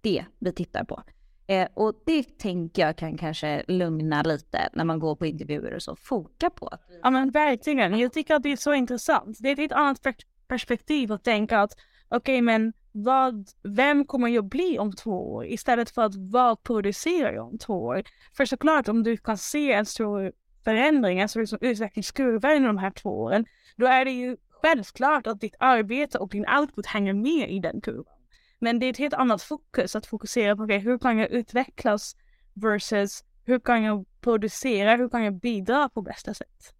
det 0.00 0.24
vi 0.38 0.52
tittar 0.52 0.84
på. 0.84 1.02
Eh, 1.46 1.68
och 1.74 2.02
det 2.06 2.38
tänker 2.38 2.82
jag 2.82 2.96
kan 2.96 3.18
kanske 3.18 3.64
lugna 3.68 4.22
lite 4.22 4.68
när 4.72 4.84
man 4.84 4.98
går 4.98 5.16
på 5.16 5.26
intervjuer 5.26 5.74
och 5.74 5.82
så. 5.82 5.96
Foka 5.96 6.50
på 6.50 6.70
Ja 7.02 7.10
men 7.10 7.30
verkligen. 7.30 7.98
Jag 7.98 8.12
tycker 8.12 8.34
att 8.34 8.42
det 8.42 8.52
är 8.52 8.56
så 8.56 8.74
intressant. 8.74 9.38
Det 9.40 9.48
är 9.50 9.60
ett 9.60 9.72
annat 9.72 10.02
per- 10.02 10.14
perspektiv 10.48 11.12
att 11.12 11.24
tänka 11.24 11.60
att 11.60 11.76
okej 12.08 12.40
men 12.40 12.72
vad, 12.96 13.48
vem 13.62 14.04
kommer 14.04 14.28
jag 14.28 14.44
bli 14.44 14.78
om 14.78 14.92
två 14.92 15.32
år 15.34 15.46
istället 15.46 15.90
för 15.90 16.02
att 16.02 16.14
vad 16.14 16.62
producerar 16.62 17.32
jag 17.32 17.46
om 17.46 17.58
två 17.58 17.74
år? 17.74 18.02
För 18.36 18.44
såklart 18.44 18.88
om 18.88 19.02
du 19.02 19.16
kan 19.16 19.38
se 19.38 19.72
en 19.72 19.86
stor 19.86 20.32
förändring, 20.64 21.20
en 21.20 21.28
stor 21.28 21.40
liksom 21.40 21.58
utvecklingskurva 21.60 22.54
inom 22.54 22.66
de 22.66 22.78
här 22.78 22.90
två 22.90 23.10
åren, 23.10 23.46
då 23.76 23.86
är 23.86 24.04
det 24.04 24.10
ju 24.10 24.36
självklart 24.50 25.26
att 25.26 25.40
ditt 25.40 25.54
arbete 25.58 26.18
och 26.18 26.28
din 26.28 26.46
output 26.60 26.86
hänger 26.86 27.12
med 27.12 27.50
i 27.50 27.58
den 27.58 27.80
kurvan. 27.80 28.14
Men 28.58 28.78
det 28.78 28.86
är 28.86 28.90
ett 28.90 28.98
helt 28.98 29.14
annat 29.14 29.42
fokus 29.42 29.96
att 29.96 30.06
fokusera 30.06 30.56
på 30.56 30.62
okay, 30.62 30.78
hur 30.78 30.98
kan 30.98 31.18
jag 31.18 31.30
utvecklas 31.30 32.16
versus 32.54 33.24
hur 33.44 33.58
kan 33.60 33.82
jag 33.82 34.04
producera, 34.20 34.96
hur 34.96 35.08
kan 35.08 35.24
jag 35.24 35.34
bidra 35.34 35.88
på 35.88 36.02
bästa 36.02 36.34
sätt. 36.34 36.74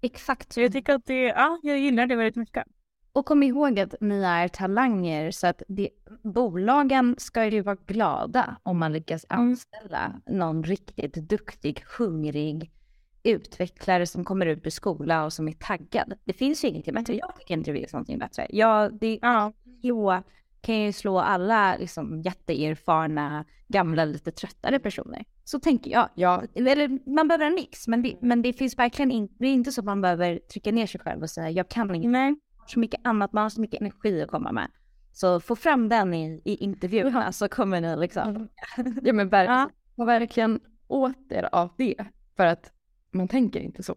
exakt 0.00 0.52
Så 0.52 0.60
jag 0.60 0.72
tycker 0.72 0.94
att 0.94 1.06
det, 1.06 1.22
ja, 1.22 1.60
jag 1.62 1.78
gillar 1.78 2.06
det 2.06 2.16
väldigt 2.16 2.36
mycket. 2.36 2.66
Och 3.16 3.26
kom 3.26 3.42
ihåg 3.42 3.80
att 3.80 3.94
ni 4.00 4.22
är 4.22 4.48
talanger 4.48 5.30
så 5.30 5.46
att 5.46 5.62
det, 5.68 5.88
bolagen 6.22 7.14
ska 7.18 7.44
ju 7.46 7.60
vara 7.60 7.76
glada 7.86 8.56
om 8.62 8.78
man 8.78 8.92
lyckas 8.92 9.26
Mm. 9.30 9.42
anställa 9.48 10.20
någon 10.26 10.64
riktigt 10.64 11.14
duktig, 11.14 11.84
hungrig 11.98 12.70
utvecklare 13.22 14.06
som 14.06 14.24
kommer 14.24 14.46
ut 14.46 14.66
ur 14.66 14.70
skola 14.70 15.24
och 15.24 15.32
som 15.32 15.48
är 15.48 15.52
taggad. 15.52 16.12
Det 16.24 16.32
finns 16.32 16.64
ju 16.64 16.68
ingenting 16.68 16.94
bättre. 16.94 17.14
Jag 17.14 17.36
tycker 17.36 17.54
inte 17.54 17.72
det 17.72 17.78
finns 17.78 17.92
någonting 17.92 18.18
bättre. 18.18 18.46
Jag, 18.50 18.98
det, 19.00 19.18
Ja, 19.22 19.52
jo, 19.82 20.12
kan 20.60 20.80
ju 20.80 20.92
slå 20.92 21.18
alla 21.18 21.76
liksom, 21.76 22.20
jätteerfarna, 22.22 23.44
gamla, 23.68 24.04
lite 24.04 24.30
tröttare 24.30 24.78
personer. 24.78 25.24
Så 25.44 25.60
tänker 25.60 25.90
jag. 25.90 26.08
Ja, 26.14 26.42
Eller 26.54 27.10
man 27.14 27.28
behöver 27.28 27.46
en 27.46 27.54
mix, 27.54 27.88
men 27.88 28.02
det, 28.02 28.16
men 28.20 28.42
det 28.42 28.52
finns 28.52 28.78
verkligen 28.78 29.10
inte, 29.10 29.34
det 29.38 29.46
är 29.46 29.52
inte 29.52 29.72
så 29.72 29.80
att 29.80 29.84
man 29.84 30.00
behöver 30.00 30.38
trycka 30.38 30.72
ner 30.72 30.86
sig 30.86 31.00
själv 31.00 31.22
och 31.22 31.30
säga 31.30 31.50
jag 31.50 31.68
kan 31.68 31.94
inget 31.94 32.10
nej. 32.10 32.36
Så 32.70 32.78
mycket 32.78 33.00
annat, 33.04 33.32
man 33.32 33.42
har 33.42 33.50
så 33.50 33.60
mycket 33.60 33.80
energi 33.80 34.22
att 34.22 34.30
komma 34.30 34.52
med. 34.52 34.70
Så 35.12 35.40
få 35.40 35.56
fram 35.56 35.88
den 35.88 36.14
i, 36.14 36.42
i 36.44 36.54
intervjuerna 36.54 37.32
så 37.32 37.48
kommer 37.48 37.80
ni 37.80 37.96
liksom. 37.96 38.48
ja 39.02 39.12
men 39.12 39.28
verkligen. 39.28 39.70
Ja. 39.96 40.04
Verkligen 40.04 40.60
åt 40.88 41.32
er 41.32 41.48
av 41.52 41.70
det. 41.78 42.06
För 42.36 42.46
att 42.46 42.72
man 43.10 43.28
tänker 43.28 43.60
inte 43.60 43.82
så. 43.82 43.94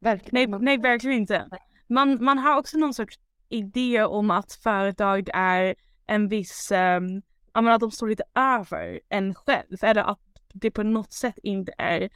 Verkligen. 0.00 0.50
Nej, 0.50 0.60
nej, 0.60 0.78
verkligen 0.78 1.16
inte. 1.16 1.48
Man, 1.86 2.24
man 2.24 2.38
har 2.38 2.58
också 2.58 2.78
någon 2.78 2.94
sorts 2.94 3.18
idé 3.48 4.02
om 4.02 4.30
att 4.30 4.52
företag 4.52 5.28
är 5.34 5.74
en 6.06 6.28
viss, 6.28 6.72
um, 6.72 7.22
att 7.52 7.80
de 7.80 7.90
står 7.90 8.08
lite 8.08 8.24
över 8.34 9.00
en 9.08 9.34
själv. 9.34 9.76
Eller 9.82 10.02
att 10.02 10.18
det 10.52 10.70
på 10.70 10.82
något 10.82 11.12
sätt 11.12 11.38
inte 11.42 11.72
är 11.78 12.08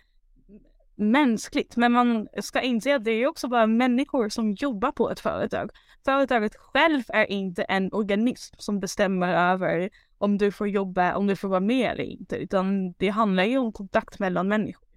mänskligt. 0.99 1.77
Men 1.77 1.93
man 1.93 2.29
ska 2.41 2.61
inse 2.61 2.95
att 2.95 3.05
det 3.05 3.11
är 3.11 3.27
också 3.27 3.49
bara 3.49 3.67
människor 3.67 4.29
som 4.29 4.53
jobbar 4.53 4.93
på 4.93 5.11
ett 5.11 5.21
företag. 5.21 5.71
Företaget 6.05 6.57
själv 6.57 7.03
är 7.09 7.31
inte 7.31 7.63
en 7.63 7.93
organism 7.93 8.55
som 8.59 8.81
bestämmer 8.81 9.53
över 9.53 9.91
om 10.19 10.39
du 10.39 10.53
får 10.53 10.69
jobba, 10.69 11.15
om 11.15 11.27
du 11.27 11.37
får 11.37 11.49
vara 11.49 11.61
med 11.61 11.93
eller 11.93 12.05
inte. 12.05 12.37
Utan 12.37 12.93
det 12.93 13.09
handlar 13.09 13.45
ju 13.45 13.59
om 13.59 13.73
kontakt 13.73 14.19
mellan 14.19 14.49
människor. 14.49 14.89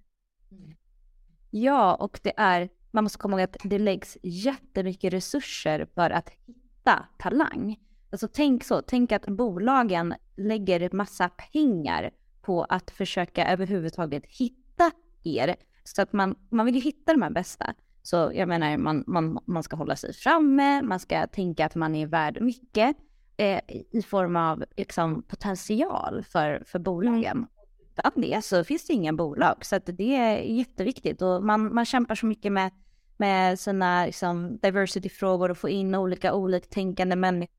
Ja, 1.50 1.94
och 1.94 2.20
det 2.22 2.32
är, 2.36 2.68
man 2.90 3.04
måste 3.04 3.18
komma 3.18 3.40
ihåg 3.40 3.44
att 3.44 3.56
det 3.64 3.78
läggs 3.78 4.18
jättemycket 4.22 5.12
resurser 5.12 5.86
för 5.94 6.10
att 6.10 6.28
hitta 6.28 7.06
talang. 7.18 7.76
Alltså 8.10 8.28
tänk 8.32 8.64
så, 8.64 8.82
tänk 8.82 9.12
att 9.12 9.26
bolagen 9.26 10.14
lägger 10.36 10.90
massa 10.92 11.28
pengar 11.28 12.10
på 12.42 12.64
att 12.64 12.90
försöka 12.90 13.46
överhuvudtaget 13.46 14.26
hitta 14.26 14.90
er. 15.24 15.56
Så 15.84 16.02
att 16.02 16.12
man, 16.12 16.34
man 16.50 16.66
vill 16.66 16.74
ju 16.74 16.80
hitta 16.80 17.12
de 17.12 17.22
här 17.22 17.30
bästa. 17.30 17.74
Så 18.02 18.32
jag 18.34 18.48
menar, 18.48 18.76
man, 18.76 19.04
man, 19.06 19.38
man 19.44 19.62
ska 19.62 19.76
hålla 19.76 19.96
sig 19.96 20.12
framme, 20.12 20.82
man 20.82 21.00
ska 21.00 21.26
tänka 21.26 21.66
att 21.66 21.74
man 21.74 21.94
är 21.94 22.06
värd 22.06 22.40
mycket 22.40 22.96
eh, 23.36 23.60
i 23.90 24.02
form 24.02 24.36
av 24.36 24.64
liksom, 24.76 25.22
potential 25.22 26.24
för, 26.28 26.62
för 26.66 26.78
bolagen. 26.78 27.46
Utan 27.92 28.12
det 28.16 28.44
så 28.44 28.64
finns 28.64 28.86
det 28.86 28.92
inga 28.92 29.12
bolag. 29.12 29.64
Så 29.64 29.76
att 29.76 29.86
det 29.86 30.16
är 30.16 30.38
jätteviktigt 30.38 31.22
och 31.22 31.44
man, 31.44 31.74
man 31.74 31.84
kämpar 31.84 32.14
så 32.14 32.26
mycket 32.26 32.52
med, 32.52 32.70
med 33.16 33.60
sina 33.60 34.06
liksom, 34.06 34.58
diversity-frågor 34.58 35.50
och 35.50 35.58
få 35.58 35.68
in 35.68 35.94
olika 35.94 36.34
oliktänkande 36.34 37.16
människor 37.16 37.56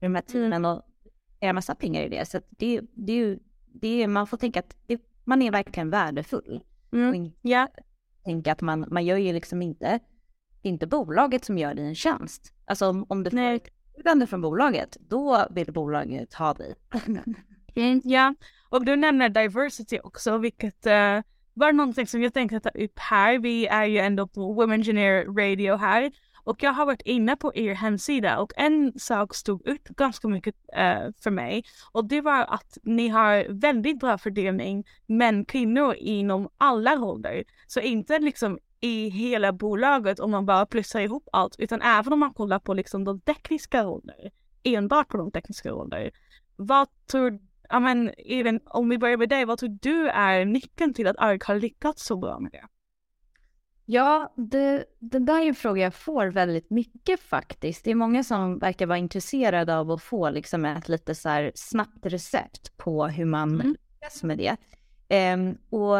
i 0.00 0.04
de 0.04 0.14
här 0.14 0.22
teamen 0.22 0.64
och 0.64 0.82
göra 1.40 1.52
massa 1.52 1.74
pengar 1.74 2.02
i 2.02 2.08
det. 2.08 2.28
Så 2.28 2.38
att 2.38 2.44
det, 2.50 2.80
det 2.94 3.38
det 3.72 4.06
man 4.06 4.26
får 4.26 4.36
tänka 4.36 4.60
att 4.60 4.76
det, 4.86 5.00
man 5.24 5.42
är 5.42 5.50
verkligen 5.50 5.90
värdefull. 5.90 6.60
Inte 6.92 7.38
Ja, 7.42 7.68
tänka 8.24 8.52
att 8.52 8.60
man, 8.60 8.86
man 8.90 9.04
gör 9.04 9.16
ju 9.16 9.32
liksom 9.32 9.62
inte, 9.62 10.00
det 10.62 10.68
är 10.68 10.72
inte 10.72 10.86
bolaget 10.86 11.44
som 11.44 11.58
gör 11.58 11.74
dig 11.74 11.86
en 11.86 11.94
tjänst. 11.94 12.52
Alltså 12.64 12.88
om, 12.88 13.06
om 13.08 13.24
du 13.24 13.30
får 13.30 13.38
erbjudande 13.38 14.26
från 14.26 14.40
bolaget, 14.40 14.96
då 15.00 15.46
vill 15.50 15.72
bolaget 15.72 16.34
ha 16.34 16.54
dig. 16.54 16.74
Mm, 17.74 18.00
ja, 18.04 18.34
och 18.68 18.84
du 18.84 18.96
nämner 18.96 19.28
diversity 19.28 19.98
också, 19.98 20.38
vilket 20.38 20.86
uh, 20.86 21.22
var 21.54 21.72
någonting 21.72 22.06
som 22.06 22.22
jag 22.22 22.34
tänkte 22.34 22.60
ta 22.60 22.68
upp 22.68 22.98
här. 22.98 23.38
Vi 23.38 23.66
är 23.66 23.84
ju 23.84 23.98
ändå 23.98 24.26
på 24.26 24.52
Women 24.52 24.80
Engineer 24.80 25.24
Radio 25.24 25.76
här 25.76 26.12
och 26.44 26.62
jag 26.62 26.72
har 26.72 26.86
varit 26.86 27.02
inne 27.02 27.36
på 27.36 27.54
er 27.54 27.74
hemsida 27.74 28.38
och 28.38 28.52
en 28.56 28.98
sak 28.98 29.34
stod 29.34 29.66
ut 29.66 29.88
ganska 29.88 30.28
mycket 30.28 30.54
uh, 30.54 31.12
för 31.22 31.30
mig 31.30 31.64
och 31.92 32.04
det 32.04 32.20
var 32.20 32.40
att 32.40 32.78
ni 32.82 33.08
har 33.08 33.46
väldigt 33.48 33.98
bra 33.98 34.18
fördelning 34.18 34.84
män 35.06 35.44
kvinnor 35.44 35.94
inom 35.94 36.48
alla 36.58 36.96
roller. 36.96 37.44
Så 37.66 37.80
inte 37.80 38.18
liksom 38.18 38.58
i 38.80 39.08
hela 39.08 39.52
bolaget 39.52 40.20
om 40.20 40.30
man 40.30 40.46
bara 40.46 40.66
plussar 40.66 41.00
ihop 41.00 41.28
allt 41.32 41.56
utan 41.58 41.82
även 41.82 42.12
om 42.12 42.18
man 42.18 42.34
kollar 42.34 42.58
på 42.58 42.74
liksom 42.74 43.04
de 43.04 43.20
tekniska 43.20 43.84
roller, 43.84 44.30
enbart 44.62 45.08
på 45.08 45.16
de 45.16 45.30
tekniska 45.30 45.70
roller. 45.70 46.10
Vad 46.56 46.88
tror 47.06 47.38
ja 47.68 47.80
men 47.80 48.10
om 48.64 48.88
vi 48.88 48.98
börjar 48.98 49.16
med 49.16 49.28
dig, 49.28 49.44
vad 49.44 49.58
tror 49.58 49.78
du 49.82 50.08
är 50.08 50.44
nyckeln 50.44 50.94
till 50.94 51.06
att 51.06 51.18
ARK 51.18 51.44
har 51.44 51.54
lyckats 51.54 52.04
så 52.04 52.16
bra 52.16 52.38
med 52.38 52.52
det? 52.52 52.64
Ja, 53.90 54.32
det, 54.36 54.84
det 54.98 55.18
där 55.18 55.42
är 55.42 55.46
en 55.46 55.54
fråga 55.54 55.82
jag 55.82 55.94
får 55.94 56.26
väldigt 56.26 56.70
mycket 56.70 57.20
faktiskt. 57.20 57.84
Det 57.84 57.90
är 57.90 57.94
många 57.94 58.24
som 58.24 58.58
verkar 58.58 58.86
vara 58.86 58.98
intresserade 58.98 59.76
av 59.76 59.90
att 59.90 60.02
få 60.02 60.30
liksom 60.30 60.64
ett 60.64 60.88
lite 60.88 61.14
så 61.14 61.50
snabbt 61.54 62.06
recept 62.06 62.76
på 62.76 63.06
hur 63.06 63.24
man 63.24 63.54
mm. 63.54 63.66
lyckas 63.66 64.22
med 64.22 64.38
det. 64.38 64.56
Um, 65.34 65.58
och 65.70 65.96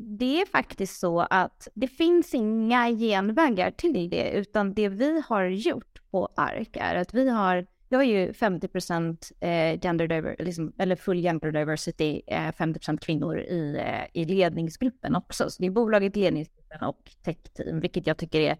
det 0.00 0.40
är 0.40 0.46
faktiskt 0.46 1.00
så 1.00 1.20
att 1.20 1.68
det 1.74 1.88
finns 1.88 2.34
inga 2.34 2.90
genvägar 2.90 3.70
till 3.70 4.10
det, 4.10 4.30
utan 4.30 4.74
det 4.74 4.88
vi 4.88 5.22
har 5.28 5.44
gjort 5.44 6.00
på 6.10 6.28
ARK 6.36 6.76
är 6.76 6.94
att 6.94 7.14
vi 7.14 7.28
har 7.28 7.66
jag 7.88 8.02
är 8.02 8.06
ju 8.06 8.32
50 8.32 8.68
eh, 9.40 9.80
gender 9.80 10.36
liksom, 10.38 10.72
eller 10.78 10.96
full 10.96 11.22
gender 11.22 11.52
diversity, 11.52 12.20
eh, 12.26 12.52
50 12.52 12.96
kvinnor 12.96 13.38
i, 13.38 13.76
eh, 13.76 14.20
i 14.22 14.24
ledningsgruppen 14.24 15.16
också. 15.16 15.50
Så 15.50 15.62
det 15.62 15.66
är 15.66 15.70
bolaget, 15.70 16.16
ledningsgruppen 16.74 16.88
och 16.88 17.10
tech-team, 17.22 17.80
vilket 17.80 18.06
jag 18.06 18.16
tycker 18.16 18.40
är 18.40 18.56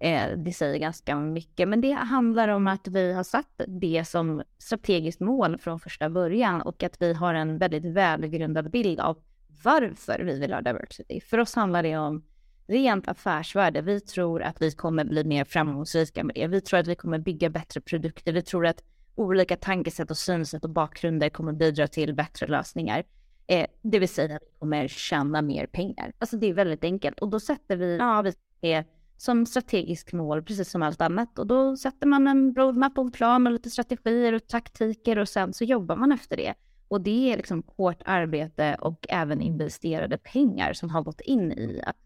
eh, 0.00 0.38
det 0.38 0.52
säger 0.52 0.78
ganska 0.78 1.16
mycket, 1.16 1.68
men 1.68 1.80
det 1.80 1.92
handlar 1.92 2.48
om 2.48 2.66
att 2.66 2.88
vi 2.88 3.12
har 3.12 3.24
satt 3.24 3.60
det 3.66 4.04
som 4.04 4.42
strategiskt 4.58 5.20
mål 5.20 5.58
från 5.58 5.80
första 5.80 6.10
början 6.10 6.62
och 6.62 6.82
att 6.82 7.02
vi 7.02 7.12
har 7.14 7.34
en 7.34 7.58
väldigt 7.58 7.84
välgrundad 7.84 8.70
bild 8.70 9.00
av 9.00 9.18
varför 9.64 10.20
vi 10.24 10.38
vill 10.38 10.52
ha 10.52 10.60
diversity. 10.60 11.20
För 11.20 11.38
oss 11.38 11.54
handlar 11.54 11.82
det 11.82 11.96
om 11.96 12.22
rent 12.68 13.08
affärsvärde. 13.08 13.82
Vi 13.82 14.00
tror 14.00 14.42
att 14.42 14.62
vi 14.62 14.70
kommer 14.70 15.04
bli 15.04 15.24
mer 15.24 15.44
framgångsrika 15.44 16.24
med 16.24 16.34
det. 16.34 16.46
Vi 16.46 16.60
tror 16.60 16.80
att 16.80 16.86
vi 16.86 16.94
kommer 16.94 17.18
bygga 17.18 17.50
bättre 17.50 17.80
produkter. 17.80 18.32
Vi 18.32 18.42
tror 18.42 18.66
att 18.66 18.82
olika 19.14 19.56
tankesätt 19.56 20.10
och 20.10 20.16
synsätt 20.16 20.64
och 20.64 20.70
bakgrunder 20.70 21.30
kommer 21.30 21.52
bidra 21.52 21.88
till 21.88 22.14
bättre 22.14 22.46
lösningar. 22.46 23.04
Eh, 23.50 23.66
det 23.82 23.98
vill 23.98 24.08
säga 24.08 24.36
att 24.36 24.42
vi 24.42 24.58
kommer 24.58 24.88
tjäna 24.88 25.42
mer 25.42 25.66
pengar. 25.66 26.12
Alltså 26.18 26.36
det 26.36 26.46
är 26.46 26.52
väldigt 26.52 26.84
enkelt 26.84 27.20
och 27.20 27.28
då 27.28 27.40
sätter 27.40 27.76
vi 27.76 27.96
ja. 27.96 28.24
det 28.60 28.84
som 29.16 29.46
strategiskt 29.46 30.12
mål, 30.12 30.42
precis 30.42 30.70
som 30.70 30.82
allt 30.82 31.00
annat. 31.00 31.38
Och 31.38 31.46
då 31.46 31.76
sätter 31.76 32.06
man 32.06 32.26
en 32.26 32.54
roadmap 32.54 32.98
och 32.98 33.04
en 33.04 33.12
plan 33.12 33.42
med 33.42 33.52
lite 33.52 33.70
strategier 33.70 34.32
och 34.32 34.46
taktiker 34.46 35.18
och 35.18 35.28
sen 35.28 35.52
så 35.52 35.64
jobbar 35.64 35.96
man 35.96 36.12
efter 36.12 36.36
det. 36.36 36.54
Och 36.88 37.00
det 37.00 37.32
är 37.32 37.36
liksom 37.36 37.62
hårt 37.76 38.02
arbete 38.04 38.76
och 38.80 39.06
även 39.08 39.40
investerade 39.40 40.18
pengar 40.18 40.72
som 40.72 40.90
har 40.90 41.02
gått 41.02 41.20
in 41.20 41.52
i 41.52 41.82
att 41.86 41.96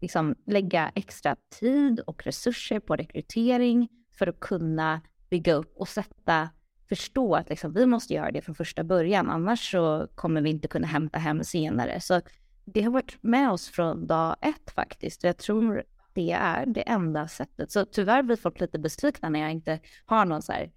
liksom 0.00 0.34
lägga 0.46 0.92
extra 0.94 1.36
tid 1.60 2.00
och 2.00 2.26
resurser 2.26 2.80
på 2.80 2.96
rekrytering 2.96 3.88
för 4.18 4.26
att 4.26 4.40
kunna 4.40 5.00
bygga 5.30 5.54
upp 5.54 5.76
och 5.76 5.88
sätta, 5.88 6.48
förstå 6.88 7.34
att 7.34 7.48
liksom, 7.48 7.72
vi 7.72 7.86
måste 7.86 8.14
göra 8.14 8.30
det 8.30 8.42
från 8.42 8.54
första 8.54 8.84
början, 8.84 9.30
annars 9.30 9.70
så 9.70 10.08
kommer 10.14 10.40
vi 10.40 10.50
inte 10.50 10.68
kunna 10.68 10.86
hämta 10.86 11.18
hem 11.18 11.44
senare. 11.44 12.00
Så 12.00 12.20
det 12.64 12.82
har 12.82 12.90
varit 12.90 13.16
med 13.20 13.50
oss 13.50 13.68
från 13.68 14.06
dag 14.06 14.36
ett 14.40 14.70
faktiskt. 14.74 15.24
Jag 15.24 15.36
tror 15.36 15.84
det 16.14 16.30
är 16.30 16.66
det 16.66 16.88
enda 16.88 17.28
sättet. 17.28 17.72
Så 17.72 17.84
tyvärr 17.84 18.22
blir 18.22 18.36
folk 18.36 18.60
lite 18.60 18.78
besvikna 18.78 19.28
när 19.28 19.40
jag 19.40 19.50
inte 19.50 19.80
har 20.06 20.24
någon 20.24 20.42
så 20.42 20.52
här 20.52 20.70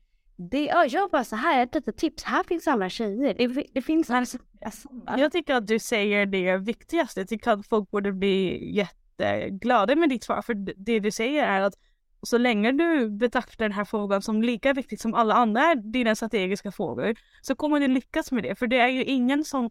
det, 0.49 0.66
ja, 0.66 0.86
jag 0.86 1.09
bara 1.09 1.24
så 1.24 1.36
här, 1.36 1.64
ett 1.64 1.76
litet 1.76 1.97
tips, 1.97 2.24
här 2.24 2.43
finns 2.43 2.68
alla 2.68 2.89
tjejer. 2.89 3.34
Det, 3.34 3.66
det 3.74 3.82
finns 3.82 4.07
tjejer. 4.07 4.39
Jag 5.18 5.32
tycker 5.32 5.55
att 5.55 5.68
du 5.68 5.80
säger 5.80 6.26
det 6.26 6.57
viktigaste. 6.57 7.20
Jag 7.20 7.28
tycker 7.28 7.51
att 7.51 7.68
folk 7.68 7.91
borde 7.91 8.12
bli 8.12 8.72
jätteglada 8.76 9.95
med 9.95 10.09
ditt 10.09 10.24
svar. 10.24 10.41
För 10.41 10.53
det 10.86 10.99
du 10.99 11.12
säger 11.12 11.43
är 11.43 11.62
att 11.62 11.74
så 12.24 12.38
länge 12.38 12.72
du 12.72 13.10
betraktar 13.10 13.66
den 13.66 13.72
här 13.72 13.86
frågan 13.86 14.22
som 14.22 14.42
lika 14.42 14.74
viktig 14.74 15.00
som 15.00 15.14
alla 15.14 15.34
andra 15.34 15.76
dina 15.76 16.16
strategiska 16.16 16.72
frågor 16.72 17.16
så 17.42 17.56
kommer 17.56 17.80
du 17.80 17.88
lyckas 17.88 18.32
med 18.32 18.44
det. 18.44 18.56
För 18.56 18.68
det 18.68 18.80
är 18.80 18.88
ju 18.88 19.04
ingen 19.04 19.44
som 19.46 19.70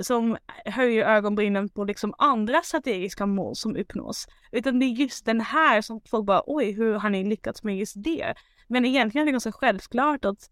som 0.00 0.36
höjer 0.64 1.06
ögonbrynen 1.06 1.68
på 1.68 1.84
liksom 1.84 2.14
andra 2.18 2.62
strategiska 2.62 3.26
mål 3.26 3.56
som 3.56 3.76
uppnås. 3.76 4.26
Utan 4.52 4.78
det 4.78 4.86
är 4.86 4.88
just 4.88 5.26
den 5.26 5.40
här 5.40 5.80
som 5.80 6.00
folk 6.10 6.26
bara 6.26 6.42
oj, 6.46 6.72
hur 6.72 6.94
har 6.94 7.10
ni 7.10 7.24
lyckats 7.24 7.62
med 7.62 7.78
just 7.78 7.94
det? 8.04 8.34
Men 8.68 8.84
egentligen 8.84 9.22
är 9.22 9.26
det 9.26 9.32
ganska 9.32 9.52
självklart 9.52 10.24
att 10.24 10.50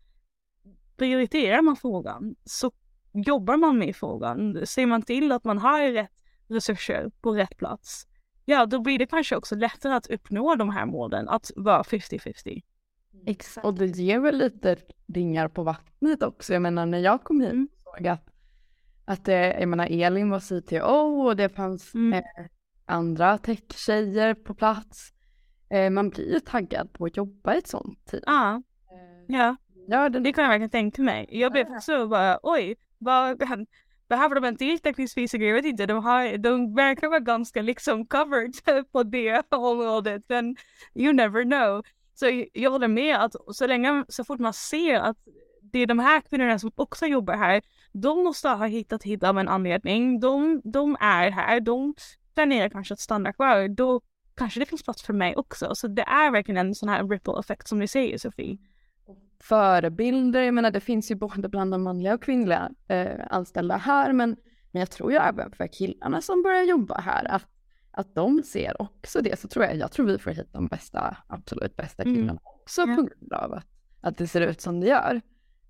prioriterar 0.97 1.63
man 1.63 1.77
frågan 1.77 2.37
så 2.45 2.73
jobbar 3.13 3.57
man 3.57 3.79
med 3.79 3.97
frågan. 3.97 4.67
Ser 4.67 4.87
man 4.87 5.03
till 5.03 5.33
att 5.33 5.45
man 5.45 5.59
har 5.59 5.93
rätt 5.93 6.13
resurser 6.49 7.11
på 7.21 7.33
rätt 7.33 7.57
plats, 7.57 8.07
ja 8.49 8.67
då 8.67 8.81
blir 8.81 8.99
det 8.99 9.07
kanske 9.07 9.37
också 9.37 9.55
lättare 9.55 9.95
att 9.95 10.07
uppnå 10.07 10.55
de 10.55 10.71
här 10.71 10.87
målen, 10.87 11.29
att 11.29 11.51
vara 11.57 11.83
50-50. 11.83 12.63
Exakt. 13.27 13.67
Och 13.67 13.75
det 13.75 13.87
ger 13.87 14.21
väl 14.21 14.39
lite 14.39 14.77
ringar 15.15 15.49
på 15.49 15.63
vattnet 15.63 16.23
också. 16.23 16.53
Jag 16.53 16.63
menar 16.63 16.87
när 16.87 16.99
jag 16.99 17.25
kom 17.25 17.41
hit 17.41 17.53
mm. 17.53 17.69
såg 17.85 18.07
att 18.09 18.29
att 19.05 19.25
det, 19.25 19.57
jag 19.61 19.69
menar 19.69 19.87
Elin 19.91 20.31
var 20.31 20.41
CTO 20.41 21.27
och 21.27 21.37
det 21.37 21.49
fanns 21.49 21.95
mm. 21.95 22.13
eh, 22.13 22.23
andra 22.87 23.39
tech-tjejer 23.39 24.35
på 24.35 24.55
plats. 24.55 25.13
Eh, 25.71 25.91
man 25.91 26.11
blir 26.11 26.33
ju 26.33 26.41
taggad 26.41 26.93
på 26.93 27.05
att 27.05 27.17
jobba 27.17 27.55
i 27.55 27.59
ett 27.59 27.69
sånt 27.69 28.07
team. 28.07 28.23
Ja, 28.27 28.63
eh, 28.91 29.37
ja. 29.37 29.57
ja 29.89 30.09
det, 30.09 30.21
det 30.21 30.33
kan 30.33 30.45
jag 30.45 30.51
verkligen 30.51 30.71
tänka 30.71 31.03
mig. 31.03 31.27
Jag 31.31 31.53
blev 31.53 31.81
så 31.81 32.09
bara 32.09 32.39
oj, 32.43 32.77
vad, 32.99 33.39
behöver 34.09 34.35
de 34.35 34.45
en 34.45 34.57
till 34.57 34.79
teknisk 34.79 35.15
fysiker? 35.15 35.47
Jag 35.47 35.55
vet 35.55 35.65
inte, 35.65 35.87
de, 35.87 36.05
har, 36.05 36.39
de 36.39 36.75
verkar 36.75 37.09
vara 37.09 37.21
ganska 37.21 37.63
liksom 37.63 38.07
covered 38.07 38.55
på 38.93 39.03
det 39.03 39.43
området 39.51 40.23
men 40.29 40.57
you 40.95 41.13
never 41.13 41.43
know. 41.43 41.83
Så 42.15 42.45
jag 42.53 42.71
håller 42.71 42.89
med 42.89 43.17
att 43.17 43.35
så 43.57 43.67
länge, 43.67 44.05
så 44.09 44.25
fort 44.25 44.41
man 44.41 44.53
ser 44.53 44.95
att 44.95 45.17
det 45.63 45.79
är 45.79 45.87
de 45.87 45.99
här 45.99 46.21
kvinnorna 46.21 46.59
som 46.59 46.71
också 46.75 47.07
jobbar 47.07 47.37
här 47.37 47.63
de 47.93 48.25
måste 48.25 48.49
ha 48.49 48.67
hittat 48.67 49.03
hit 49.03 49.23
av 49.23 49.39
en 49.39 49.49
anledning. 49.49 50.21
De, 50.21 50.61
de 50.65 50.97
är 51.01 51.31
här, 51.31 51.61
de 51.61 51.95
planerar 52.35 52.69
kanske 52.69 52.95
att 52.95 53.01
stanna 53.01 53.33
kvar. 53.33 53.69
Då 53.69 54.01
kanske 54.37 54.61
det 54.61 54.67
finns 54.67 54.83
plats 54.83 55.03
för 55.03 55.13
mig 55.13 55.37
också. 55.37 55.75
Så 55.75 55.89
det 55.89 56.03
är 56.03 56.31
verkligen 56.31 56.67
en 56.67 56.75
sån 56.75 56.89
här 56.89 57.09
ripple 57.09 57.41
effekt 57.41 57.69
som 57.69 57.79
ni 57.79 57.89
säger 57.89 58.19
Sofie. 58.19 58.59
Förebilder, 59.41 60.43
jag 60.43 60.55
menar 60.55 60.71
det 60.71 60.81
finns 60.81 61.11
ju 61.11 61.15
både 61.15 61.49
bland 61.49 61.71
de 61.71 61.83
manliga 61.83 62.15
och 62.15 62.23
kvinnliga 62.23 62.71
eh, 62.89 63.27
anställda 63.31 63.77
här 63.77 64.13
men, 64.13 64.37
men 64.71 64.81
jag 64.81 64.91
tror 64.91 65.13
ju 65.13 65.19
även 65.19 65.53
för 65.53 65.67
killarna 65.67 66.21
som 66.21 66.43
börjar 66.43 66.63
jobba 66.63 67.01
här 67.01 67.25
att, 67.25 67.47
att 67.91 68.15
de 68.15 68.43
ser 68.43 68.83
också 68.83 69.21
det 69.21 69.41
så 69.41 69.49
tror 69.49 69.65
jag, 69.65 69.77
jag 69.77 69.93
tror 69.93 70.07
vi 70.07 70.19
får 70.19 70.31
hit 70.31 70.53
de 70.53 70.67
bästa, 70.67 71.17
absolut 71.27 71.77
bästa 71.77 72.03
mm. 72.03 72.15
killarna 72.15 72.31
mm. 72.33 72.43
också 72.45 72.81
ja. 72.81 72.97
på 72.97 73.03
grund 73.03 73.33
av 73.33 73.53
att, 73.53 73.67
att 74.01 74.19
det 74.19 74.27
ser 74.27 74.41
ut 74.41 74.61
som 74.61 74.81
det 74.81 74.87
gör. 74.87 75.21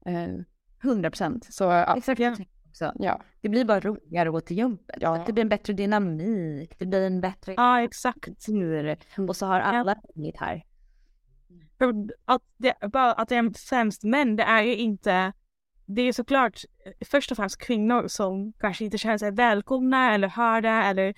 Eh, 0.07 0.45
100 0.83 1.11
procent. 1.11 1.55
Så 1.55 1.65
ja. 1.65 1.97
Exakt. 1.97 2.21
Ja. 2.21 2.37
Också. 2.69 2.93
ja. 2.99 3.23
Det 3.41 3.49
blir 3.49 3.65
bara 3.65 3.81
roligare 3.81 4.29
att 4.29 4.33
gå 4.33 4.41
till 4.41 4.59
jobbet. 4.59 4.97
Ja. 5.01 5.25
Det 5.27 5.33
blir 5.33 5.43
en 5.43 5.49
bättre 5.49 5.73
dynamik, 5.73 6.79
det 6.79 6.87
blir 6.87 7.07
en 7.07 7.21
bättre 7.21 7.55
ja, 7.57 7.83
exakt. 7.83 8.47
tur. 8.47 8.97
Och 9.29 9.37
så 9.37 9.47
har 9.47 9.61
alla 9.61 9.95
roligt 9.95 10.37
här. 10.37 10.65
Att 12.25 12.43
det, 12.57 12.75
bara 12.93 13.13
att 13.13 13.29
det 13.29 13.37
är 13.37 13.69
främst 13.69 14.05
män, 14.05 14.37
det 14.37 14.43
är 14.43 14.63
ju 14.63 14.77
inte 14.77 15.33
det 15.91 16.03
är 16.03 16.13
såklart 16.13 16.65
först 17.05 17.31
och 17.31 17.37
främst 17.37 17.59
kvinnor 17.59 18.09
som 18.09 18.53
kanske 18.53 18.85
inte 18.85 18.99
känner 18.99 19.19
sig 19.19 19.31
välkomna 19.31 20.15
eller 20.15 20.29
hörda 20.29 20.85
eller 20.85 21.09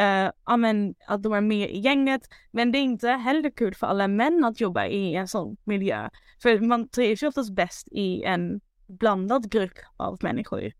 uh, 0.00 0.30
amen, 0.44 0.94
att 1.06 1.22
de 1.22 1.32
är 1.32 1.40
med 1.40 1.70
i 1.70 1.78
gänget. 1.78 2.22
Men 2.50 2.72
det 2.72 2.78
är 2.78 2.82
inte 2.82 3.08
heller 3.08 3.50
kul 3.50 3.74
för 3.74 3.86
alla 3.86 4.08
män 4.08 4.44
att 4.44 4.60
jobba 4.60 4.86
i 4.86 5.14
en 5.14 5.28
sån 5.28 5.56
miljö. 5.64 6.08
För 6.42 6.60
man 6.60 6.88
trivs 6.88 7.22
ju 7.22 7.26
oftast 7.26 7.52
bäst 7.52 7.88
i 7.90 8.22
en 8.22 8.60
blandad 8.86 9.50
grupp 9.50 9.78
av 9.96 10.18
människor. 10.22 10.72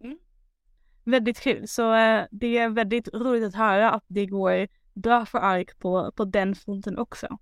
Mm. 0.00 0.18
Väldigt 1.04 1.40
kul, 1.40 1.68
så 1.68 1.94
eh, 1.94 2.24
det 2.30 2.58
är 2.58 2.68
väldigt 2.68 3.08
roligt 3.14 3.44
att 3.44 3.54
höra 3.54 3.90
att 3.90 4.04
det 4.06 4.26
går 4.26 4.68
bra 4.94 5.26
för 5.26 5.38
ARK 5.38 5.78
på, 5.78 6.12
på 6.16 6.24
den 6.24 6.54
fronten 6.54 6.98
också. 6.98 7.38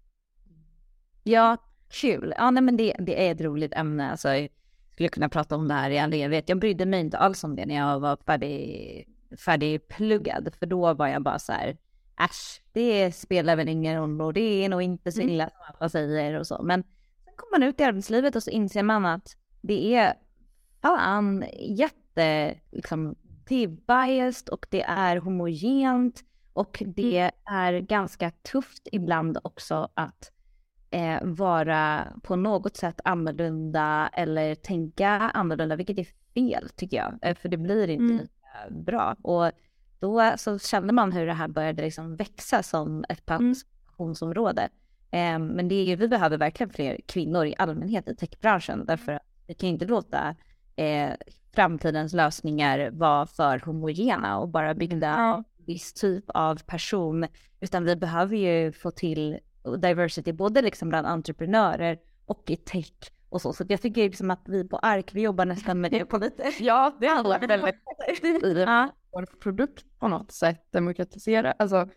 Ja, 1.29 1.57
kul. 1.89 2.35
Ja, 2.37 2.51
nej, 2.51 2.63
men 2.63 2.77
det, 2.77 2.95
det 2.99 3.29
är 3.29 3.33
ett 3.33 3.41
roligt 3.41 3.73
ämne. 3.75 4.11
Alltså, 4.11 4.29
jag 4.29 4.49
skulle 4.93 5.09
kunna 5.09 5.29
prata 5.29 5.57
om 5.57 5.69
det 5.69 5.75
här 5.75 5.91
i 5.91 5.99
all 5.99 6.13
evighet. 6.13 6.49
Jag 6.49 6.59
brydde 6.59 6.87
mig 6.87 7.01
inte 7.01 7.19
alls 7.19 7.45
om 7.45 7.57
det 7.57 7.67
när 7.67 7.75
jag 7.75 8.01
var 8.01 8.19
färdig, 8.27 9.09
färdigpluggad, 9.45 10.55
för 10.59 10.67
då 10.67 10.95
var 10.95 11.07
jag 11.07 11.23
bara 11.23 11.39
så 11.39 11.53
här, 11.53 11.77
äsch, 12.21 12.63
det 12.73 13.13
spelar 13.13 13.57
väl 13.57 13.69
ingen 13.69 13.97
roll 13.97 14.21
och 14.21 14.33
det 14.33 14.65
är 14.65 14.69
nog 14.69 14.83
inte 14.83 15.13
så 15.13 15.21
mm. 15.21 15.35
illa 15.35 15.49
som 15.49 15.75
alla 15.79 15.89
säger 15.89 16.39
och 16.39 16.47
så. 16.47 16.63
Men 16.63 16.83
sen 17.25 17.33
kommer 17.37 17.59
man 17.59 17.69
ut 17.69 17.81
i 17.81 17.85
arbetslivet 17.85 18.37
och 18.37 18.43
så 18.43 18.51
inser 18.51 18.83
man 18.83 19.07
att 19.07 19.37
det 19.61 19.95
är 19.95 20.15
fan 20.83 21.45
jätte, 21.61 22.55
liksom, 22.71 23.15
det 23.49 23.65
är 23.65 23.69
biased 23.69 24.49
och 24.49 24.67
det 24.71 24.83
är 24.83 25.17
homogent 25.17 26.25
Och 26.53 26.83
det 26.87 27.31
är 27.45 27.81
ganska 27.81 28.31
tufft 28.31 28.89
ibland 28.93 29.39
också 29.43 29.89
att 29.95 30.33
eh, 30.91 31.19
vara 31.23 32.07
på 32.23 32.37
något 32.37 32.77
sätt 32.77 33.01
annorlunda 33.05 34.11
eller 34.13 34.55
tänka 34.55 35.09
annorlunda, 35.11 35.77
vilket 35.77 35.99
är 35.99 36.07
fel 36.35 36.69
tycker 36.77 36.97
jag. 36.97 37.19
Eh, 37.23 37.35
för 37.37 37.49
det 37.49 37.57
blir 37.57 37.89
inte 37.91 38.05
Mm. 38.05 38.17
lika 38.19 38.71
bra. 38.85 39.17
Och 39.23 39.51
då 40.01 40.33
så 40.37 40.59
kände 40.59 40.93
man 40.93 41.13
hur 41.13 41.27
det 41.27 41.33
här 41.33 41.49
började 41.49 41.83
liksom 41.83 42.17
växa 42.17 42.63
som 42.63 43.05
ett 43.09 43.31
Mm. 43.31 43.55
passationsområde. 43.55 44.63
Eh, 45.11 45.39
men 45.39 45.69
det 45.69 45.75
är 45.75 45.85
ju, 45.85 45.97
vi 45.97 46.09
behöver 46.09 46.39
verkligen 46.39 46.71
fler 46.71 47.01
kvinnor 47.07 47.47
i 47.47 47.55
allmänhet 47.59 48.09
i 48.09 48.17
techbranschen 48.17 48.85
därför 48.87 49.13
att 49.13 49.23
vi 49.47 49.55
kan 49.55 49.69
inte 49.69 49.85
låta 49.85 50.35
eh, 50.77 51.11
framtidens 51.55 52.13
lösningar 52.13 52.91
vara 52.91 53.27
för 53.27 53.59
homogena 53.65 54.39
och 54.39 54.49
bara 54.49 54.75
byggda 54.75 55.07
Ja. 55.07 55.45
viss 55.67 55.93
typ 55.93 56.25
av 56.29 56.57
person, 56.67 57.27
utan 57.61 57.85
vi 57.85 57.97
behöver 57.97 58.37
ju 58.37 58.73
få 58.73 58.91
till 58.91 59.39
diversity 59.77 60.33
både 60.33 60.63
liksom 60.63 60.89
bland 60.89 61.07
entreprenörer 61.07 61.99
och 62.27 62.51
i 62.51 62.57
tech 62.57 62.93
och 63.29 63.43
så. 63.43 63.53
Så 63.53 63.65
jag 63.69 63.83
tycker 63.83 64.03
liksom 64.03 64.31
att 64.31 64.43
vi 64.49 64.69
på 64.69 64.79
ARK, 64.79 65.15
vi 65.15 65.23
jobbar 65.23 65.45
nästan 65.45 65.81
med 65.81 65.91
det 65.91 66.05
på 66.05 66.19
lite. 66.19 66.53
Ja, 66.61 66.97
det 67.01 67.07
handlar 67.07 67.41
väldigt 67.41 67.75
i 68.45 68.55
det. 68.55 68.61
Ja. 68.61 68.89
Vår 69.13 69.27
produkt 69.41 69.85
på 69.99 70.09
något 70.09 70.33
sätt 70.33 70.73
demokratisera. 70.73 71.55
Alltså, 71.59 71.89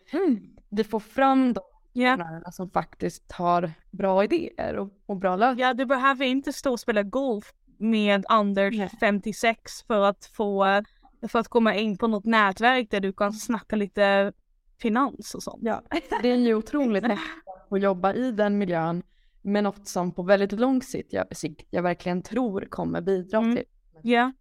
vi 0.69 0.84
får 0.84 0.99
fram 0.99 1.53
de 1.53 1.61
entreprenörerna 1.95 2.51
som 2.51 2.69
faktiskt 2.69 3.32
har 3.32 3.72
bra 3.91 4.24
idéer 4.24 4.78
och, 4.78 4.89
och 5.05 5.17
bra 5.17 5.36
lösningar. 5.36 5.67
ja, 5.67 5.74
du 5.74 5.86
behöver 5.86 6.26
inte 6.26 6.53
stå 6.53 6.72
och 6.72 6.80
spela 6.80 7.03
golf 7.03 7.53
med 7.78 8.26
Anders 8.30 8.78
Nej. 8.78 8.89
56 8.99 9.84
för 9.84 10.01
att 10.01 10.26
få 10.26 10.82
för 11.28 11.39
att 11.39 11.47
komma 11.47 11.76
in 11.76 11.97
på 11.97 12.07
något 12.07 12.26
nätverk 12.26 12.91
där 12.91 12.99
du 12.99 13.13
kan 13.13 13.34
snacka 13.34 13.76
lite 13.76 14.34
finans 14.82 15.36
och 15.36 15.43
sånt. 15.43 15.59
Ja, 15.63 15.84
det 16.21 16.29
är 16.32 16.36
ju 16.36 16.55
otroligt 16.55 17.03
att 17.69 17.82
jobba 17.82 18.13
i 18.13 18.32
den 18.32 18.57
miljön 18.57 19.03
med 19.41 19.63
något 19.63 19.88
som 19.88 20.11
på 20.11 20.23
väldigt 20.23 20.51
lång 20.51 20.82
sikt 20.82 21.13
jag, 21.13 21.38
sikt 21.38 21.67
jag 21.69 21.84
verkligen 21.84 22.21
tror 22.21 22.61
kommer 22.69 23.01
bidra 23.01 23.38
Mm. 23.38 23.55
till. 23.55 23.65
Ja, 24.01 24.32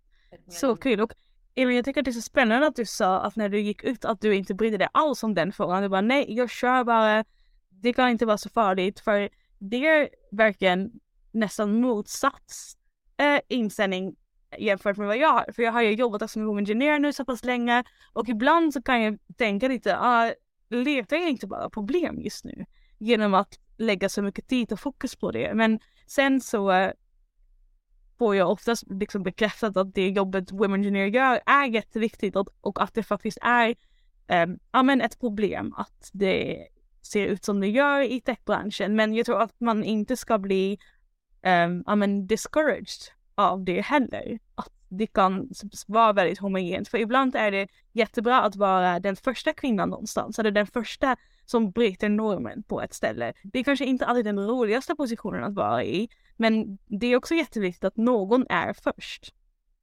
så 0.49 0.77
kul. 0.77 1.01
Och 1.01 1.13
Elin, 1.55 1.77
jag 1.77 1.85
tycker 1.85 2.01
att 2.01 2.05
det 2.05 2.11
är 2.11 2.13
så 2.13 2.21
spännande 2.23 2.67
att 2.67 2.77
du 2.77 2.85
sa 2.87 3.21
att 3.21 3.37
när 3.37 3.49
du 3.49 3.61
gick 3.61 3.85
ut 3.85 4.05
att 4.05 4.21
du 4.21 4.35
inte 4.35 4.55
brydde 4.55 4.77
dig 4.79 4.89
alls 4.93 5.23
om 5.23 5.35
den 5.35 5.53
frågan. 5.53 5.83
Du 5.83 5.89
bara 5.89 6.01
nej, 6.01 6.25
jag 6.29 6.51
kör 6.51 6.85
bara. 6.85 7.25
Det 7.69 7.93
kan 7.93 8.09
inte 8.11 8.27
vara 8.27 8.39
så 8.39 8.49
farligt 8.49 9.01
för 9.01 9.29
det 9.59 9.87
är 9.87 10.09
verkligen 10.33 10.91
nästan 11.33 11.81
motsats 11.81 12.77
eh, 13.17 13.41
inställning 13.49 14.17
jämfört 14.59 14.97
med 14.97 15.07
vad 15.07 15.17
jag 15.17 15.33
har. 15.33 15.53
För 15.53 15.63
jag 15.63 15.73
har 15.73 15.83
ju 15.83 15.93
jobbat 15.93 16.31
som 16.31 16.59
ingenjör 16.59 16.99
nu 16.99 17.13
så 17.13 17.25
pass 17.25 17.45
länge 17.45 17.85
och 18.13 18.29
ibland 18.29 18.73
så 18.73 18.83
kan 18.83 19.03
jag 19.03 19.19
tänka 19.37 19.69
lite, 19.69 19.97
ah, 19.99 20.33
letar 20.71 21.17
jag 21.17 21.31
inte 21.31 21.47
bara 21.47 21.71
problem 21.71 22.21
just 22.21 22.45
nu 22.45 22.65
genom 22.99 23.35
att 23.35 23.59
lägga 23.77 24.09
så 24.09 24.23
mycket 24.23 24.49
tid 24.49 24.73
och 24.73 24.81
fokus 24.81 25.17
på 25.17 25.31
det. 25.31 25.55
Men 25.55 25.81
sen 26.07 26.41
så 26.41 26.71
eh, 26.71 26.93
får 28.19 28.37
jag 28.37 28.51
oftast 28.51 28.85
liksom 28.91 29.23
bekräftat 29.23 29.77
att 29.77 29.95
det 29.95 30.09
jobbet 30.09 30.53
Women 30.53 30.81
Engineer 30.81 31.07
gör 31.07 31.41
är 31.47 31.67
jätteviktigt 31.67 32.37
och, 32.37 32.49
och 32.61 32.83
att 32.83 32.95
det 32.95 33.03
faktiskt 33.03 33.39
är 33.43 33.75
um, 34.29 34.59
ja, 34.73 34.83
men 34.83 35.01
ett 35.01 35.21
problem 35.21 35.75
att 35.77 36.11
det 36.13 36.67
ser 37.03 37.27
ut 37.27 37.45
som 37.45 37.61
det 37.61 37.69
gör 37.69 38.01
i 38.01 38.21
techbranschen. 38.21 38.97
Men 38.97 39.15
jag 39.15 39.27
tror 39.27 39.43
att 39.43 39.61
man 39.61 39.85
inte 39.85 40.17
ska 40.17 40.39
bli 40.39 40.79
um, 41.43 41.85
ja, 41.87 41.95
men 41.95 42.27
discouraged 42.27 43.13
av 43.35 43.65
det 43.65 43.81
heller. 43.81 44.39
Att 44.55 44.73
det 44.89 45.07
kan 45.07 45.49
vara 45.87 46.13
väldigt 46.13 46.39
homogent. 46.39 46.89
För 46.89 46.99
ibland 46.99 47.37
är 47.37 47.51
det 47.51 47.69
jättebra 47.93 48.43
att 48.43 48.57
vara 48.57 49.01
den 49.01 49.17
första 49.17 49.53
kvinnan 49.53 49.89
någonstans. 49.89 50.39
Eller 50.39 50.51
den 50.51 50.67
första 50.67 51.17
som 51.45 51.71
bryter 51.71 52.09
normen 52.09 52.63
på 52.63 52.83
ett 52.83 52.95
ställe. 52.95 53.33
Det 53.43 53.59
är 53.59 53.65
kanske 53.65 53.85
inte 53.85 54.07
alltid 54.07 54.25
den 54.25 54.47
roligaste 54.49 54.95
positionen 54.95 55.45
att 55.45 55.55
vara 55.55 55.85
i. 55.85 56.09
Men 56.37 56.79
det 56.87 57.07
är 57.07 57.17
också 57.17 57.35
jätteviktigt 57.35 57.85
att 57.85 57.97
någon 57.97 58.47
är 58.49 58.73
först. 58.73 59.35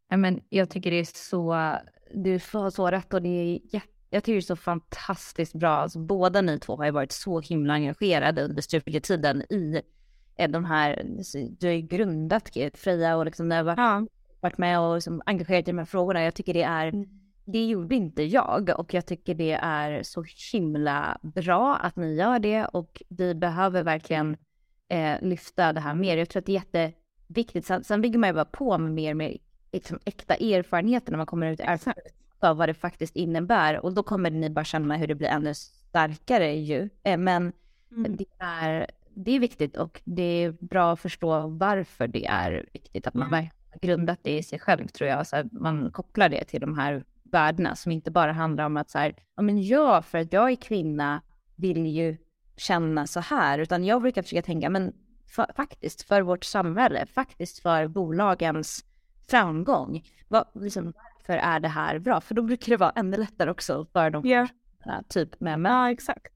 Ja, 0.10 0.18
men 0.18 0.41
jag 0.50 0.70
tycker 0.70 0.91
det 0.91 1.00
är 1.00 1.06
så, 1.14 1.76
du 2.14 2.39
har 2.54 2.70
så 2.70 2.91
rätt 2.91 3.14
och 3.14 3.22
det 3.22 3.30
är 3.30 3.60
jätte, 3.74 3.88
jag 4.10 4.24
tycker 4.24 4.34
det 4.34 4.39
är 4.39 4.41
så 4.41 4.56
fantastiskt 4.56 5.54
bra. 5.54 5.70
Alltså, 5.70 6.00
båda 6.00 6.41
ni 6.41 6.60
två 6.60 6.76
har 6.76 6.86
ju 6.86 6.91
varit 6.91 7.12
så 7.12 7.39
himla 7.39 7.74
engagerade 7.74 8.43
under 8.43 8.62
studietiden 8.62 9.41
i 9.41 9.82
de 10.48 10.66
här, 10.66 11.04
du 11.60 11.68
har 11.68 11.74
ju 11.74 11.82
grundat 11.82 12.58
Freja 12.74 13.18
och 13.18 13.26
liksom 13.26 13.50
när 13.50 13.56
jag 13.56 13.64
varit, 13.64 13.78
Ja. 13.78 14.06
varit 14.40 14.58
med 14.58 14.80
och 14.80 14.96
liksom 14.96 15.22
engagerat 15.26 15.68
i 15.68 15.72
de 15.72 15.78
här 15.78 15.86
frågorna. 15.86 16.24
Jag 16.24 16.34
tycker 16.34 16.54
det 16.54 16.64
är, 16.64 17.06
det 17.46 17.66
gjorde 17.66 17.96
inte 17.96 18.24
jag 18.24 18.70
och 18.78 18.94
jag 18.94 19.06
tycker 19.06 19.34
det 19.36 19.52
är 19.62 20.04
så 20.04 20.24
himla 20.54 21.18
bra 21.22 21.76
att 21.76 21.96
ni 21.96 22.16
gör 22.16 22.40
det 22.40 22.66
och 22.66 23.04
vi 23.10 23.36
behöver 23.36 23.84
verkligen 23.84 24.38
eh, 24.90 25.22
lyfta 25.22 25.74
det 25.74 25.80
här 25.80 25.96
mer. 25.96 26.18
Jag 26.18 26.30
tror 26.30 26.40
att 26.40 26.46
det 26.46 26.52
är 26.52 26.54
jätteviktigt. 26.54 27.66
Sen, 27.66 27.84
sen 27.84 28.02
bygger 28.02 28.20
man 28.20 28.30
ju 28.30 28.34
bara 28.34 28.46
på 28.46 28.78
med 28.78 28.92
mer 28.92 29.14
med 29.14 29.38
liksom, 29.72 30.00
äkta 30.06 30.36
erfarenheter 30.36 31.12
när 31.12 31.18
man 31.18 31.26
kommer 31.28 31.52
ut 31.52 31.62
av 32.40 32.58
vad 32.58 32.70
det 32.70 32.74
faktiskt 32.74 33.16
innebär 33.16 33.80
och 33.80 33.94
då 33.94 34.04
kommer 34.04 34.32
ni 34.32 34.50
bara 34.50 34.66
känna 34.66 34.98
hur 34.98 35.08
det 35.08 35.16
blir 35.16 35.28
ännu 35.28 35.54
starkare 35.54 36.56
ju. 36.56 36.90
Eh, 37.04 37.18
men 37.18 37.54
Mm. 37.92 38.16
det, 38.16 38.26
är, 38.40 38.88
det 39.18 39.32
är 39.32 39.39
viktigt 39.39 39.78
och 39.78 40.01
det 40.05 40.22
är 40.43 40.51
bra 40.51 40.93
att 40.93 40.99
förstå 40.99 41.47
varför 41.47 42.07
det 42.07 42.26
är 42.26 42.70
viktigt 42.74 43.07
att 43.07 43.13
man 43.13 43.34
har 43.34 43.49
grundat 43.82 44.20
det 44.22 44.38
i 44.38 44.43
sig 44.43 44.59
själv 44.59 44.88
tror 44.88 45.09
jag. 45.09 45.28
Så 45.28 45.36
att 45.36 45.51
man 45.51 45.91
kopplar 45.91 46.30
det 46.30 46.43
till 46.43 46.61
de 46.61 46.78
här 46.78 47.03
värdena 47.24 47.76
som 47.76 47.91
inte 47.91 48.11
bara 48.11 48.32
handlar 48.32 48.65
om 48.65 48.78
att 48.78 48.89
så 48.89 48.97
här, 48.97 49.15
ja 49.36 49.41
men 49.41 49.63
jag 49.63 50.05
för 50.05 50.18
att 50.18 50.34
jag 50.34 50.51
är 50.51 50.55
kvinna 50.55 51.22
vill 51.55 51.86
ju 51.86 52.18
känna 52.57 53.07
så 53.07 53.20
här, 53.20 53.59
utan 53.59 53.84
jag 53.84 54.01
brukar 54.01 54.22
försöka 54.22 54.41
tänka, 54.41 54.70
men 54.70 54.93
fa- 55.38 55.55
faktiskt 55.55 56.01
för 56.01 56.22
vårt 56.22 56.43
samhälle, 56.43 57.05
faktiskt 57.05 57.59
för 57.59 57.88
bolagens 57.88 58.86
framgång, 59.30 60.05
vad, 60.28 60.47
liksom, 60.53 60.93
varför 60.95 61.34
är 61.34 61.59
det 61.59 61.68
här 61.68 61.99
bra? 61.99 62.22
För 62.22 62.36
då 62.36 62.41
brukar 62.41 62.70
det 62.70 62.78
vara 62.78 62.91
ännu 62.95 63.18
lättare 63.18 63.51
också 63.51 63.86
för 63.93 64.09
de 64.09 64.24
kvinnorna, 64.24 65.03
typ 65.09 65.39
med 65.39 65.59
män. 65.59 65.72
Ja, 65.72 65.91
exakt. 65.91 66.34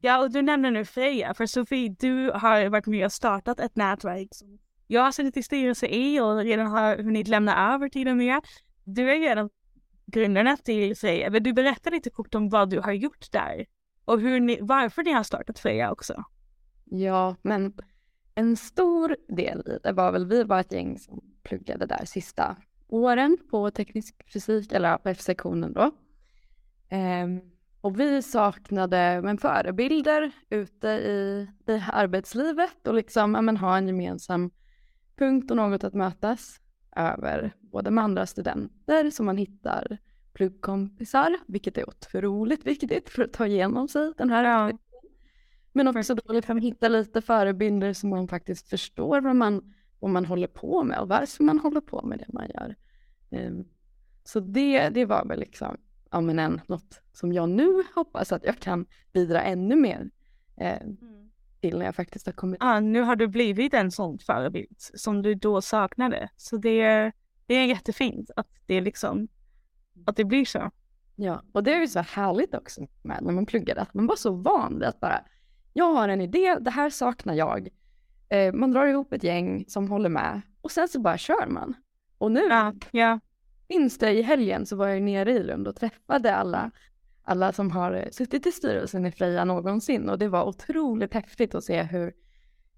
Ja, 0.00 0.18
och 0.18 0.30
du 0.30 0.42
nämner 0.42 0.70
nu 0.70 0.84
Freja. 0.84 1.34
För 1.34 1.46
Sofie, 1.46 1.96
du 1.98 2.30
har 2.30 2.68
varit 2.68 2.86
med 2.86 3.04
och 3.04 3.12
startat 3.12 3.60
ett 3.60 3.76
nätverk 3.76 4.28
som 4.30 4.58
jag 4.86 5.02
har 5.02 5.12
suttit 5.12 5.36
i 5.36 5.42
styrelse 5.42 5.86
i 5.86 6.20
och 6.20 6.36
redan 6.36 6.66
har 6.66 6.96
hunnit 6.96 7.28
lämna 7.28 7.74
över 7.74 7.88
till 7.88 8.08
och 8.08 8.16
med. 8.16 8.40
Du 8.84 9.10
är 9.10 9.14
ju 9.14 9.26
en 9.26 9.38
av 9.38 9.50
grundarna 10.06 10.56
till 10.56 10.96
Freja. 10.96 11.30
Vill 11.30 11.42
du 11.42 11.52
berätta 11.52 11.90
lite 11.90 12.10
kort 12.10 12.34
om 12.34 12.48
vad 12.48 12.70
du 12.70 12.80
har 12.80 12.92
gjort 12.92 13.32
där? 13.32 13.66
Och 14.04 14.20
hur 14.20 14.40
ni, 14.40 14.58
varför 14.60 15.02
ni 15.02 15.12
har 15.12 15.22
startat 15.22 15.58
Freja 15.58 15.92
också? 15.92 16.24
Ja, 16.84 17.36
men 17.42 17.74
en 18.34 18.56
stor 18.56 19.16
del 19.28 19.60
i 19.66 19.78
det 19.82 19.92
var 19.92 20.12
väl, 20.12 20.26
vi 20.26 20.44
var 20.44 20.60
ett 20.60 20.72
gäng 20.72 20.98
som 20.98 21.20
pluggade 21.42 21.86
där 21.86 22.04
sista 22.04 22.56
åren 22.88 23.38
på 23.50 23.70
teknisk 23.70 24.32
fysik, 24.32 24.72
eller 24.72 24.96
på 24.96 25.08
F-sektionen 25.08 25.72
då. 25.72 25.90
Ehm, 26.88 27.40
och 27.82 28.00
vi 28.00 28.22
saknade 28.22 29.20
men 29.22 29.38
förebilder 29.38 30.32
ute 30.50 30.88
i, 30.88 31.48
i 31.66 31.82
arbetslivet 31.92 32.86
och 32.86 32.94
liksom 32.94 33.32
men, 33.32 33.56
ha 33.56 33.76
en 33.76 33.86
gemensam 33.86 34.50
punkt 35.16 35.50
och 35.50 35.56
något 35.56 35.84
att 35.84 35.94
mötas 35.94 36.60
över, 36.96 37.52
både 37.60 37.90
med 37.90 38.04
andra 38.04 38.26
studenter 38.26 39.10
som 39.10 39.26
man 39.26 39.36
hittar 39.36 39.98
pluggkompisar, 40.32 41.36
vilket 41.46 41.78
är 41.78 41.88
otroligt 41.88 42.66
viktigt 42.66 43.10
för 43.10 43.22
att 43.22 43.32
ta 43.32 43.46
igenom 43.46 43.88
sig 43.88 44.12
den 44.16 44.30
här 44.30 44.44
Ja. 44.44 44.78
men 45.72 45.88
också 45.88 46.14
då 46.14 46.32
liksom 46.32 46.58
hitta 46.58 46.88
lite 46.88 47.20
förebilder 47.20 47.92
så 47.92 48.06
man 48.06 48.28
faktiskt 48.28 48.68
förstår 48.68 49.20
vad 49.20 49.36
man, 49.36 49.74
vad 50.00 50.10
man 50.10 50.24
håller 50.24 50.48
på 50.48 50.84
med 50.84 50.98
och 50.98 51.08
varför 51.08 51.44
man 51.44 51.58
håller 51.58 51.80
på 51.80 52.02
med 52.02 52.18
det 52.18 52.32
man 52.32 52.48
gör. 52.54 52.76
Ehm, 53.30 53.64
så 54.24 54.40
det, 54.40 54.88
det 54.88 55.04
var 55.04 55.24
väl 55.24 55.40
liksom, 55.40 55.76
ja 56.12 56.20
men 56.20 56.38
en, 56.38 56.60
något 56.66 57.00
som 57.12 57.32
jag 57.32 57.48
nu 57.48 57.82
hoppas 57.94 58.32
att 58.32 58.44
jag 58.44 58.58
kan 58.58 58.86
bidra 59.12 59.42
ännu 59.42 59.76
mer 59.76 60.10
eh, 60.56 60.80
till 61.60 61.78
när 61.78 61.84
jag 61.84 61.94
faktiskt 61.94 62.26
har 62.26 62.32
kommit 62.32 62.58
Ja, 62.60 62.80
nu 62.80 63.00
har 63.00 63.16
du 63.16 63.28
blivit 63.28 63.74
en 63.74 63.90
sån 63.90 64.18
förebild 64.18 64.76
som 64.78 65.22
du 65.22 65.34
då 65.34 65.62
saknade. 65.62 66.28
Så 66.36 66.56
det 66.56 66.80
är, 66.80 67.12
det 67.46 67.54
är 67.54 67.66
jättefint 67.66 68.30
att 68.36 68.48
det 68.66 68.80
liksom, 68.80 69.28
att 70.06 70.16
det 70.16 70.24
blir 70.24 70.44
så. 70.44 70.70
Ja, 71.16 71.42
och 71.52 71.62
det 71.62 71.74
är 71.74 71.80
ju 71.80 71.88
så 71.88 72.00
härligt 72.00 72.54
också 72.54 72.86
med 73.02 73.18
när 73.22 73.32
man 73.32 73.46
pluggar 73.46 73.76
att 73.76 73.94
man 73.94 74.06
var 74.06 74.16
så 74.16 74.30
van 74.30 74.78
vid 74.78 74.88
att 74.88 75.00
bara, 75.00 75.24
jag 75.72 75.92
har 75.92 76.08
en 76.08 76.20
idé, 76.20 76.56
det 76.60 76.70
här 76.70 76.90
saknar 76.90 77.34
jag. 77.34 77.68
Eh, 78.28 78.52
man 78.52 78.70
drar 78.70 78.86
ihop 78.86 79.12
ett 79.12 79.24
gäng 79.24 79.64
som 79.68 79.88
håller 79.88 80.08
med 80.08 80.40
och 80.60 80.70
sen 80.70 80.88
så 80.88 81.00
bara 81.00 81.18
kör 81.18 81.46
man. 81.46 81.74
Och 82.18 82.32
nu 82.32 82.40
Ja, 82.40 82.72
ja. 82.90 83.20
Minns 83.72 83.98
det 83.98 84.10
i 84.12 84.22
helgen 84.22 84.66
så 84.66 84.76
var 84.76 84.88
jag 84.88 85.02
nere 85.02 85.32
i 85.32 85.42
Lund 85.42 85.68
och 85.68 85.76
träffade 85.76 86.34
alla, 86.34 86.70
alla 87.24 87.52
som 87.52 87.70
har 87.70 87.92
eh, 87.92 88.10
suttit 88.10 88.46
i 88.46 88.52
styrelsen 88.52 89.06
i 89.06 89.12
Freja 89.12 89.44
någonsin 89.44 90.08
och 90.08 90.18
det 90.18 90.28
var 90.28 90.44
otroligt 90.44 91.14
häftigt 91.14 91.54
att 91.54 91.64
se 91.64 91.82
hur, 91.82 92.12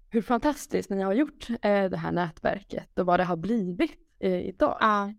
hur 0.09 0.21
fantastiskt 0.21 0.89
ni 0.89 1.01
har 1.01 1.13
gjort 1.13 1.49
eh, 1.49 1.85
det 1.85 1.97
här 1.97 2.11
nätverket 2.11 2.99
och 2.99 3.05
vad 3.05 3.19
det 3.19 3.23
har 3.23 3.37
blivit 3.37 3.99
eh, 4.19 4.47
idag. 4.47 4.77
Ja. 4.81 5.13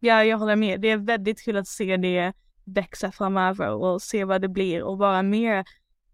Ja, 0.00 0.24
jag 0.24 0.38
håller 0.38 0.56
med. 0.56 0.80
Det 0.80 0.90
är 0.90 0.96
väldigt 0.96 1.44
kul 1.44 1.56
att 1.56 1.68
se 1.68 1.96
det 1.96 2.32
växa 2.64 3.12
framöver 3.12 3.70
och 3.70 4.02
se 4.02 4.24
vad 4.24 4.40
det 4.40 4.48
blir 4.48 4.82
och 4.82 4.98
vara 4.98 5.22
mer, 5.22 5.64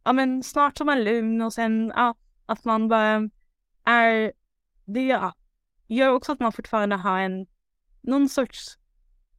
ja 0.04 0.12
men 0.12 0.42
snart 0.42 0.78
som 0.78 0.86
man 0.86 1.04
lugn 1.04 1.42
och 1.42 1.52
sen 1.52 1.92
ja, 1.96 2.14
att 2.46 2.64
man 2.64 2.88
bara 2.88 3.30
är, 3.84 4.32
det 4.84 5.06
ja, 5.06 5.34
gör 5.86 6.12
också 6.12 6.32
att 6.32 6.40
man 6.40 6.52
fortfarande 6.52 6.96
har 6.96 7.18
en, 7.18 7.46
någon 8.02 8.28
sorts, 8.28 8.78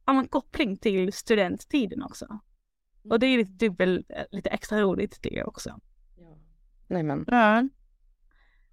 ja 0.06 0.12
men 0.12 0.28
koppling 0.28 0.76
till 0.76 1.12
studenttiden 1.12 2.02
också. 2.02 2.38
Och 3.10 3.18
det 3.18 3.26
är 3.26 3.38
lite 3.38 3.52
dubbel, 3.52 4.04
lite 4.30 4.50
extra 4.50 4.80
roligt 4.80 5.18
det 5.22 5.44
också. 5.44 5.80
Nej 6.86 7.02
men. 7.02 7.24
Ja. 7.26 7.68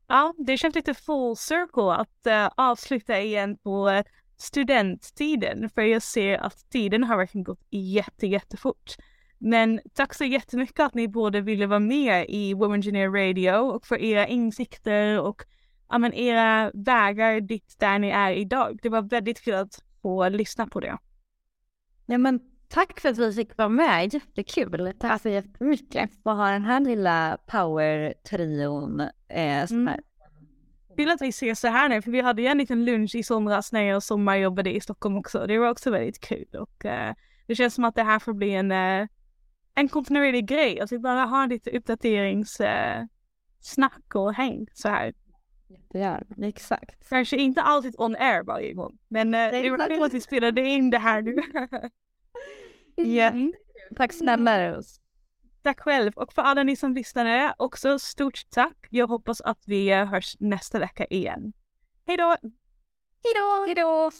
Ja, 0.07 0.33
det 0.37 0.57
känns 0.57 0.75
lite 0.75 0.93
full 0.93 1.35
circle 1.35 1.91
att 1.91 2.27
uh, 2.27 2.53
avsluta 2.57 3.21
igen 3.21 3.57
på 3.57 3.89
uh, 3.89 4.01
studenttiden 4.37 5.69
för 5.69 5.81
jag 5.81 6.01
ser 6.01 6.37
att 6.37 6.69
tiden 6.69 7.03
har 7.03 7.17
verkligen 7.17 7.43
gått 7.43 7.67
jätte, 7.69 8.27
jättefort. 8.27 8.95
Men 9.37 9.79
tack 9.93 10.13
så 10.13 10.23
jättemycket 10.23 10.79
att 10.79 10.93
ni 10.93 11.07
båda 11.07 11.41
ville 11.41 11.67
vara 11.67 11.79
med 11.79 12.25
i 12.29 12.53
Women 12.53 12.73
Engineer 12.73 13.09
Radio 13.09 13.51
och 13.51 13.85
för 13.85 13.97
era 13.97 14.27
insikter 14.27 15.19
och 15.19 15.45
ja, 15.91 15.97
men, 15.97 16.13
era 16.13 16.71
vägar 16.73 17.41
dit 17.41 17.75
där 17.79 17.99
ni 17.99 18.09
är 18.09 18.31
idag. 18.31 18.79
Det 18.81 18.89
var 18.89 19.01
väldigt 19.01 19.41
kul 19.41 19.53
att 19.53 19.83
få 20.01 20.29
lyssna 20.29 20.67
på 20.67 20.79
det. 20.79 20.97
Ja 22.05 22.17
men 22.17 22.39
tack 22.67 22.99
för 22.99 23.09
att 23.09 23.17
vi 23.17 23.33
fick 23.33 23.57
vara 23.57 23.69
med, 23.69 24.13
jättekul. 24.13 24.93
Tack 24.99 25.21
så 25.21 25.29
jättemycket 25.29 26.09
att 26.23 26.37
ha 26.37 26.49
den 26.49 26.63
här 26.63 26.79
lilla 26.79 27.37
power-trion. 27.47 29.01
Eh, 29.27 29.65
som 29.65 29.87
Mm. 29.87 29.99
Kul 30.97 31.09
att 31.09 31.21
vi 31.21 31.27
ses 31.27 31.59
så 31.59 31.67
här 31.67 31.89
nu 31.89 32.01
för 32.01 32.11
vi 32.11 32.21
hade 32.21 32.41
ju 32.41 32.47
en 32.47 32.57
liten 32.57 32.85
lunch 32.85 33.15
i 33.15 33.23
somras 33.23 33.71
när 33.71 33.81
jag 33.81 34.03
sommarjobbade 34.03 34.75
i 34.75 34.81
Stockholm 34.81 35.17
också. 35.17 35.47
Det 35.47 35.57
var 35.57 35.69
också 35.69 35.91
väldigt 35.91 36.19
kul 36.19 36.55
och 36.59 36.85
eh, 36.85 37.13
det 37.47 37.55
känns 37.55 37.73
som 37.75 37.83
att 37.83 37.95
det 37.95 38.03
här 38.03 38.19
får 38.19 38.33
bli 38.33 38.53
en, 38.53 38.71
eh, 38.71 39.07
en 39.75 39.89
kontinuerlig 39.89 40.47
grej. 40.47 40.79
Att 40.79 40.91
vi 40.91 40.99
bara 40.99 41.25
har 41.25 41.47
lite 41.47 41.77
uppdaterings 41.77 42.59
eh, 42.59 43.03
och 44.13 44.33
häng 44.33 44.67
så 44.73 44.89
här. 44.89 45.13
Jättegärna, 45.71 46.47
exakt. 46.47 47.09
Kanske 47.09 47.37
inte 47.37 47.61
alltid 47.61 47.95
on 47.97 48.15
air 48.15 48.43
varje 48.43 48.73
gång 48.73 48.97
men 49.07 49.33
eh, 49.33 49.51
det 49.51 49.69
var 49.69 49.87
kul 49.87 50.03
att 50.03 50.13
vi 50.13 50.21
spelade 50.21 50.61
in 50.61 50.89
det 50.89 50.97
här 50.97 51.21
nu. 51.21 51.35
Ja. 52.95 53.31
Tack 53.95 54.13
snälla 54.13 54.71
Rose. 54.71 55.01
Tack 55.63 55.79
själv 55.79 56.13
och 56.15 56.33
för 56.33 56.41
alla 56.41 56.63
ni 56.63 56.75
som 56.75 56.93
lyssnade 56.93 57.53
också 57.57 57.99
stort 57.99 58.49
tack. 58.49 58.87
Jag 58.89 59.07
hoppas 59.07 59.41
att 59.41 59.63
vi 59.65 59.91
eh, 59.91 60.05
hörs 60.05 60.35
nästa 60.39 60.79
vecka 60.79 61.05
igen. 61.05 61.53
Hej 62.07 62.17
då! 62.17 62.35
Hejdå! 63.23 63.65
Hejdå! 63.65 64.11